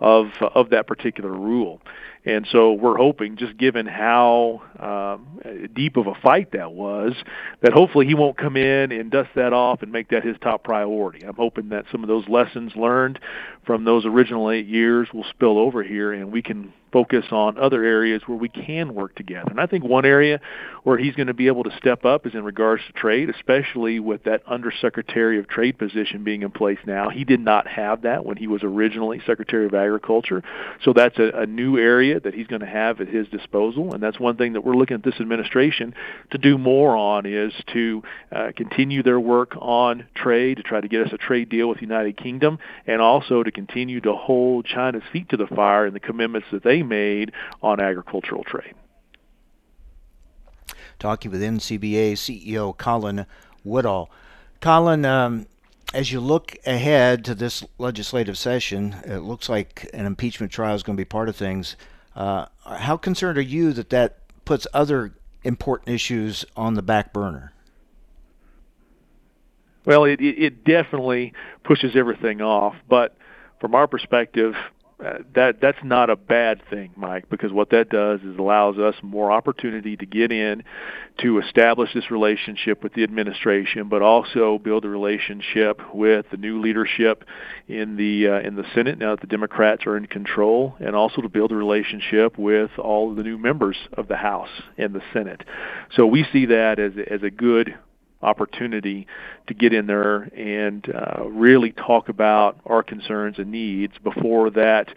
of 0.00 0.28
of 0.40 0.70
that 0.70 0.86
particular 0.86 1.32
rule. 1.32 1.80
And 2.26 2.46
so 2.50 2.72
we're 2.72 2.96
hoping, 2.96 3.36
just 3.36 3.58
given 3.58 3.84
how 3.84 4.62
um, 4.78 5.68
deep 5.74 5.98
of 5.98 6.06
a 6.06 6.14
fight 6.14 6.52
that 6.52 6.72
was, 6.72 7.12
that 7.60 7.74
hopefully 7.74 8.06
he 8.06 8.14
won't 8.14 8.38
come 8.38 8.56
in 8.56 8.92
and 8.92 9.10
dust 9.10 9.28
that 9.34 9.52
off 9.52 9.82
and 9.82 9.92
make 9.92 10.08
that 10.08 10.24
his 10.24 10.36
top 10.40 10.64
priority. 10.64 11.26
I'm 11.26 11.34
hoping 11.34 11.68
that 11.68 11.84
some 11.92 12.02
of 12.02 12.08
those 12.08 12.26
lessons 12.26 12.72
learned 12.76 13.18
from 13.66 13.84
those 13.84 14.06
original 14.06 14.50
eight 14.50 14.66
years 14.66 15.08
will 15.12 15.26
spill 15.30 15.58
over 15.58 15.82
here 15.82 16.12
and 16.12 16.32
we 16.32 16.40
can 16.40 16.72
focus 16.94 17.24
on 17.32 17.58
other 17.58 17.82
areas 17.82 18.22
where 18.26 18.38
we 18.38 18.48
can 18.48 18.94
work 18.94 19.16
together. 19.16 19.50
And 19.50 19.60
I 19.60 19.66
think 19.66 19.82
one 19.82 20.04
area 20.04 20.40
where 20.84 20.96
he's 20.96 21.16
going 21.16 21.26
to 21.26 21.34
be 21.34 21.48
able 21.48 21.64
to 21.64 21.76
step 21.76 22.04
up 22.04 22.24
is 22.24 22.34
in 22.34 22.44
regards 22.44 22.84
to 22.86 22.92
trade, 22.92 23.28
especially 23.30 23.98
with 23.98 24.22
that 24.24 24.42
Undersecretary 24.46 25.40
of 25.40 25.48
Trade 25.48 25.76
position 25.76 26.22
being 26.22 26.42
in 26.42 26.52
place 26.52 26.78
now. 26.86 27.10
He 27.10 27.24
did 27.24 27.40
not 27.40 27.66
have 27.66 28.02
that 28.02 28.24
when 28.24 28.36
he 28.36 28.46
was 28.46 28.62
originally 28.62 29.20
Secretary 29.26 29.66
of 29.66 29.74
Agriculture. 29.84 30.42
So 30.82 30.92
that's 30.92 31.18
a, 31.18 31.30
a 31.42 31.46
new 31.46 31.78
area 31.78 32.20
that 32.20 32.34
he's 32.34 32.46
going 32.46 32.60
to 32.60 32.66
have 32.66 33.00
at 33.00 33.08
his 33.08 33.28
disposal. 33.28 33.94
And 33.94 34.02
that's 34.02 34.18
one 34.18 34.36
thing 34.36 34.54
that 34.54 34.62
we're 34.62 34.74
looking 34.74 34.96
at 34.96 35.02
this 35.02 35.20
administration 35.20 35.94
to 36.30 36.38
do 36.38 36.58
more 36.58 36.96
on 36.96 37.26
is 37.26 37.52
to 37.72 38.02
uh, 38.32 38.52
continue 38.56 39.02
their 39.02 39.20
work 39.20 39.54
on 39.58 40.06
trade, 40.14 40.56
to 40.58 40.62
try 40.62 40.80
to 40.80 40.88
get 40.88 41.06
us 41.06 41.12
a 41.12 41.18
trade 41.18 41.48
deal 41.48 41.68
with 41.68 41.78
the 41.78 41.84
United 41.84 42.16
Kingdom, 42.16 42.58
and 42.86 43.00
also 43.00 43.42
to 43.42 43.50
continue 43.50 44.00
to 44.00 44.12
hold 44.12 44.66
China's 44.66 45.02
feet 45.12 45.28
to 45.30 45.36
the 45.36 45.46
fire 45.46 45.86
in 45.86 45.94
the 45.94 46.00
commitments 46.00 46.48
that 46.52 46.62
they 46.64 46.82
made 46.82 47.32
on 47.62 47.80
agricultural 47.80 48.44
trade. 48.44 48.74
Talking 50.98 51.30
with 51.30 51.42
NCBA 51.42 52.12
CEO 52.12 52.76
Colin 52.76 53.26
Woodall. 53.64 54.10
Colin, 54.60 55.04
um, 55.04 55.46
as 55.94 56.10
you 56.10 56.18
look 56.18 56.56
ahead 56.66 57.24
to 57.24 57.34
this 57.36 57.64
legislative 57.78 58.36
session, 58.36 58.96
it 59.04 59.18
looks 59.18 59.48
like 59.48 59.88
an 59.94 60.06
impeachment 60.06 60.50
trial 60.50 60.74
is 60.74 60.82
going 60.82 60.96
to 60.96 61.00
be 61.00 61.04
part 61.04 61.28
of 61.28 61.36
things. 61.36 61.76
Uh, 62.16 62.46
how 62.64 62.96
concerned 62.96 63.38
are 63.38 63.42
you 63.42 63.72
that 63.72 63.90
that 63.90 64.18
puts 64.44 64.66
other 64.74 65.14
important 65.44 65.90
issues 65.90 66.44
on 66.56 66.74
the 66.74 66.82
back 66.82 67.12
burner? 67.12 67.52
Well, 69.86 70.04
it, 70.04 70.20
it 70.20 70.64
definitely 70.64 71.32
pushes 71.62 71.94
everything 71.94 72.40
off, 72.40 72.74
but 72.88 73.16
from 73.60 73.74
our 73.74 73.86
perspective, 73.86 74.56
uh, 75.02 75.18
that 75.34 75.60
that's 75.60 75.82
not 75.82 76.08
a 76.08 76.16
bad 76.16 76.62
thing, 76.70 76.92
Mike, 76.96 77.28
because 77.28 77.52
what 77.52 77.70
that 77.70 77.88
does 77.88 78.20
is 78.20 78.38
allows 78.38 78.78
us 78.78 78.94
more 79.02 79.32
opportunity 79.32 79.96
to 79.96 80.06
get 80.06 80.30
in, 80.30 80.62
to 81.18 81.40
establish 81.40 81.92
this 81.94 82.10
relationship 82.12 82.82
with 82.82 82.94
the 82.94 83.02
administration, 83.02 83.88
but 83.88 84.02
also 84.02 84.58
build 84.58 84.84
a 84.84 84.88
relationship 84.88 85.80
with 85.92 86.26
the 86.30 86.36
new 86.36 86.60
leadership 86.60 87.24
in 87.66 87.96
the 87.96 88.28
uh, 88.28 88.40
in 88.46 88.54
the 88.54 88.64
Senate 88.72 88.96
now 88.96 89.10
that 89.10 89.20
the 89.20 89.26
Democrats 89.26 89.84
are 89.84 89.96
in 89.96 90.06
control, 90.06 90.76
and 90.78 90.94
also 90.94 91.20
to 91.20 91.28
build 91.28 91.50
a 91.50 91.56
relationship 91.56 92.38
with 92.38 92.70
all 92.78 93.10
of 93.10 93.16
the 93.16 93.24
new 93.24 93.36
members 93.36 93.76
of 93.94 94.06
the 94.06 94.16
House 94.16 94.62
and 94.78 94.94
the 94.94 95.02
Senate. 95.12 95.42
So 95.96 96.06
we 96.06 96.24
see 96.32 96.46
that 96.46 96.78
as 96.78 96.92
as 97.10 97.22
a 97.24 97.30
good 97.30 97.74
opportunity 98.24 99.06
to 99.46 99.54
get 99.54 99.72
in 99.72 99.86
there 99.86 100.22
and 100.34 100.88
uh, 100.92 101.24
really 101.28 101.72
talk 101.72 102.08
about 102.08 102.58
our 102.66 102.82
concerns 102.82 103.38
and 103.38 103.50
needs 103.50 103.94
before 104.02 104.50
that 104.50 104.88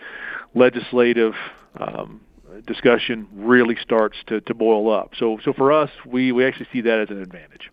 legislative 0.55 1.33
um, 1.77 2.21
discussion 2.65 3.27
really 3.33 3.75
starts 3.81 4.17
to, 4.27 4.41
to 4.41 4.53
boil 4.53 4.91
up. 4.91 5.13
So, 5.17 5.39
so 5.43 5.53
for 5.53 5.71
us, 5.71 5.89
we, 6.05 6.31
we 6.31 6.45
actually 6.45 6.67
see 6.71 6.81
that 6.81 6.99
as 6.99 7.09
an 7.09 7.21
advantage. 7.21 7.69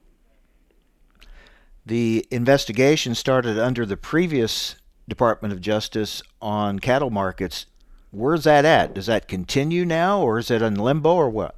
The 1.87 2.27
investigation 2.31 3.15
started 3.15 3.59
under 3.59 3.85
the 3.85 3.97
previous 3.97 4.77
Department 5.09 5.53
of 5.53 5.61
Justice 5.61 6.23
on 6.41 6.79
cattle 6.79 7.11
markets. 7.11 7.67
Where's 8.11 8.45
that 8.45 8.65
at? 8.65 8.95
Does 8.95 9.07
that 9.07 9.29
continue 9.29 9.85
now, 9.85 10.21
or 10.21 10.39
is 10.39 10.51
it 10.51 10.63
in 10.63 10.77
limbo, 10.77 11.15
or 11.15 11.29
what? 11.29 11.57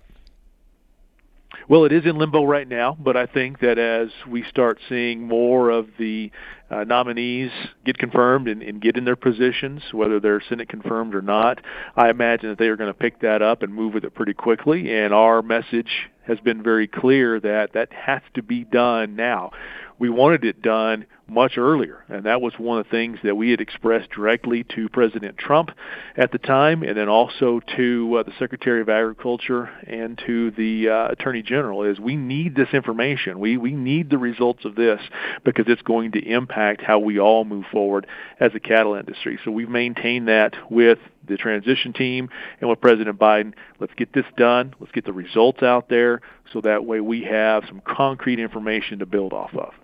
Well, 1.69 1.85
it 1.85 1.91
is 1.91 2.05
in 2.05 2.17
limbo 2.17 2.45
right 2.45 2.69
now, 2.69 2.97
but 2.99 3.17
I 3.17 3.27
think 3.27 3.59
that 3.59 3.77
as 3.77 4.11
we 4.29 4.45
start 4.45 4.79
seeing 4.89 5.27
more 5.27 5.71
of 5.71 5.89
the 5.99 6.31
uh, 6.71 6.85
nominees 6.85 7.51
get 7.85 7.99
confirmed 7.99 8.47
and, 8.47 8.62
and 8.62 8.81
get 8.81 8.97
in 8.97 9.05
their 9.05 9.17
positions, 9.17 9.83
whether 9.91 10.21
they're 10.21 10.41
Senate 10.49 10.69
confirmed 10.69 11.12
or 11.12 11.23
not, 11.23 11.61
I 11.97 12.09
imagine 12.11 12.51
that 12.51 12.59
they 12.59 12.69
are 12.69 12.77
going 12.77 12.93
to 12.93 12.99
pick 12.99 13.21
that 13.23 13.43
up 13.43 13.62
and 13.62 13.75
move 13.75 13.95
with 13.95 14.05
it 14.05 14.14
pretty 14.14 14.33
quickly. 14.33 14.97
And 14.97 15.12
our 15.12 15.43
message 15.43 16.09
has 16.25 16.39
been 16.39 16.62
very 16.62 16.87
clear 16.87 17.41
that 17.41 17.73
that 17.73 17.93
has 17.93 18.23
to 18.35 18.43
be 18.43 18.62
done 18.62 19.17
now. 19.17 19.51
We 19.99 20.09
wanted 20.09 20.45
it 20.45 20.62
done 20.62 21.07
much 21.29 21.59
earlier. 21.59 22.05
And 22.09 22.24
that 22.24 22.41
was 22.41 22.53
one 22.59 22.79
of 22.79 22.87
the 22.87 22.91
things 22.91 23.18
that 23.24 23.37
we 23.37 23.51
had 23.51 23.61
expressed 23.61 24.11
directly 24.11 24.64
to 24.74 24.89
President 24.89 25.37
Trump 25.37 25.70
at 26.16 26.31
the 26.31 26.39
time, 26.39 26.83
and 26.83 26.97
then 26.97 27.09
also 27.09 27.61
to 27.77 28.18
uh, 28.18 28.22
the 28.22 28.33
Secretary 28.39 28.81
of 28.81 28.89
Agriculture 28.89 29.70
and 29.87 30.20
to 30.27 30.53
the 30.53 30.89
uh, 30.89 31.09
Attorney 31.09 31.43
General 31.43 31.83
is 31.83 31.99
we 31.99 32.16
need 32.16 32.55
this 32.55 32.68
information. 32.72 33.41
We, 33.41 33.57
we 33.57 33.72
need 33.72 34.11
the 34.11 34.18
results 34.18 34.64
of 34.64 34.77
this 34.77 35.01
because 35.45 35.66
it's 35.68 35.83
going 35.83 36.12
to 36.12 36.20
impact 36.20 36.83
how 36.83 36.99
we 37.01 37.18
all 37.18 37.45
move 37.45 37.64
forward 37.72 38.07
as 38.39 38.53
a 38.55 38.61
cattle 38.61 38.95
industry. 38.95 39.39
So 39.45 39.51
we've 39.51 39.68
maintained 39.68 40.29
that 40.29 40.55
with 40.70 40.99
the 41.27 41.37
transition 41.37 41.93
team 41.93 42.29
and 42.61 42.70
with 42.70 42.81
President 42.81 43.18
Biden. 43.18 43.55
Let's 43.81 43.95
get 43.95 44.12
this 44.12 44.27
done. 44.37 44.74
Let's 44.79 44.93
get 44.93 45.05
the 45.05 45.12
results 45.12 45.62
out 45.62 45.89
there 45.89 46.20
so 46.53 46.61
that 46.61 46.85
way 46.85 47.01
we 47.01 47.24
have 47.24 47.64
some 47.66 47.83
concrete 47.85 48.39
information 48.39 49.01
to 49.01 49.07
build 49.07 49.33
off 49.33 49.55
of. 49.55 49.74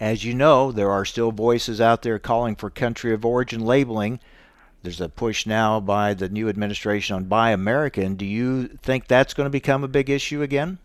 As 0.00 0.24
you 0.24 0.34
know, 0.34 0.72
there 0.72 0.90
are 0.90 1.04
still 1.04 1.32
voices 1.32 1.80
out 1.80 2.02
there 2.02 2.18
calling 2.18 2.56
for 2.56 2.70
country 2.70 3.12
of 3.12 3.24
origin 3.24 3.60
labeling. 3.60 4.20
There's 4.82 5.00
a 5.00 5.08
push 5.08 5.46
now 5.46 5.78
by 5.78 6.14
the 6.14 6.28
new 6.28 6.48
administration 6.48 7.14
on 7.14 7.24
Buy 7.24 7.52
American. 7.52 8.16
Do 8.16 8.24
you 8.24 8.66
think 8.82 9.06
that's 9.06 9.34
going 9.34 9.46
to 9.46 9.50
become 9.50 9.84
a 9.84 9.88
big 9.88 10.10
issue 10.10 10.42
again? 10.42 10.78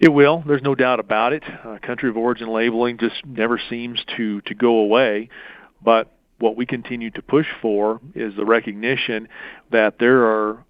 It 0.00 0.08
will. 0.08 0.42
There's 0.46 0.62
no 0.62 0.74
doubt 0.74 1.00
about 1.00 1.32
it. 1.32 1.44
Uh, 1.44 1.78
country 1.80 2.10
of 2.10 2.16
origin 2.16 2.48
labeling 2.48 2.98
just 2.98 3.24
never 3.24 3.58
seems 3.70 4.04
to 4.16 4.40
to 4.42 4.54
go 4.54 4.78
away. 4.78 5.30
But 5.82 6.12
what 6.38 6.56
we 6.56 6.66
continue 6.66 7.10
to 7.12 7.22
push 7.22 7.46
for 7.62 8.00
is 8.14 8.34
the 8.34 8.44
recognition 8.44 9.28
that 9.70 9.98
there 9.98 10.24
are 10.24 10.64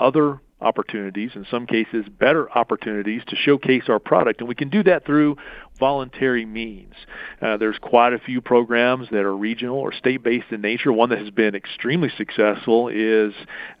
other 0.00 0.40
opportunities, 0.60 1.32
in 1.34 1.46
some 1.50 1.66
cases 1.66 2.06
better 2.08 2.50
opportunities 2.50 3.22
to 3.28 3.36
showcase 3.36 3.84
our 3.88 3.98
product. 3.98 4.40
And 4.40 4.48
we 4.48 4.54
can 4.54 4.70
do 4.70 4.82
that 4.84 5.04
through 5.04 5.36
voluntary 5.78 6.44
means. 6.44 6.94
Uh, 7.40 7.56
there's 7.56 7.78
quite 7.78 8.12
a 8.12 8.18
few 8.18 8.40
programs 8.40 9.08
that 9.10 9.24
are 9.24 9.36
regional 9.36 9.78
or 9.78 9.92
state-based 9.92 10.50
in 10.50 10.60
nature. 10.60 10.92
One 10.92 11.10
that 11.10 11.18
has 11.18 11.30
been 11.30 11.54
extremely 11.54 12.10
successful 12.16 12.88
is 12.88 13.32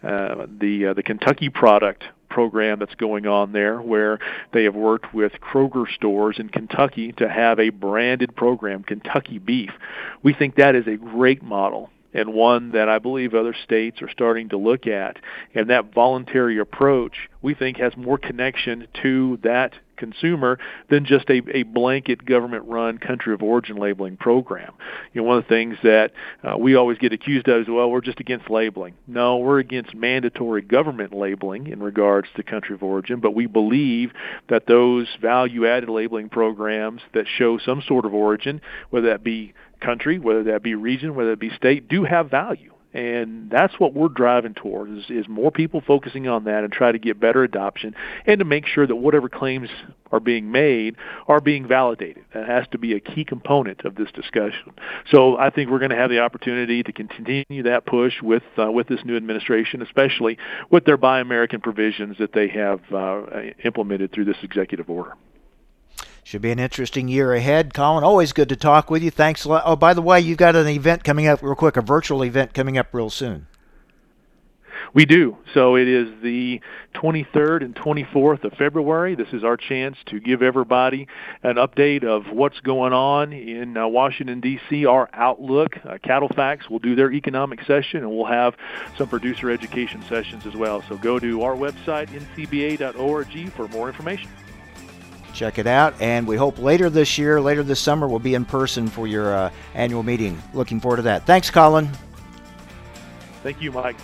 uh, 0.02 0.46
the 0.60 0.88
uh, 0.90 0.94
the 0.94 1.02
Kentucky 1.02 1.48
Proud 1.48 1.82
program 2.28 2.78
that's 2.78 2.94
going 2.96 3.26
on 3.26 3.52
there 3.52 3.80
where 3.80 4.18
they 4.52 4.64
have 4.64 4.74
worked 4.74 5.14
with 5.14 5.32
Kroger 5.40 5.86
stores 5.94 6.36
in 6.38 6.48
Kentucky 6.48 7.12
to 7.12 7.28
have 7.28 7.58
a 7.58 7.70
branded 7.70 8.36
program, 8.36 8.82
Kentucky 8.82 9.38
Beef. 9.38 9.70
We 10.22 10.34
think 10.34 10.56
that 10.56 10.74
is 10.74 10.86
a 10.86 10.96
great 10.96 11.42
model 11.42 11.90
and 12.12 12.32
one 12.32 12.72
that 12.72 12.88
I 12.88 12.98
believe 12.98 13.34
other 13.34 13.54
states 13.64 14.00
are 14.00 14.10
starting 14.10 14.48
to 14.48 14.56
look 14.56 14.86
at. 14.86 15.18
And 15.54 15.68
that 15.70 15.92
voluntary 15.92 16.58
approach, 16.58 17.28
we 17.42 17.54
think, 17.54 17.76
has 17.76 17.96
more 17.96 18.16
connection 18.16 18.88
to 19.02 19.38
that 19.42 19.74
consumer 19.96 20.58
than 20.90 21.04
just 21.04 21.28
a, 21.30 21.42
a 21.54 21.62
blanket 21.64 22.24
government 22.24 22.64
run 22.66 22.98
country 22.98 23.34
of 23.34 23.42
origin 23.42 23.76
labeling 23.76 24.16
program. 24.16 24.72
You 25.12 25.22
know, 25.22 25.28
one 25.28 25.38
of 25.38 25.44
the 25.44 25.48
things 25.48 25.76
that 25.82 26.12
uh, 26.42 26.56
we 26.58 26.74
always 26.74 26.98
get 26.98 27.12
accused 27.12 27.48
of 27.48 27.62
is, 27.62 27.68
well, 27.68 27.90
we're 27.90 28.00
just 28.00 28.20
against 28.20 28.50
labeling. 28.50 28.94
No, 29.06 29.38
we're 29.38 29.58
against 29.58 29.94
mandatory 29.94 30.62
government 30.62 31.12
labeling 31.12 31.66
in 31.66 31.82
regards 31.82 32.28
to 32.36 32.42
country 32.42 32.74
of 32.74 32.82
origin, 32.82 33.20
but 33.20 33.34
we 33.34 33.46
believe 33.46 34.12
that 34.48 34.66
those 34.66 35.08
value 35.20 35.66
added 35.66 35.88
labeling 35.88 36.28
programs 36.28 37.02
that 37.14 37.26
show 37.26 37.58
some 37.58 37.82
sort 37.86 38.04
of 38.04 38.14
origin, 38.14 38.60
whether 38.90 39.08
that 39.08 39.24
be 39.24 39.54
country, 39.80 40.18
whether 40.18 40.44
that 40.44 40.62
be 40.62 40.74
region, 40.74 41.14
whether 41.14 41.32
it 41.32 41.40
be 41.40 41.50
state, 41.50 41.88
do 41.88 42.04
have 42.04 42.30
value 42.30 42.72
and 42.96 43.50
that's 43.50 43.74
what 43.78 43.92
we're 43.92 44.08
driving 44.08 44.54
towards 44.54 44.90
is, 44.90 45.04
is 45.10 45.28
more 45.28 45.50
people 45.50 45.82
focusing 45.86 46.28
on 46.28 46.44
that 46.44 46.64
and 46.64 46.72
try 46.72 46.90
to 46.90 46.98
get 46.98 47.20
better 47.20 47.44
adoption 47.44 47.94
and 48.24 48.38
to 48.38 48.44
make 48.46 48.66
sure 48.66 48.86
that 48.86 48.96
whatever 48.96 49.28
claims 49.28 49.68
are 50.12 50.20
being 50.20 50.50
made 50.50 50.96
are 51.28 51.42
being 51.42 51.68
validated. 51.68 52.24
That 52.32 52.48
has 52.48 52.64
to 52.72 52.78
be 52.78 52.94
a 52.94 53.00
key 53.00 53.26
component 53.26 53.84
of 53.84 53.96
this 53.96 54.10
discussion. 54.12 54.72
So 55.10 55.36
i 55.36 55.50
think 55.50 55.70
we're 55.70 55.78
going 55.78 55.90
to 55.90 55.96
have 55.96 56.08
the 56.08 56.20
opportunity 56.20 56.82
to 56.82 56.92
continue 56.92 57.62
that 57.64 57.84
push 57.84 58.14
with 58.22 58.44
uh, 58.56 58.70
with 58.72 58.86
this 58.88 59.00
new 59.04 59.16
administration 59.16 59.82
especially 59.82 60.38
with 60.70 60.84
their 60.86 60.96
buy 60.96 61.20
american 61.20 61.60
provisions 61.60 62.16
that 62.18 62.32
they 62.32 62.48
have 62.48 62.80
uh, 62.92 63.22
implemented 63.64 64.12
through 64.12 64.24
this 64.24 64.36
executive 64.42 64.88
order 64.88 65.12
should 66.26 66.42
be 66.42 66.50
an 66.50 66.58
interesting 66.58 67.06
year 67.06 67.34
ahead. 67.34 67.72
Colin, 67.72 68.02
always 68.02 68.32
good 68.32 68.48
to 68.48 68.56
talk 68.56 68.90
with 68.90 69.00
you. 69.00 69.12
Thanks 69.12 69.44
a 69.44 69.48
lot. 69.48 69.62
Oh, 69.64 69.76
by 69.76 69.94
the 69.94 70.02
way, 70.02 70.20
you've 70.20 70.38
got 70.38 70.56
an 70.56 70.66
event 70.66 71.04
coming 71.04 71.28
up 71.28 71.40
real 71.40 71.54
quick, 71.54 71.76
a 71.76 71.80
virtual 71.80 72.24
event 72.24 72.52
coming 72.52 72.76
up 72.76 72.88
real 72.92 73.10
soon. 73.10 73.46
We 74.92 75.04
do. 75.04 75.36
So 75.54 75.76
it 75.76 75.86
is 75.86 76.08
the 76.24 76.60
23rd 76.96 77.64
and 77.64 77.76
24th 77.76 78.42
of 78.42 78.54
February. 78.54 79.14
This 79.14 79.28
is 79.32 79.44
our 79.44 79.56
chance 79.56 79.98
to 80.06 80.18
give 80.18 80.42
everybody 80.42 81.06
an 81.44 81.56
update 81.56 82.02
of 82.02 82.32
what's 82.32 82.58
going 82.58 82.92
on 82.92 83.32
in 83.32 83.76
uh, 83.76 83.86
Washington, 83.86 84.40
D.C., 84.40 84.84
our 84.84 85.08
outlook. 85.12 85.76
Uh, 85.84 85.98
CattleFax 85.98 86.68
will 86.68 86.80
do 86.80 86.96
their 86.96 87.12
economic 87.12 87.62
session, 87.66 88.00
and 88.00 88.10
we'll 88.10 88.26
have 88.26 88.56
some 88.98 89.06
producer 89.06 89.48
education 89.48 90.02
sessions 90.08 90.44
as 90.44 90.56
well. 90.56 90.82
So 90.88 90.96
go 90.96 91.20
to 91.20 91.42
our 91.42 91.54
website, 91.54 92.08
ncba.org, 92.08 93.52
for 93.52 93.68
more 93.68 93.86
information. 93.86 94.28
Check 95.36 95.58
it 95.58 95.66
out, 95.66 96.00
and 96.00 96.26
we 96.26 96.34
hope 96.34 96.58
later 96.58 96.88
this 96.88 97.18
year, 97.18 97.42
later 97.42 97.62
this 97.62 97.78
summer, 97.78 98.08
we'll 98.08 98.18
be 98.18 98.32
in 98.32 98.46
person 98.46 98.88
for 98.88 99.06
your 99.06 99.34
uh, 99.34 99.50
annual 99.74 100.02
meeting. 100.02 100.42
Looking 100.54 100.80
forward 100.80 100.96
to 100.96 101.02
that. 101.02 101.26
Thanks, 101.26 101.50
Colin. 101.50 101.90
Thank 103.42 103.60
you, 103.60 103.70
Mike. 103.70 103.96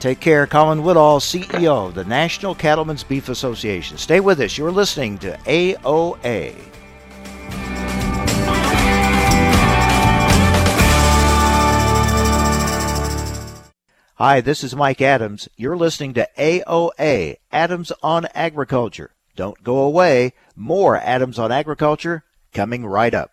Take 0.00 0.18
care. 0.18 0.48
Colin 0.48 0.82
Woodall, 0.82 1.20
CEO 1.20 1.86
of 1.86 1.94
the 1.94 2.04
National 2.06 2.56
Cattlemen's 2.56 3.04
Beef 3.04 3.28
Association. 3.28 3.96
Stay 3.98 4.18
with 4.18 4.40
us. 4.40 4.58
You're 4.58 4.72
listening 4.72 5.16
to 5.18 5.36
AOA. 5.44 6.56
Hi, 14.16 14.40
this 14.40 14.64
is 14.64 14.74
Mike 14.74 15.00
Adams. 15.00 15.48
You're 15.56 15.76
listening 15.76 16.14
to 16.14 16.28
AOA, 16.36 17.36
Adams 17.52 17.92
on 18.02 18.26
Agriculture. 18.34 19.12
Don't 19.36 19.62
go 19.62 19.78
away. 19.78 20.32
More 20.54 20.96
Adams 20.96 21.38
on 21.38 21.50
Agriculture 21.52 22.24
coming 22.52 22.84
right 22.86 23.14
up. 23.14 23.32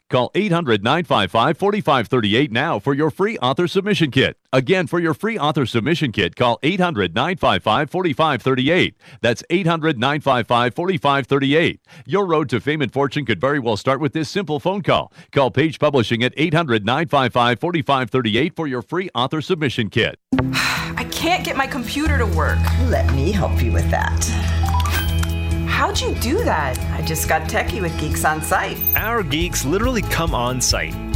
Call 0.11 0.29
800 0.35 0.83
955 0.83 1.57
4538 1.57 2.51
now 2.51 2.79
for 2.79 2.93
your 2.93 3.09
free 3.09 3.37
author 3.37 3.65
submission 3.65 4.11
kit. 4.11 4.37
Again, 4.51 4.85
for 4.85 4.99
your 4.99 5.13
free 5.13 5.39
author 5.39 5.65
submission 5.65 6.11
kit, 6.11 6.35
call 6.35 6.59
800 6.63 7.15
955 7.15 7.89
4538. 7.89 8.95
That's 9.21 9.41
800 9.49 9.97
955 9.97 10.75
4538. 10.75 11.79
Your 12.05 12.25
road 12.25 12.49
to 12.49 12.59
fame 12.59 12.81
and 12.81 12.91
fortune 12.91 13.25
could 13.25 13.39
very 13.39 13.59
well 13.59 13.77
start 13.77 14.01
with 14.01 14.11
this 14.11 14.29
simple 14.29 14.59
phone 14.59 14.81
call. 14.81 15.13
Call 15.31 15.49
Page 15.49 15.79
Publishing 15.79 16.25
at 16.25 16.33
800 16.35 16.85
955 16.85 17.59
4538 17.61 18.53
for 18.53 18.67
your 18.67 18.81
free 18.81 19.09
author 19.15 19.39
submission 19.39 19.89
kit. 19.89 20.19
I 20.53 21.07
can't 21.09 21.45
get 21.45 21.55
my 21.55 21.67
computer 21.67 22.17
to 22.17 22.25
work. 22.25 22.59
Let 22.89 23.13
me 23.13 23.31
help 23.31 23.63
you 23.63 23.71
with 23.71 23.89
that. 23.91 24.60
How'd 25.81 25.99
you 25.99 26.13
do 26.19 26.43
that? 26.43 26.77
I 26.93 27.01
just 27.01 27.27
got 27.27 27.49
techie 27.49 27.81
with 27.81 27.99
Geeks 27.99 28.23
on 28.23 28.39
Site. 28.43 28.77
Our 28.95 29.23
geeks 29.23 29.65
literally 29.65 30.03
come 30.03 30.35
on 30.35 30.61
site. 30.61 30.93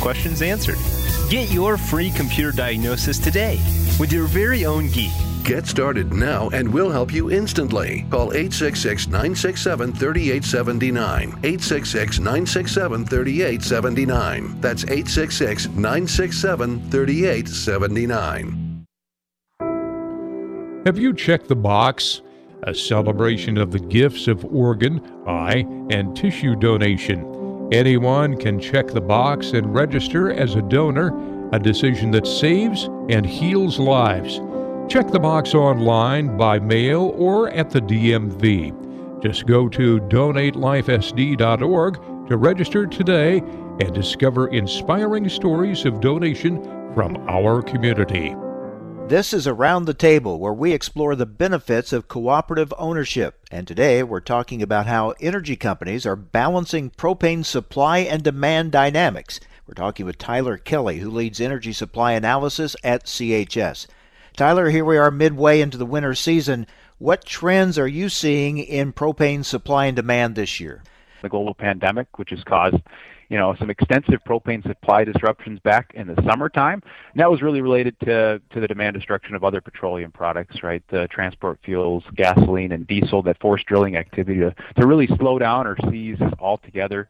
questions 0.00 0.42
answered. 0.42 0.78
Get 1.30 1.50
your 1.50 1.76
free 1.76 2.10
computer 2.10 2.52
diagnosis 2.52 3.18
today 3.18 3.58
with 3.98 4.12
your 4.12 4.26
very 4.26 4.64
own 4.64 4.88
geek. 4.90 5.12
Get 5.44 5.66
started 5.66 6.12
now 6.12 6.48
and 6.50 6.72
we'll 6.72 6.90
help 6.90 7.12
you 7.12 7.30
instantly. 7.30 8.06
Call 8.10 8.32
866 8.32 9.06
967 9.06 9.92
3879. 9.92 11.28
866 11.28 12.18
967 12.18 13.04
3879. 13.04 14.60
That's 14.60 14.84
866 14.84 15.68
967 15.68 16.90
3879. 16.90 18.84
Have 20.86 20.98
you 20.98 21.12
checked 21.12 21.48
the 21.48 21.56
box? 21.56 22.22
a 22.62 22.74
celebration 22.74 23.58
of 23.58 23.70
the 23.70 23.78
gifts 23.78 24.28
of 24.28 24.44
organ, 24.46 25.00
eye, 25.26 25.64
and 25.90 26.16
tissue 26.16 26.56
donation. 26.56 27.35
Anyone 27.72 28.36
can 28.36 28.60
check 28.60 28.86
the 28.86 29.00
box 29.00 29.50
and 29.50 29.74
register 29.74 30.30
as 30.30 30.54
a 30.54 30.62
donor, 30.62 31.12
a 31.52 31.58
decision 31.58 32.12
that 32.12 32.24
saves 32.24 32.84
and 33.08 33.26
heals 33.26 33.80
lives. 33.80 34.40
Check 34.88 35.10
the 35.10 35.18
box 35.18 35.52
online, 35.52 36.36
by 36.36 36.60
mail, 36.60 37.12
or 37.16 37.50
at 37.50 37.70
the 37.70 37.80
DMV. 37.80 39.20
Just 39.20 39.46
go 39.46 39.68
to 39.68 39.98
donatelifesd.org 39.98 42.28
to 42.28 42.36
register 42.36 42.86
today 42.86 43.38
and 43.38 43.92
discover 43.92 44.46
inspiring 44.48 45.28
stories 45.28 45.84
of 45.84 46.00
donation 46.00 46.62
from 46.94 47.16
our 47.28 47.62
community. 47.62 48.36
This 49.08 49.32
is 49.32 49.46
Around 49.46 49.84
the 49.84 49.94
Table, 49.94 50.40
where 50.40 50.52
we 50.52 50.72
explore 50.72 51.14
the 51.14 51.26
benefits 51.26 51.92
of 51.92 52.08
cooperative 52.08 52.74
ownership. 52.76 53.38
And 53.52 53.64
today 53.64 54.02
we're 54.02 54.18
talking 54.18 54.62
about 54.62 54.88
how 54.88 55.14
energy 55.20 55.54
companies 55.54 56.04
are 56.04 56.16
balancing 56.16 56.90
propane 56.90 57.44
supply 57.44 57.98
and 57.98 58.24
demand 58.24 58.72
dynamics. 58.72 59.38
We're 59.64 59.74
talking 59.74 60.06
with 60.06 60.18
Tyler 60.18 60.58
Kelly, 60.58 60.98
who 60.98 61.08
leads 61.08 61.40
energy 61.40 61.72
supply 61.72 62.14
analysis 62.14 62.74
at 62.82 63.04
CHS. 63.04 63.86
Tyler, 64.36 64.70
here 64.70 64.84
we 64.84 64.96
are 64.96 65.12
midway 65.12 65.60
into 65.60 65.78
the 65.78 65.86
winter 65.86 66.16
season. 66.16 66.66
What 66.98 67.24
trends 67.24 67.78
are 67.78 67.86
you 67.86 68.08
seeing 68.08 68.58
in 68.58 68.92
propane 68.92 69.44
supply 69.44 69.86
and 69.86 69.94
demand 69.94 70.34
this 70.34 70.58
year? 70.58 70.82
The 71.22 71.28
global 71.28 71.54
pandemic, 71.54 72.18
which 72.18 72.30
has 72.30 72.42
caused 72.42 72.82
you 73.28 73.36
know, 73.36 73.54
some 73.58 73.70
extensive 73.70 74.20
propane 74.24 74.62
supply 74.62 75.04
disruptions 75.04 75.58
back 75.60 75.92
in 75.94 76.06
the 76.06 76.14
summertime. 76.26 76.82
And 77.12 77.20
that 77.20 77.30
was 77.30 77.42
really 77.42 77.60
related 77.60 77.98
to, 78.00 78.40
to 78.50 78.60
the 78.60 78.68
demand 78.68 78.94
destruction 78.94 79.34
of 79.34 79.44
other 79.44 79.60
petroleum 79.60 80.12
products, 80.12 80.62
right? 80.62 80.82
The 80.88 81.08
transport 81.08 81.58
fuels, 81.64 82.04
gasoline, 82.14 82.72
and 82.72 82.86
diesel 82.86 83.22
that 83.22 83.40
forced 83.40 83.66
drilling 83.66 83.96
activity 83.96 84.40
to, 84.40 84.54
to 84.78 84.86
really 84.86 85.08
slow 85.18 85.38
down 85.38 85.66
or 85.66 85.76
cease 85.90 86.20
altogether. 86.38 87.08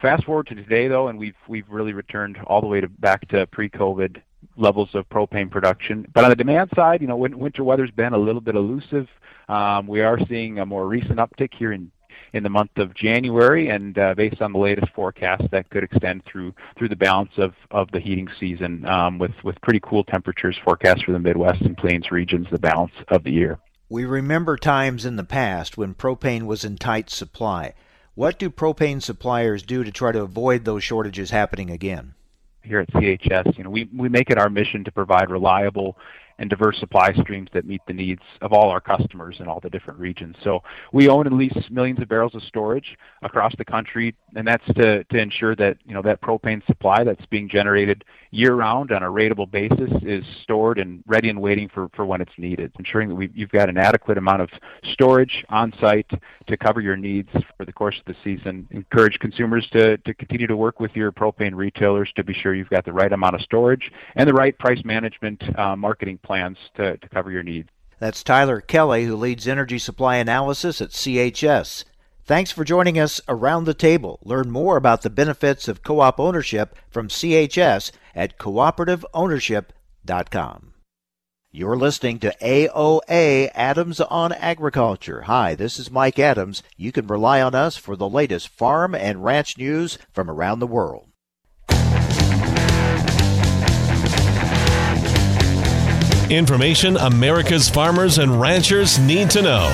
Fast 0.00 0.24
forward 0.24 0.48
to 0.48 0.56
today, 0.56 0.88
though, 0.88 1.06
and 1.06 1.16
we've 1.16 1.36
we've 1.46 1.68
really 1.68 1.92
returned 1.92 2.36
all 2.48 2.60
the 2.60 2.66
way 2.66 2.80
to 2.80 2.88
back 2.88 3.28
to 3.28 3.46
pre-COVID 3.46 4.20
levels 4.56 4.88
of 4.94 5.08
propane 5.08 5.48
production. 5.48 6.04
But 6.12 6.24
on 6.24 6.30
the 6.30 6.36
demand 6.36 6.70
side, 6.74 7.00
you 7.00 7.06
know, 7.06 7.16
winter 7.16 7.62
weather's 7.62 7.92
been 7.92 8.12
a 8.12 8.18
little 8.18 8.40
bit 8.40 8.56
elusive. 8.56 9.06
Um, 9.48 9.86
we 9.86 10.00
are 10.00 10.18
seeing 10.28 10.58
a 10.58 10.66
more 10.66 10.88
recent 10.88 11.18
uptick 11.18 11.54
here 11.54 11.72
in 11.72 11.92
in 12.32 12.42
the 12.42 12.48
month 12.48 12.76
of 12.76 12.94
January, 12.94 13.68
and 13.68 13.98
uh, 13.98 14.14
based 14.14 14.40
on 14.40 14.52
the 14.52 14.58
latest 14.58 14.92
forecast, 14.94 15.44
that 15.50 15.68
could 15.70 15.84
extend 15.84 16.24
through 16.24 16.54
through 16.76 16.88
the 16.88 16.96
balance 16.96 17.32
of, 17.36 17.54
of 17.70 17.90
the 17.92 18.00
heating 18.00 18.28
season, 18.38 18.84
um, 18.86 19.18
with 19.18 19.32
with 19.44 19.60
pretty 19.60 19.80
cool 19.80 20.04
temperatures 20.04 20.58
forecast 20.64 21.04
for 21.04 21.12
the 21.12 21.18
Midwest 21.18 21.62
and 21.62 21.76
Plains 21.76 22.10
regions 22.10 22.46
the 22.50 22.58
balance 22.58 22.92
of 23.08 23.24
the 23.24 23.32
year. 23.32 23.58
We 23.88 24.04
remember 24.06 24.56
times 24.56 25.04
in 25.04 25.16
the 25.16 25.24
past 25.24 25.76
when 25.76 25.94
propane 25.94 26.44
was 26.44 26.64
in 26.64 26.78
tight 26.78 27.10
supply. 27.10 27.74
What 28.14 28.38
do 28.38 28.50
propane 28.50 29.02
suppliers 29.02 29.62
do 29.62 29.84
to 29.84 29.90
try 29.90 30.12
to 30.12 30.22
avoid 30.22 30.64
those 30.64 30.84
shortages 30.84 31.30
happening 31.30 31.70
again? 31.70 32.14
Here 32.62 32.80
at 32.80 32.90
CHS, 32.92 33.58
you 33.58 33.64
know, 33.64 33.70
we, 33.70 33.88
we 33.94 34.08
make 34.08 34.30
it 34.30 34.38
our 34.38 34.48
mission 34.48 34.84
to 34.84 34.92
provide 34.92 35.30
reliable 35.30 35.98
and 36.38 36.50
diverse 36.50 36.78
supply 36.78 37.12
streams 37.20 37.48
that 37.52 37.64
meet 37.64 37.80
the 37.86 37.92
needs 37.92 38.22
of 38.40 38.52
all 38.52 38.70
our 38.70 38.80
customers 38.80 39.36
in 39.40 39.46
all 39.46 39.60
the 39.60 39.70
different 39.70 39.98
regions. 39.98 40.36
So 40.42 40.62
we 40.92 41.08
own 41.08 41.26
and 41.26 41.36
lease 41.36 41.52
millions 41.70 42.00
of 42.00 42.08
barrels 42.08 42.34
of 42.34 42.42
storage 42.42 42.96
across 43.22 43.54
the 43.56 43.64
country, 43.64 44.14
and 44.34 44.46
that's 44.46 44.64
to, 44.76 45.04
to 45.04 45.18
ensure 45.18 45.54
that 45.56 45.76
you 45.84 45.94
know 45.94 46.02
that 46.02 46.20
propane 46.20 46.64
supply 46.66 47.04
that's 47.04 47.24
being 47.26 47.48
generated 47.48 48.04
year 48.30 48.54
round 48.54 48.92
on 48.92 49.02
a 49.02 49.06
ratable 49.06 49.50
basis 49.50 49.90
is 50.02 50.24
stored 50.42 50.78
and 50.78 51.02
ready 51.06 51.28
and 51.28 51.40
waiting 51.40 51.68
for, 51.68 51.88
for 51.94 52.06
when 52.06 52.20
it's 52.20 52.32
needed, 52.38 52.72
ensuring 52.78 53.08
that 53.08 53.14
we 53.14 53.30
you've 53.34 53.50
got 53.50 53.68
an 53.68 53.76
adequate 53.76 54.18
amount 54.18 54.42
of 54.42 54.50
storage 54.92 55.44
on 55.48 55.72
site 55.80 56.10
to 56.46 56.56
cover 56.56 56.80
your 56.80 56.96
needs 56.96 57.28
for 57.56 57.64
the 57.64 57.72
course 57.72 57.96
of 57.98 58.04
the 58.06 58.16
season. 58.24 58.66
Encourage 58.70 59.18
consumers 59.18 59.68
to, 59.72 59.96
to 59.98 60.14
continue 60.14 60.46
to 60.46 60.56
work 60.56 60.80
with 60.80 60.90
your 60.94 61.12
propane 61.12 61.54
retailers 61.54 62.10
to 62.16 62.24
be 62.24 62.32
sure 62.32 62.54
you've 62.54 62.70
got 62.70 62.84
the 62.84 62.92
right 62.92 63.12
amount 63.12 63.34
of 63.34 63.40
storage 63.42 63.90
and 64.16 64.28
the 64.28 64.34
right 64.34 64.58
price 64.58 64.80
management 64.84 65.42
uh, 65.58 65.76
marketing 65.76 66.18
plans 66.22 66.58
to, 66.76 66.96
to 66.96 67.08
cover 67.08 67.30
your 67.30 67.42
needs. 67.42 67.68
That's 67.98 68.22
Tyler 68.22 68.60
Kelly, 68.60 69.04
who 69.04 69.14
leads 69.14 69.46
energy 69.46 69.78
supply 69.78 70.16
analysis 70.16 70.80
at 70.80 70.90
CHS. 70.90 71.84
Thanks 72.24 72.50
for 72.50 72.64
joining 72.64 72.98
us 72.98 73.20
around 73.28 73.64
the 73.64 73.74
table. 73.74 74.18
Learn 74.24 74.50
more 74.50 74.76
about 74.76 75.02
the 75.02 75.10
benefits 75.10 75.68
of 75.68 75.82
co 75.82 76.00
op 76.00 76.18
ownership 76.18 76.76
from 76.90 77.08
CHS 77.08 77.92
at 78.14 78.38
cooperativeownership.com. 78.38 80.72
You're 81.54 81.76
listening 81.76 82.18
to 82.20 82.34
AOA 82.40 83.50
Adams 83.54 84.00
on 84.00 84.32
Agriculture. 84.32 85.24
Hi, 85.26 85.54
this 85.54 85.78
is 85.78 85.90
Mike 85.90 86.18
Adams. 86.18 86.62
You 86.78 86.92
can 86.92 87.06
rely 87.06 87.42
on 87.42 87.54
us 87.54 87.76
for 87.76 87.94
the 87.94 88.08
latest 88.08 88.48
farm 88.48 88.94
and 88.94 89.22
ranch 89.22 89.58
news 89.58 89.98
from 90.14 90.30
around 90.30 90.60
the 90.60 90.66
world. 90.66 91.11
Information 96.32 96.96
America's 96.96 97.68
farmers 97.68 98.16
and 98.16 98.40
ranchers 98.40 98.98
need 98.98 99.28
to 99.28 99.42
know. 99.42 99.68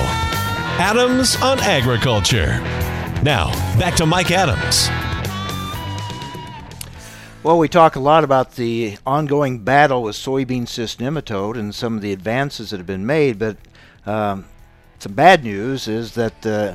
Adams 0.77 1.37
on 1.41 1.57
Agriculture. 1.59 2.59
Now, 3.23 3.51
back 3.79 3.95
to 3.95 4.05
Mike 4.05 4.29
Adams. 4.29 4.89
Well, 7.43 7.57
we 7.57 7.69
talk 7.69 7.95
a 7.95 8.01
lot 8.01 8.25
about 8.25 8.55
the 8.57 8.97
ongoing 9.05 9.59
battle 9.59 10.03
with 10.03 10.17
soybean 10.17 10.67
cyst 10.67 10.99
nematode 10.99 11.57
and 11.57 11.73
some 11.73 11.95
of 11.95 12.01
the 12.01 12.11
advances 12.11 12.71
that 12.71 12.77
have 12.77 12.85
been 12.85 13.05
made, 13.05 13.39
but 13.39 13.55
um, 14.05 14.43
some 14.99 15.13
bad 15.13 15.45
news 15.45 15.87
is 15.87 16.15
that 16.15 16.45
uh, 16.45 16.73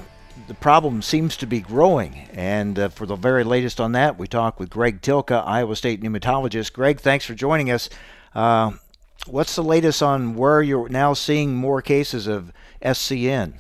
the 0.49 0.55
problem 0.55 1.03
seems 1.03 1.37
to 1.37 1.47
be 1.47 1.61
growing. 1.61 2.27
And 2.33 2.79
uh, 2.79 2.89
for 2.89 3.05
the 3.05 3.17
very 3.17 3.45
latest 3.45 3.83
on 3.83 3.93
that, 3.93 4.19
we 4.19 4.29
talk 4.29 4.59
with 4.59 4.71
Greg 4.71 5.03
Tylka, 5.03 5.47
Iowa 5.47 5.77
State 5.77 6.01
nematologist. 6.01 6.73
Greg, 6.73 7.01
thanks 7.01 7.27
for 7.27 7.35
joining 7.35 7.71
us. 7.71 7.91
Uh, 8.35 8.73
what's 9.27 9.57
the 9.57 9.63
latest 9.63 10.03
on 10.03 10.35
where 10.35 10.63
you're 10.63 10.89
now 10.89 11.15
seeing 11.15 11.55
more 11.55 11.83
cases 11.83 12.27
of 12.27 12.53
SCN? 12.83 13.55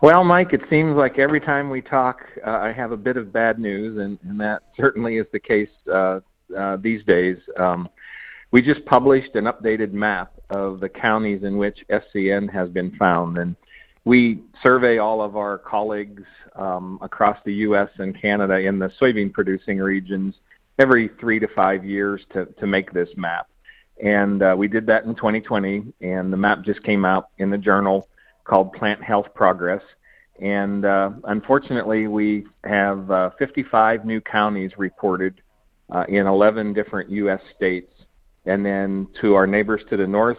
Well, 0.00 0.24
Mike, 0.24 0.52
it 0.52 0.62
seems 0.68 0.96
like 0.96 1.18
every 1.18 1.40
time 1.40 1.70
we 1.70 1.80
talk, 1.80 2.22
uh, 2.44 2.50
I 2.50 2.72
have 2.72 2.90
a 2.90 2.96
bit 2.96 3.16
of 3.16 3.32
bad 3.32 3.60
news, 3.60 3.98
and, 3.98 4.18
and 4.28 4.40
that 4.40 4.62
certainly 4.76 5.18
is 5.18 5.26
the 5.32 5.38
case 5.38 5.68
uh, 5.92 6.20
uh, 6.56 6.76
these 6.76 7.04
days. 7.04 7.36
Um, 7.56 7.88
we 8.50 8.62
just 8.62 8.84
published 8.84 9.34
an 9.36 9.44
updated 9.44 9.92
map 9.92 10.32
of 10.50 10.80
the 10.80 10.88
counties 10.88 11.44
in 11.44 11.56
which 11.56 11.84
SCN 11.88 12.52
has 12.52 12.68
been 12.68 12.94
found, 12.96 13.38
and 13.38 13.56
we 14.04 14.42
survey 14.62 14.98
all 14.98 15.22
of 15.22 15.36
our 15.36 15.58
colleagues 15.58 16.24
um, 16.56 16.98
across 17.00 17.38
the 17.44 17.54
U.S. 17.54 17.88
and 17.98 18.20
Canada 18.20 18.56
in 18.56 18.78
the 18.78 18.88
soybean 19.00 19.32
producing 19.32 19.78
regions 19.78 20.34
every 20.78 21.08
three 21.20 21.38
to 21.38 21.46
five 21.54 21.84
years 21.84 22.22
to, 22.32 22.46
to 22.46 22.66
make 22.66 22.92
this 22.92 23.08
map. 23.16 23.46
And 24.02 24.42
uh, 24.42 24.54
we 24.58 24.66
did 24.66 24.84
that 24.86 25.04
in 25.04 25.14
2020, 25.14 25.84
and 26.00 26.32
the 26.32 26.36
map 26.36 26.62
just 26.62 26.82
came 26.82 27.04
out 27.04 27.28
in 27.38 27.50
the 27.50 27.58
journal 27.58 28.08
called 28.44 28.72
Plant 28.72 29.02
Health 29.02 29.28
Progress. 29.32 29.82
And 30.40 30.84
uh, 30.84 31.10
unfortunately, 31.24 32.08
we 32.08 32.44
have 32.64 33.08
uh, 33.10 33.30
55 33.38 34.04
new 34.04 34.20
counties 34.20 34.72
reported 34.76 35.40
uh, 35.90 36.04
in 36.08 36.26
11 36.26 36.72
different 36.72 37.10
U.S. 37.10 37.40
states. 37.54 37.92
And 38.44 38.66
then 38.66 39.06
to 39.20 39.34
our 39.34 39.46
neighbors 39.46 39.82
to 39.90 39.96
the 39.96 40.06
north, 40.06 40.38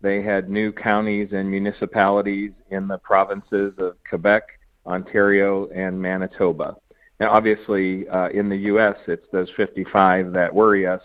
they 0.00 0.22
had 0.22 0.48
new 0.48 0.72
counties 0.72 1.28
and 1.32 1.50
municipalities 1.50 2.52
in 2.70 2.88
the 2.88 2.96
provinces 2.96 3.74
of 3.76 3.96
Quebec, 4.08 4.42
Ontario, 4.86 5.68
and 5.68 6.00
Manitoba. 6.00 6.76
And 7.20 7.28
obviously, 7.28 8.08
uh, 8.08 8.30
in 8.30 8.48
the 8.48 8.56
U.S., 8.56 8.96
it's 9.06 9.26
those 9.32 9.50
55 9.54 10.32
that 10.32 10.54
worry 10.54 10.86
us. 10.86 11.02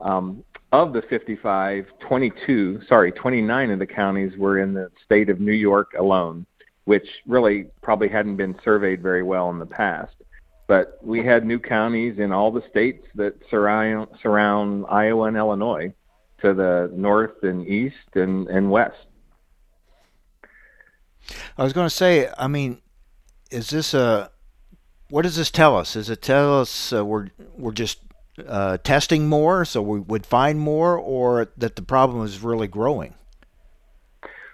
Um, 0.00 0.44
of 0.82 0.92
the 0.92 1.02
55, 1.02 1.86
22, 2.00 2.82
sorry, 2.88 3.12
29 3.12 3.70
of 3.70 3.78
the 3.78 3.86
counties 3.86 4.36
were 4.36 4.58
in 4.58 4.74
the 4.74 4.90
state 5.04 5.30
of 5.30 5.40
New 5.40 5.52
York 5.52 5.94
alone, 5.98 6.46
which 6.84 7.06
really 7.26 7.66
probably 7.82 8.08
hadn't 8.08 8.36
been 8.36 8.56
surveyed 8.64 9.02
very 9.02 9.22
well 9.22 9.50
in 9.50 9.58
the 9.58 9.66
past. 9.66 10.14
But 10.66 10.98
we 11.02 11.24
had 11.24 11.44
new 11.44 11.58
counties 11.58 12.18
in 12.18 12.32
all 12.32 12.50
the 12.50 12.62
states 12.70 13.06
that 13.14 13.34
surround, 13.50 14.08
surround 14.22 14.86
Iowa 14.88 15.26
and 15.26 15.36
Illinois 15.36 15.94
to 16.42 16.54
the 16.54 16.90
north 16.94 17.42
and 17.42 17.66
east 17.66 18.14
and, 18.14 18.48
and 18.48 18.70
west. 18.70 19.06
I 21.56 21.62
was 21.62 21.72
going 21.72 21.86
to 21.86 21.94
say, 21.94 22.28
I 22.36 22.48
mean, 22.48 22.80
is 23.50 23.70
this 23.70 23.94
a 23.94 24.30
what 25.10 25.22
does 25.22 25.36
this 25.36 25.50
tell 25.50 25.76
us? 25.76 25.92
Does 25.92 26.10
it 26.10 26.22
tell 26.22 26.60
us 26.60 26.92
uh, 26.92 27.04
we're 27.04 27.28
we're 27.56 27.72
just 27.72 28.00
uh, 28.46 28.78
testing 28.78 29.28
more, 29.28 29.64
so 29.64 29.82
we 29.82 30.00
would 30.00 30.26
find 30.26 30.58
more, 30.58 30.96
or 30.96 31.48
that 31.56 31.76
the 31.76 31.82
problem 31.82 32.24
is 32.24 32.42
really 32.42 32.68
growing? 32.68 33.14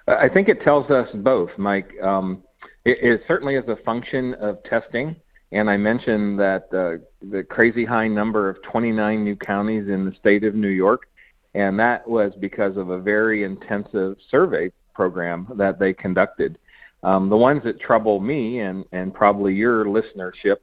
I 0.06 0.28
think 0.28 0.48
it 0.48 0.62
tells 0.62 0.90
us 0.90 1.08
both, 1.14 1.50
Mike. 1.56 1.90
Um, 2.02 2.42
it, 2.84 2.98
it, 3.02 3.22
certainly 3.28 3.54
is 3.54 3.68
a 3.68 3.76
function 3.76 4.34
of 4.34 4.62
testing, 4.64 5.16
and 5.52 5.70
I 5.70 5.76
mentioned 5.76 6.38
that 6.40 6.64
uh, 6.72 7.04
the 7.22 7.44
crazy 7.44 7.84
high 7.84 8.08
number 8.08 8.48
of 8.48 8.62
29 8.62 9.22
new 9.22 9.36
counties 9.36 9.88
in 9.88 10.04
the 10.04 10.14
state 10.18 10.44
of 10.44 10.54
New 10.54 10.68
York, 10.68 11.08
and 11.54 11.78
that 11.78 12.08
was 12.08 12.32
because 12.40 12.76
of 12.76 12.90
a 12.90 12.98
very 12.98 13.44
intensive 13.44 14.16
survey 14.30 14.72
program 14.94 15.46
that 15.56 15.78
they 15.78 15.92
conducted. 15.92 16.58
Um, 17.02 17.28
the 17.28 17.36
ones 17.36 17.62
that 17.64 17.80
trouble 17.80 18.20
me 18.20 18.60
and, 18.60 18.84
and 18.92 19.14
probably 19.14 19.54
your 19.54 19.86
listenership 19.86 20.58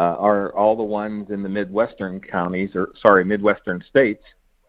uh, 0.00 0.16
are 0.18 0.56
all 0.56 0.76
the 0.76 0.82
ones 0.82 1.28
in 1.28 1.42
the 1.42 1.48
Midwestern 1.48 2.22
counties, 2.22 2.70
or 2.74 2.94
sorry, 3.02 3.22
Midwestern 3.22 3.84
states, 3.86 4.24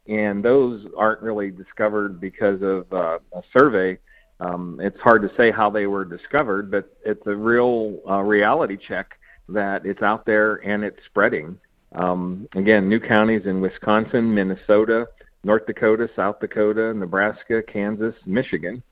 and 0.10 0.44
those 0.44 0.86
aren't 0.98 1.22
really 1.22 1.52
discovered 1.52 2.20
because 2.20 2.62
of 2.62 2.92
uh, 2.92 3.20
a 3.34 3.42
survey. 3.58 3.98
Um, 4.42 4.78
it's 4.82 5.00
hard 5.00 5.22
to 5.22 5.32
say 5.38 5.50
how 5.50 5.70
they 5.70 5.88
were 5.88 6.04
discovered, 6.04 6.70
but 6.70 6.98
it's 7.06 7.26
a 7.28 7.36
real 7.36 8.00
uh, 8.10 8.20
reality 8.20 8.76
check 8.76 9.18
that 9.48 9.86
it's 9.86 10.02
out 10.02 10.26
there 10.26 10.56
and 10.68 10.84
it's 10.84 11.00
spreading. 11.06 11.58
Um, 11.96 12.50
again, 12.56 12.90
new 12.90 13.00
counties 13.00 13.46
in 13.46 13.62
Wisconsin, 13.62 14.36
Minnesota, 14.36 15.08
North 15.46 15.66
Dakota, 15.66 16.10
South 16.14 16.42
Dakota, 16.42 16.94
Nebraska, 16.94 17.64
Kansas, 17.64 18.16
Michigan. 18.26 18.84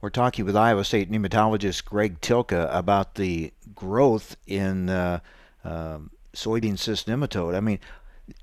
We're 0.00 0.10
talking 0.10 0.44
with 0.44 0.56
Iowa 0.56 0.84
State 0.84 1.10
nematologist 1.10 1.84
Greg 1.84 2.20
Tylka 2.20 2.68
about 2.70 3.14
the 3.16 3.52
growth 3.74 4.36
in 4.46 4.88
uh, 4.88 5.20
soybean 6.34 6.78
cyst 6.78 7.06
nematode. 7.06 7.56
I 7.56 7.60
mean, 7.60 7.78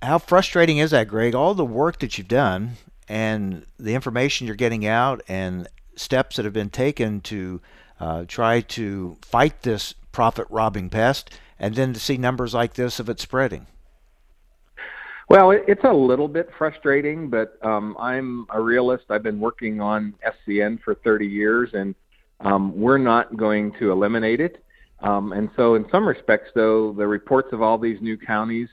how 0.01 0.17
frustrating 0.17 0.78
is 0.78 0.91
that, 0.91 1.07
Greg? 1.07 1.36
All 1.36 1.53
the 1.53 1.65
work 1.65 1.99
that 1.99 2.17
you've 2.17 2.28
done 2.28 2.71
and 3.07 3.65
the 3.78 3.95
information 3.95 4.47
you're 4.47 4.55
getting 4.55 4.86
out 4.86 5.21
and 5.28 5.67
steps 5.95 6.36
that 6.36 6.45
have 6.45 6.53
been 6.53 6.69
taken 6.69 7.21
to 7.21 7.61
uh, 7.99 8.26
try 8.28 8.61
to 8.61 9.17
fight 9.21 9.61
this 9.61 9.93
profit 10.11 10.47
robbing 10.49 10.89
pest, 10.89 11.30
and 11.59 11.76
then 11.76 11.93
to 11.93 11.99
see 11.99 12.17
numbers 12.17 12.53
like 12.53 12.74
this 12.74 12.99
of 12.99 13.09
it 13.09 13.19
spreading. 13.19 13.65
Well, 15.34 15.50
it's 15.50 15.84
a 15.84 15.92
little 15.92 16.28
bit 16.28 16.48
frustrating, 16.60 17.28
but 17.28 17.58
um, 17.64 17.98
I'm 18.00 18.46
a 18.52 18.62
realist. 18.62 19.06
I've 19.10 19.24
been 19.24 19.40
working 19.40 19.82
on 19.82 20.14
SCN 20.48 20.80
for 20.84 20.94
30 20.94 21.26
years, 21.26 21.72
and 21.74 21.96
um, 22.42 22.80
we're 22.80 23.00
not 23.00 23.36
going 23.36 23.74
to 23.80 23.92
eliminate 23.92 24.40
it. 24.40 24.64
Um, 25.00 25.34
and 25.34 25.50
so, 25.56 25.74
in 25.74 25.88
some 25.92 26.08
respects, 26.08 26.52
though, 26.54 26.94
the 26.94 27.08
reports 27.08 27.48
of 27.52 27.64
all 27.64 27.80
these 27.80 28.00
new 28.00 28.16
counties 28.16 28.68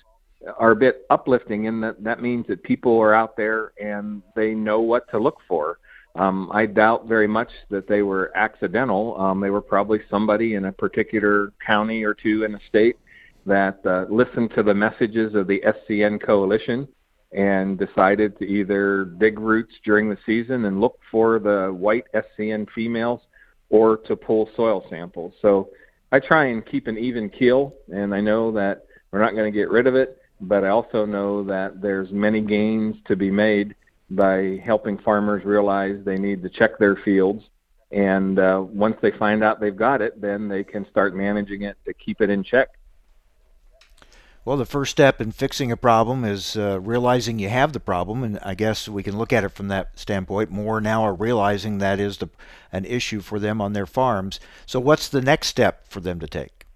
are 0.58 0.72
a 0.72 0.76
bit 0.76 1.06
uplifting 1.08 1.64
in 1.64 1.80
that 1.80 2.04
that 2.04 2.20
means 2.20 2.46
that 2.48 2.62
people 2.62 3.00
are 3.00 3.14
out 3.14 3.38
there 3.38 3.72
and 3.82 4.22
they 4.36 4.50
know 4.50 4.80
what 4.80 5.10
to 5.12 5.18
look 5.18 5.38
for. 5.48 5.78
Um, 6.14 6.50
I 6.52 6.66
doubt 6.66 7.06
very 7.06 7.26
much 7.26 7.48
that 7.70 7.88
they 7.88 8.02
were 8.02 8.36
accidental. 8.36 9.18
Um, 9.18 9.40
they 9.40 9.48
were 9.48 9.62
probably 9.62 10.00
somebody 10.10 10.56
in 10.56 10.66
a 10.66 10.72
particular 10.72 11.54
county 11.66 12.04
or 12.04 12.12
two 12.12 12.44
in 12.44 12.54
a 12.54 12.60
state 12.68 12.98
that 13.46 13.80
uh, 13.86 14.06
listened 14.12 14.52
to 14.54 14.62
the 14.62 14.74
messages 14.74 15.34
of 15.34 15.46
the 15.46 15.62
SCN 15.66 16.22
coalition 16.22 16.88
and 17.32 17.78
decided 17.78 18.36
to 18.38 18.44
either 18.44 19.04
dig 19.04 19.38
roots 19.38 19.74
during 19.84 20.10
the 20.10 20.18
season 20.26 20.64
and 20.64 20.80
look 20.80 20.98
for 21.10 21.38
the 21.38 21.68
white 21.72 22.04
SCN 22.14 22.66
females 22.74 23.20
or 23.68 23.98
to 23.98 24.16
pull 24.16 24.50
soil 24.56 24.84
samples. 24.90 25.32
So 25.40 25.70
I 26.12 26.18
try 26.18 26.46
and 26.46 26.66
keep 26.66 26.88
an 26.88 26.98
even 26.98 27.30
keel, 27.30 27.74
and 27.92 28.14
I 28.14 28.20
know 28.20 28.50
that 28.52 28.86
we're 29.12 29.20
not 29.20 29.34
going 29.34 29.50
to 29.50 29.56
get 29.56 29.70
rid 29.70 29.86
of 29.86 29.94
it, 29.94 30.20
but 30.40 30.64
I 30.64 30.68
also 30.68 31.04
know 31.06 31.44
that 31.44 31.80
there's 31.80 32.10
many 32.10 32.40
gains 32.40 32.96
to 33.06 33.14
be 33.14 33.30
made 33.30 33.74
by 34.10 34.60
helping 34.64 34.98
farmers 34.98 35.44
realize 35.44 36.00
they 36.04 36.18
need 36.18 36.42
to 36.42 36.48
check 36.48 36.78
their 36.78 36.96
fields. 36.96 37.44
And 37.92 38.38
uh, 38.38 38.64
once 38.68 38.96
they 39.02 39.12
find 39.12 39.44
out 39.44 39.60
they've 39.60 39.76
got 39.76 40.00
it, 40.00 40.20
then 40.20 40.48
they 40.48 40.64
can 40.64 40.88
start 40.90 41.14
managing 41.14 41.62
it 41.62 41.76
to 41.86 41.94
keep 41.94 42.20
it 42.20 42.30
in 42.30 42.42
check. 42.42 42.70
Well, 44.42 44.56
the 44.56 44.64
first 44.64 44.92
step 44.92 45.20
in 45.20 45.32
fixing 45.32 45.70
a 45.70 45.76
problem 45.76 46.24
is 46.24 46.56
uh, 46.56 46.80
realizing 46.80 47.38
you 47.38 47.50
have 47.50 47.74
the 47.74 47.80
problem, 47.80 48.22
and 48.22 48.38
I 48.42 48.54
guess 48.54 48.88
we 48.88 49.02
can 49.02 49.18
look 49.18 49.34
at 49.34 49.44
it 49.44 49.50
from 49.50 49.68
that 49.68 49.98
standpoint. 49.98 50.50
More 50.50 50.80
now 50.80 51.02
are 51.02 51.12
realizing 51.12 51.76
that 51.78 52.00
is 52.00 52.16
the, 52.16 52.30
an 52.72 52.86
issue 52.86 53.20
for 53.20 53.38
them 53.38 53.60
on 53.60 53.74
their 53.74 53.84
farms. 53.84 54.40
So, 54.64 54.80
what's 54.80 55.08
the 55.08 55.20
next 55.20 55.48
step 55.48 55.86
for 55.88 56.00
them 56.00 56.20
to 56.20 56.26
take? 56.26 56.66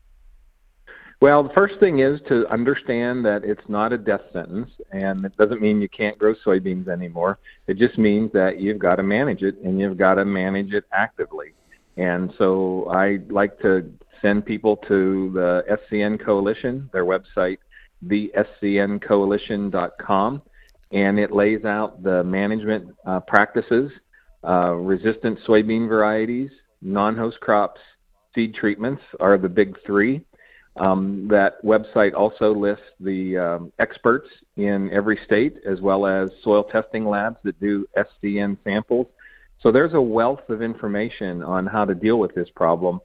Well, 1.21 1.43
the 1.43 1.55
first 1.55 1.81
thing 1.81 2.01
is 2.01 2.21
to 2.29 2.47
understand 2.49 3.25
that 3.25 3.45
it's 3.45 3.67
not 3.67 3.95
a 3.95 3.99
death 3.99 4.21
sentence, 4.35 4.71
and 4.93 5.25
it 5.25 5.35
doesn't 5.39 5.63
mean 5.63 5.81
you 5.81 5.89
can't 5.89 6.19
grow 6.19 6.35
soybeans 6.35 6.89
anymore. 6.89 7.39
It 7.67 7.79
just 7.79 7.97
means 7.97 8.31
that 8.33 8.61
you've 8.61 8.79
got 8.79 8.97
to 8.97 9.03
manage 9.03 9.43
it, 9.43 9.57
and 9.65 9.81
you've 9.81 9.97
got 9.97 10.17
to 10.17 10.27
manage 10.27 10.75
it 10.75 10.85
actively. 10.93 11.55
And 11.97 12.35
so 12.37 12.91
I 12.91 13.21
like 13.31 13.59
to 13.61 13.91
send 14.25 14.45
people 14.47 14.77
to 14.89 15.31
the 15.35 15.79
SCN 15.93 16.25
Coalition, 16.25 16.89
their 16.95 17.05
website, 17.05 17.59
thescncoalition.com, 18.07 20.43
and 20.93 21.19
it 21.19 21.31
lays 21.31 21.67
out 21.67 22.03
the 22.03 22.25
management 22.25 22.89
uh, 23.05 23.21
practices, 23.21 23.93
uh, 24.49 24.73
resistant 24.73 25.39
soybean 25.47 25.87
varieties, 25.89 26.51
non-host 26.81 27.39
crops, 27.41 27.83
seed 28.35 28.55
treatments 28.55 29.03
are 29.21 29.37
the 29.37 29.49
big 29.49 29.77
three. 29.85 30.25
Um, 30.77 31.29
that 31.31 31.63
website 31.63 32.15
also 32.15 32.53
lists 32.53 32.83
the 32.99 33.37
um, 33.37 33.73
experts 33.79 34.29
in 34.57 34.91
every 34.93 35.21
state 35.25 35.59
as 35.69 35.81
well 35.81 36.05
as 36.07 36.31
soil 36.43 36.65
testing 36.65 37.07
labs 37.07 37.37
that 37.45 37.61
do 37.61 37.87
SCN 37.97 38.59
samples. 38.65 39.07
So 39.61 39.71
there's 39.71 39.95
a 39.95 40.01
wealth 40.01 40.49
of 40.49 40.63
information 40.63 41.45
on 41.45 41.65
how 41.67 41.85
to 41.85 41.95
deal 41.95 42.19
with 42.19 42.35
this 42.35 42.49
problem. 42.57 43.01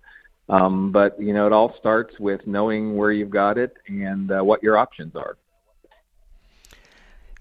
Um, 0.49 0.91
but 0.91 1.21
you 1.21 1.33
know, 1.33 1.45
it 1.45 1.53
all 1.53 1.75
starts 1.77 2.19
with 2.19 2.45
knowing 2.47 2.97
where 2.97 3.11
you've 3.11 3.29
got 3.29 3.57
it 3.57 3.77
and 3.87 4.31
uh, 4.31 4.41
what 4.41 4.63
your 4.63 4.77
options 4.77 5.15
are. 5.15 5.37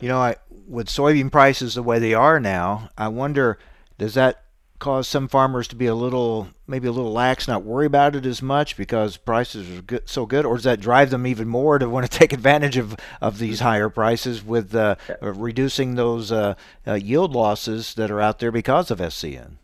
You 0.01 0.09
know, 0.09 0.19
I, 0.19 0.37
with 0.69 0.89
soybean 0.89 1.33
prices 1.33 1.75
the 1.75 1.83
way 1.83 1.99
they 1.99 2.15
are 2.15 2.39
now, 2.39 2.91
I 2.97 3.09
wonder 3.09 3.59
does 3.97 4.15
that 4.15 4.45
cause 4.79 5.09
some 5.09 5.27
farmers 5.27 5.67
to 5.69 5.77
be 5.77 5.87
a 5.87 5.95
little, 5.95 6.49
maybe 6.67 6.87
a 6.87 6.93
little 6.93 7.13
lax, 7.13 7.49
not 7.49 7.65
worry 7.65 7.87
about 7.87 8.15
it 8.15 8.25
as 8.25 8.41
much 8.41 8.77
because 8.77 9.17
prices 9.17 9.77
are 9.77 9.83
good, 9.83 10.09
so 10.09 10.25
good, 10.25 10.45
or 10.45 10.55
does 10.55 10.65
that 10.65 10.81
drive 10.81 11.11
them 11.11 11.27
even 11.27 11.49
more 11.49 11.79
to 11.79 11.89
want 11.89 12.09
to 12.09 12.19
take 12.19 12.33
advantage 12.33 12.77
of, 12.77 12.97
of 13.21 13.39
these 13.39 13.61
higher 13.61 13.89
prices 13.89 14.45
with 14.45 14.75
uh, 14.75 14.95
reducing 15.21 15.95
those 15.95 16.31
uh, 16.31 16.55
uh, 16.87 16.95
yield 16.95 17.35
losses 17.35 17.95
that 17.95 18.11
are 18.11 18.21
out 18.21 18.39
there 18.39 18.53
because 18.53 18.91
of 18.91 18.99
SCN? 18.99 19.57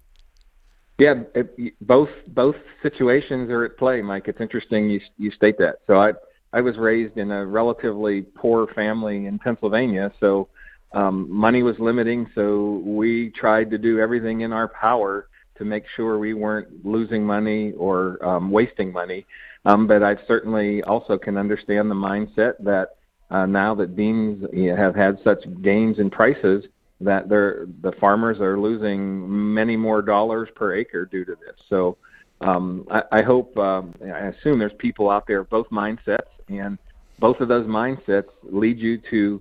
Yeah, 0.98 1.14
it, 1.34 1.74
both 1.80 2.08
both 2.28 2.56
situations 2.82 3.50
are 3.50 3.64
at 3.64 3.76
play, 3.76 4.00
Mike. 4.00 4.28
It's 4.28 4.40
interesting 4.40 4.88
you 4.90 5.00
you 5.18 5.30
state 5.32 5.58
that. 5.58 5.76
So 5.86 5.98
I 6.00 6.12
I 6.52 6.60
was 6.60 6.76
raised 6.76 7.16
in 7.16 7.32
a 7.32 7.44
relatively 7.44 8.22
poor 8.22 8.68
family 8.68 9.26
in 9.26 9.38
Pennsylvania, 9.40 10.12
so 10.20 10.48
um, 10.92 11.28
money 11.28 11.64
was 11.64 11.76
limiting. 11.80 12.30
So 12.34 12.80
we 12.84 13.30
tried 13.30 13.70
to 13.70 13.78
do 13.78 13.98
everything 13.98 14.42
in 14.42 14.52
our 14.52 14.68
power 14.68 15.26
to 15.58 15.64
make 15.64 15.84
sure 15.96 16.18
we 16.18 16.34
weren't 16.34 16.84
losing 16.86 17.24
money 17.24 17.72
or 17.72 18.24
um, 18.24 18.50
wasting 18.50 18.92
money. 18.92 19.26
Um, 19.64 19.86
but 19.86 20.02
I 20.02 20.16
certainly 20.28 20.82
also 20.84 21.16
can 21.18 21.36
understand 21.36 21.90
the 21.90 21.94
mindset 21.94 22.54
that 22.60 22.96
uh, 23.30 23.46
now 23.46 23.74
that 23.76 23.96
beans 23.96 24.44
you 24.52 24.70
know, 24.70 24.76
have 24.76 24.94
had 24.94 25.18
such 25.24 25.42
gains 25.62 25.98
in 25.98 26.10
prices, 26.10 26.64
that 27.04 27.28
they're, 27.28 27.66
the 27.82 27.92
farmers 27.92 28.40
are 28.40 28.58
losing 28.58 29.54
many 29.54 29.76
more 29.76 30.02
dollars 30.02 30.48
per 30.54 30.74
acre 30.74 31.06
due 31.06 31.24
to 31.24 31.34
this. 31.34 31.56
So 31.68 31.96
um, 32.40 32.86
I, 32.90 33.02
I 33.12 33.22
hope, 33.22 33.56
um, 33.56 33.94
I 34.02 34.26
assume 34.28 34.58
there's 34.58 34.72
people 34.78 35.10
out 35.10 35.26
there, 35.26 35.44
both 35.44 35.68
mindsets, 35.70 36.28
and 36.48 36.78
both 37.18 37.40
of 37.40 37.48
those 37.48 37.66
mindsets 37.66 38.28
lead 38.42 38.78
you 38.78 38.98
to 39.10 39.40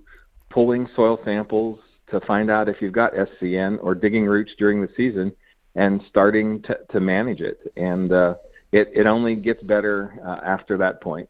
pulling 0.50 0.88
soil 0.94 1.18
samples 1.24 1.80
to 2.10 2.20
find 2.20 2.50
out 2.50 2.68
if 2.68 2.80
you've 2.80 2.92
got 2.92 3.12
SCN 3.14 3.78
or 3.82 3.94
digging 3.94 4.24
roots 4.24 4.52
during 4.58 4.80
the 4.80 4.88
season 4.96 5.32
and 5.74 6.00
starting 6.08 6.62
to, 6.62 6.78
to 6.92 7.00
manage 7.00 7.40
it. 7.40 7.72
And 7.76 8.12
uh, 8.12 8.34
it, 8.72 8.90
it 8.94 9.06
only 9.06 9.34
gets 9.34 9.62
better 9.62 10.18
uh, 10.24 10.40
after 10.44 10.76
that 10.78 11.00
point. 11.00 11.28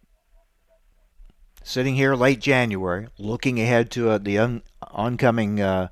Sitting 1.62 1.94
here 1.94 2.14
late 2.14 2.40
January, 2.40 3.08
looking 3.18 3.58
ahead 3.58 3.90
to 3.92 4.10
uh, 4.10 4.18
the 4.18 4.36
un- 4.38 4.62
oncoming 4.82 5.62
uh, 5.62 5.88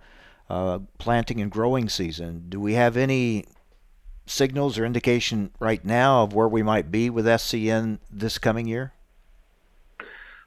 uh, 0.53 0.81
planting 0.99 1.41
and 1.41 1.51
growing 1.51 1.89
season. 1.89 2.45
Do 2.51 2.61
we 2.61 2.75
have 2.75 2.99
any 2.99 3.47
signals 4.27 4.79
or 4.79 4.85
indication 4.85 5.51
right 5.59 5.83
now 5.83 6.25
of 6.25 6.35
where 6.35 6.47
we 6.47 6.63
might 6.63 6.91
be 6.91 7.09
with 7.09 7.25
SCN 7.25 8.01
this 8.11 8.37
coming 8.37 8.69
year? 8.69 8.93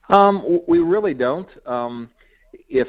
Um, 0.08 0.60
we 0.68 0.78
really 0.78 1.16
don't. 1.16 1.50
Um, 1.66 2.12
if 2.70 2.88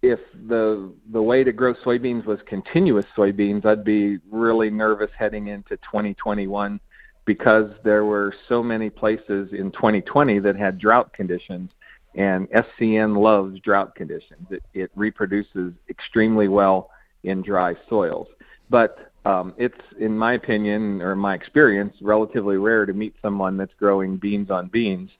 if 0.00 0.20
the 0.48 0.90
the 1.12 1.20
way 1.20 1.44
to 1.44 1.52
grow 1.52 1.74
soybeans 1.74 2.24
was 2.24 2.38
continuous 2.46 3.04
soybeans, 3.14 3.66
I'd 3.66 3.84
be 3.84 4.18
really 4.30 4.70
nervous 4.70 5.10
heading 5.18 5.48
into 5.48 5.76
2021 5.76 6.80
because 7.26 7.70
there 7.84 8.06
were 8.06 8.34
so 8.48 8.62
many 8.62 8.88
places 8.88 9.52
in 9.52 9.70
2020 9.72 10.38
that 10.38 10.56
had 10.56 10.78
drought 10.78 11.12
conditions 11.12 11.72
and 12.18 12.48
SCN 12.50 13.16
loves 13.16 13.60
drought 13.60 13.94
conditions. 13.94 14.48
It, 14.50 14.62
it 14.74 14.90
reproduces 14.96 15.72
extremely 15.88 16.48
well 16.48 16.90
in 17.22 17.42
dry 17.42 17.76
soils. 17.88 18.26
But 18.68 19.12
um, 19.24 19.54
it's, 19.56 19.78
in 20.00 20.18
my 20.18 20.32
opinion 20.32 21.00
or 21.00 21.14
my 21.14 21.34
experience, 21.34 21.94
relatively 22.00 22.56
rare 22.56 22.86
to 22.86 22.92
meet 22.92 23.14
someone 23.22 23.56
that's 23.56 23.72
growing 23.78 24.16
beans 24.16 24.50
on 24.50 24.66
beans. 24.66 25.10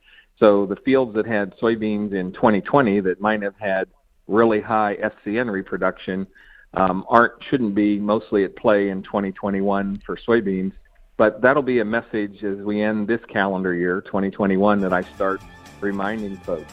So 0.40 0.66
the 0.66 0.74
fields 0.76 1.14
that 1.14 1.24
had 1.24 1.56
soybeans 1.58 2.14
in 2.14 2.32
2020 2.32 3.00
that 3.00 3.20
might 3.20 3.42
have 3.42 3.56
had 3.58 3.86
really 4.26 4.60
high 4.60 4.96
SCN 4.96 5.50
reproduction 5.52 6.26
um, 6.74 7.04
aren't 7.08 7.32
shouldn't 7.48 7.76
be 7.76 7.98
mostly 7.98 8.42
at 8.42 8.56
play 8.56 8.90
in 8.90 9.04
2021 9.04 10.02
for 10.04 10.16
soybeans. 10.16 10.72
But 11.16 11.42
that'll 11.42 11.62
be 11.62 11.78
a 11.78 11.84
message 11.84 12.42
as 12.42 12.58
we 12.58 12.82
end 12.82 13.06
this 13.06 13.20
calendar 13.28 13.74
year, 13.74 14.00
2021, 14.00 14.80
that 14.80 14.92
I 14.92 15.02
start 15.14 15.40
reminding 15.80 16.36
folks. 16.38 16.72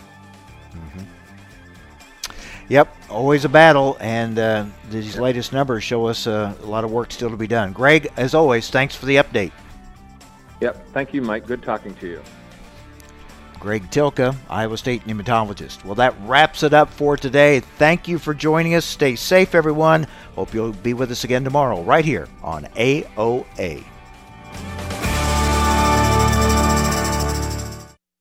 Mm-hmm. 0.76 1.04
Yep, 2.68 2.96
always 3.10 3.46
a 3.46 3.50
battle, 3.50 3.96
and 4.00 4.40
uh, 4.40 4.66
these 4.90 5.18
latest 5.18 5.54
numbers 5.54 5.84
show 5.84 6.06
us 6.08 6.26
uh, 6.26 6.54
a 6.62 6.66
lot 6.66 6.84
of 6.84 6.92
work 6.92 7.12
still 7.12 7.30
to 7.30 7.38
be 7.38 7.48
done. 7.48 7.74
Greg, 7.74 8.12
as 8.18 8.34
always, 8.34 8.70
thanks 8.70 8.96
for 8.96 9.06
the 9.06 9.18
update. 9.18 9.52
Yep, 10.62 10.88
thank 10.94 11.14
you, 11.14 11.22
Mike. 11.22 11.46
Good 11.46 11.62
talking 11.62 11.94
to 11.96 12.08
you. 12.08 12.22
Greg 13.60 13.90
Tylka, 13.90 14.36
Iowa 14.50 14.78
State 14.78 15.06
nematologist. 15.06 15.84
Well, 15.84 15.96
that 15.96 16.16
wraps 16.22 16.64
it 16.64 16.74
up 16.74 16.90
for 16.90 17.18
today. 17.18 17.60
Thank 17.60 18.08
you 18.08 18.20
for 18.20 18.34
joining 18.34 18.76
us. 18.76 18.86
Stay 18.86 19.16
safe, 19.16 19.56
everyone. 19.56 20.08
Hope 20.36 20.54
you'll 20.54 20.72
be 20.72 20.94
with 20.94 21.12
us 21.12 21.24
again 21.24 21.44
tomorrow, 21.44 21.82
right 21.82 22.06
here 22.06 22.28
on 22.44 22.66
AOA. 22.76 23.84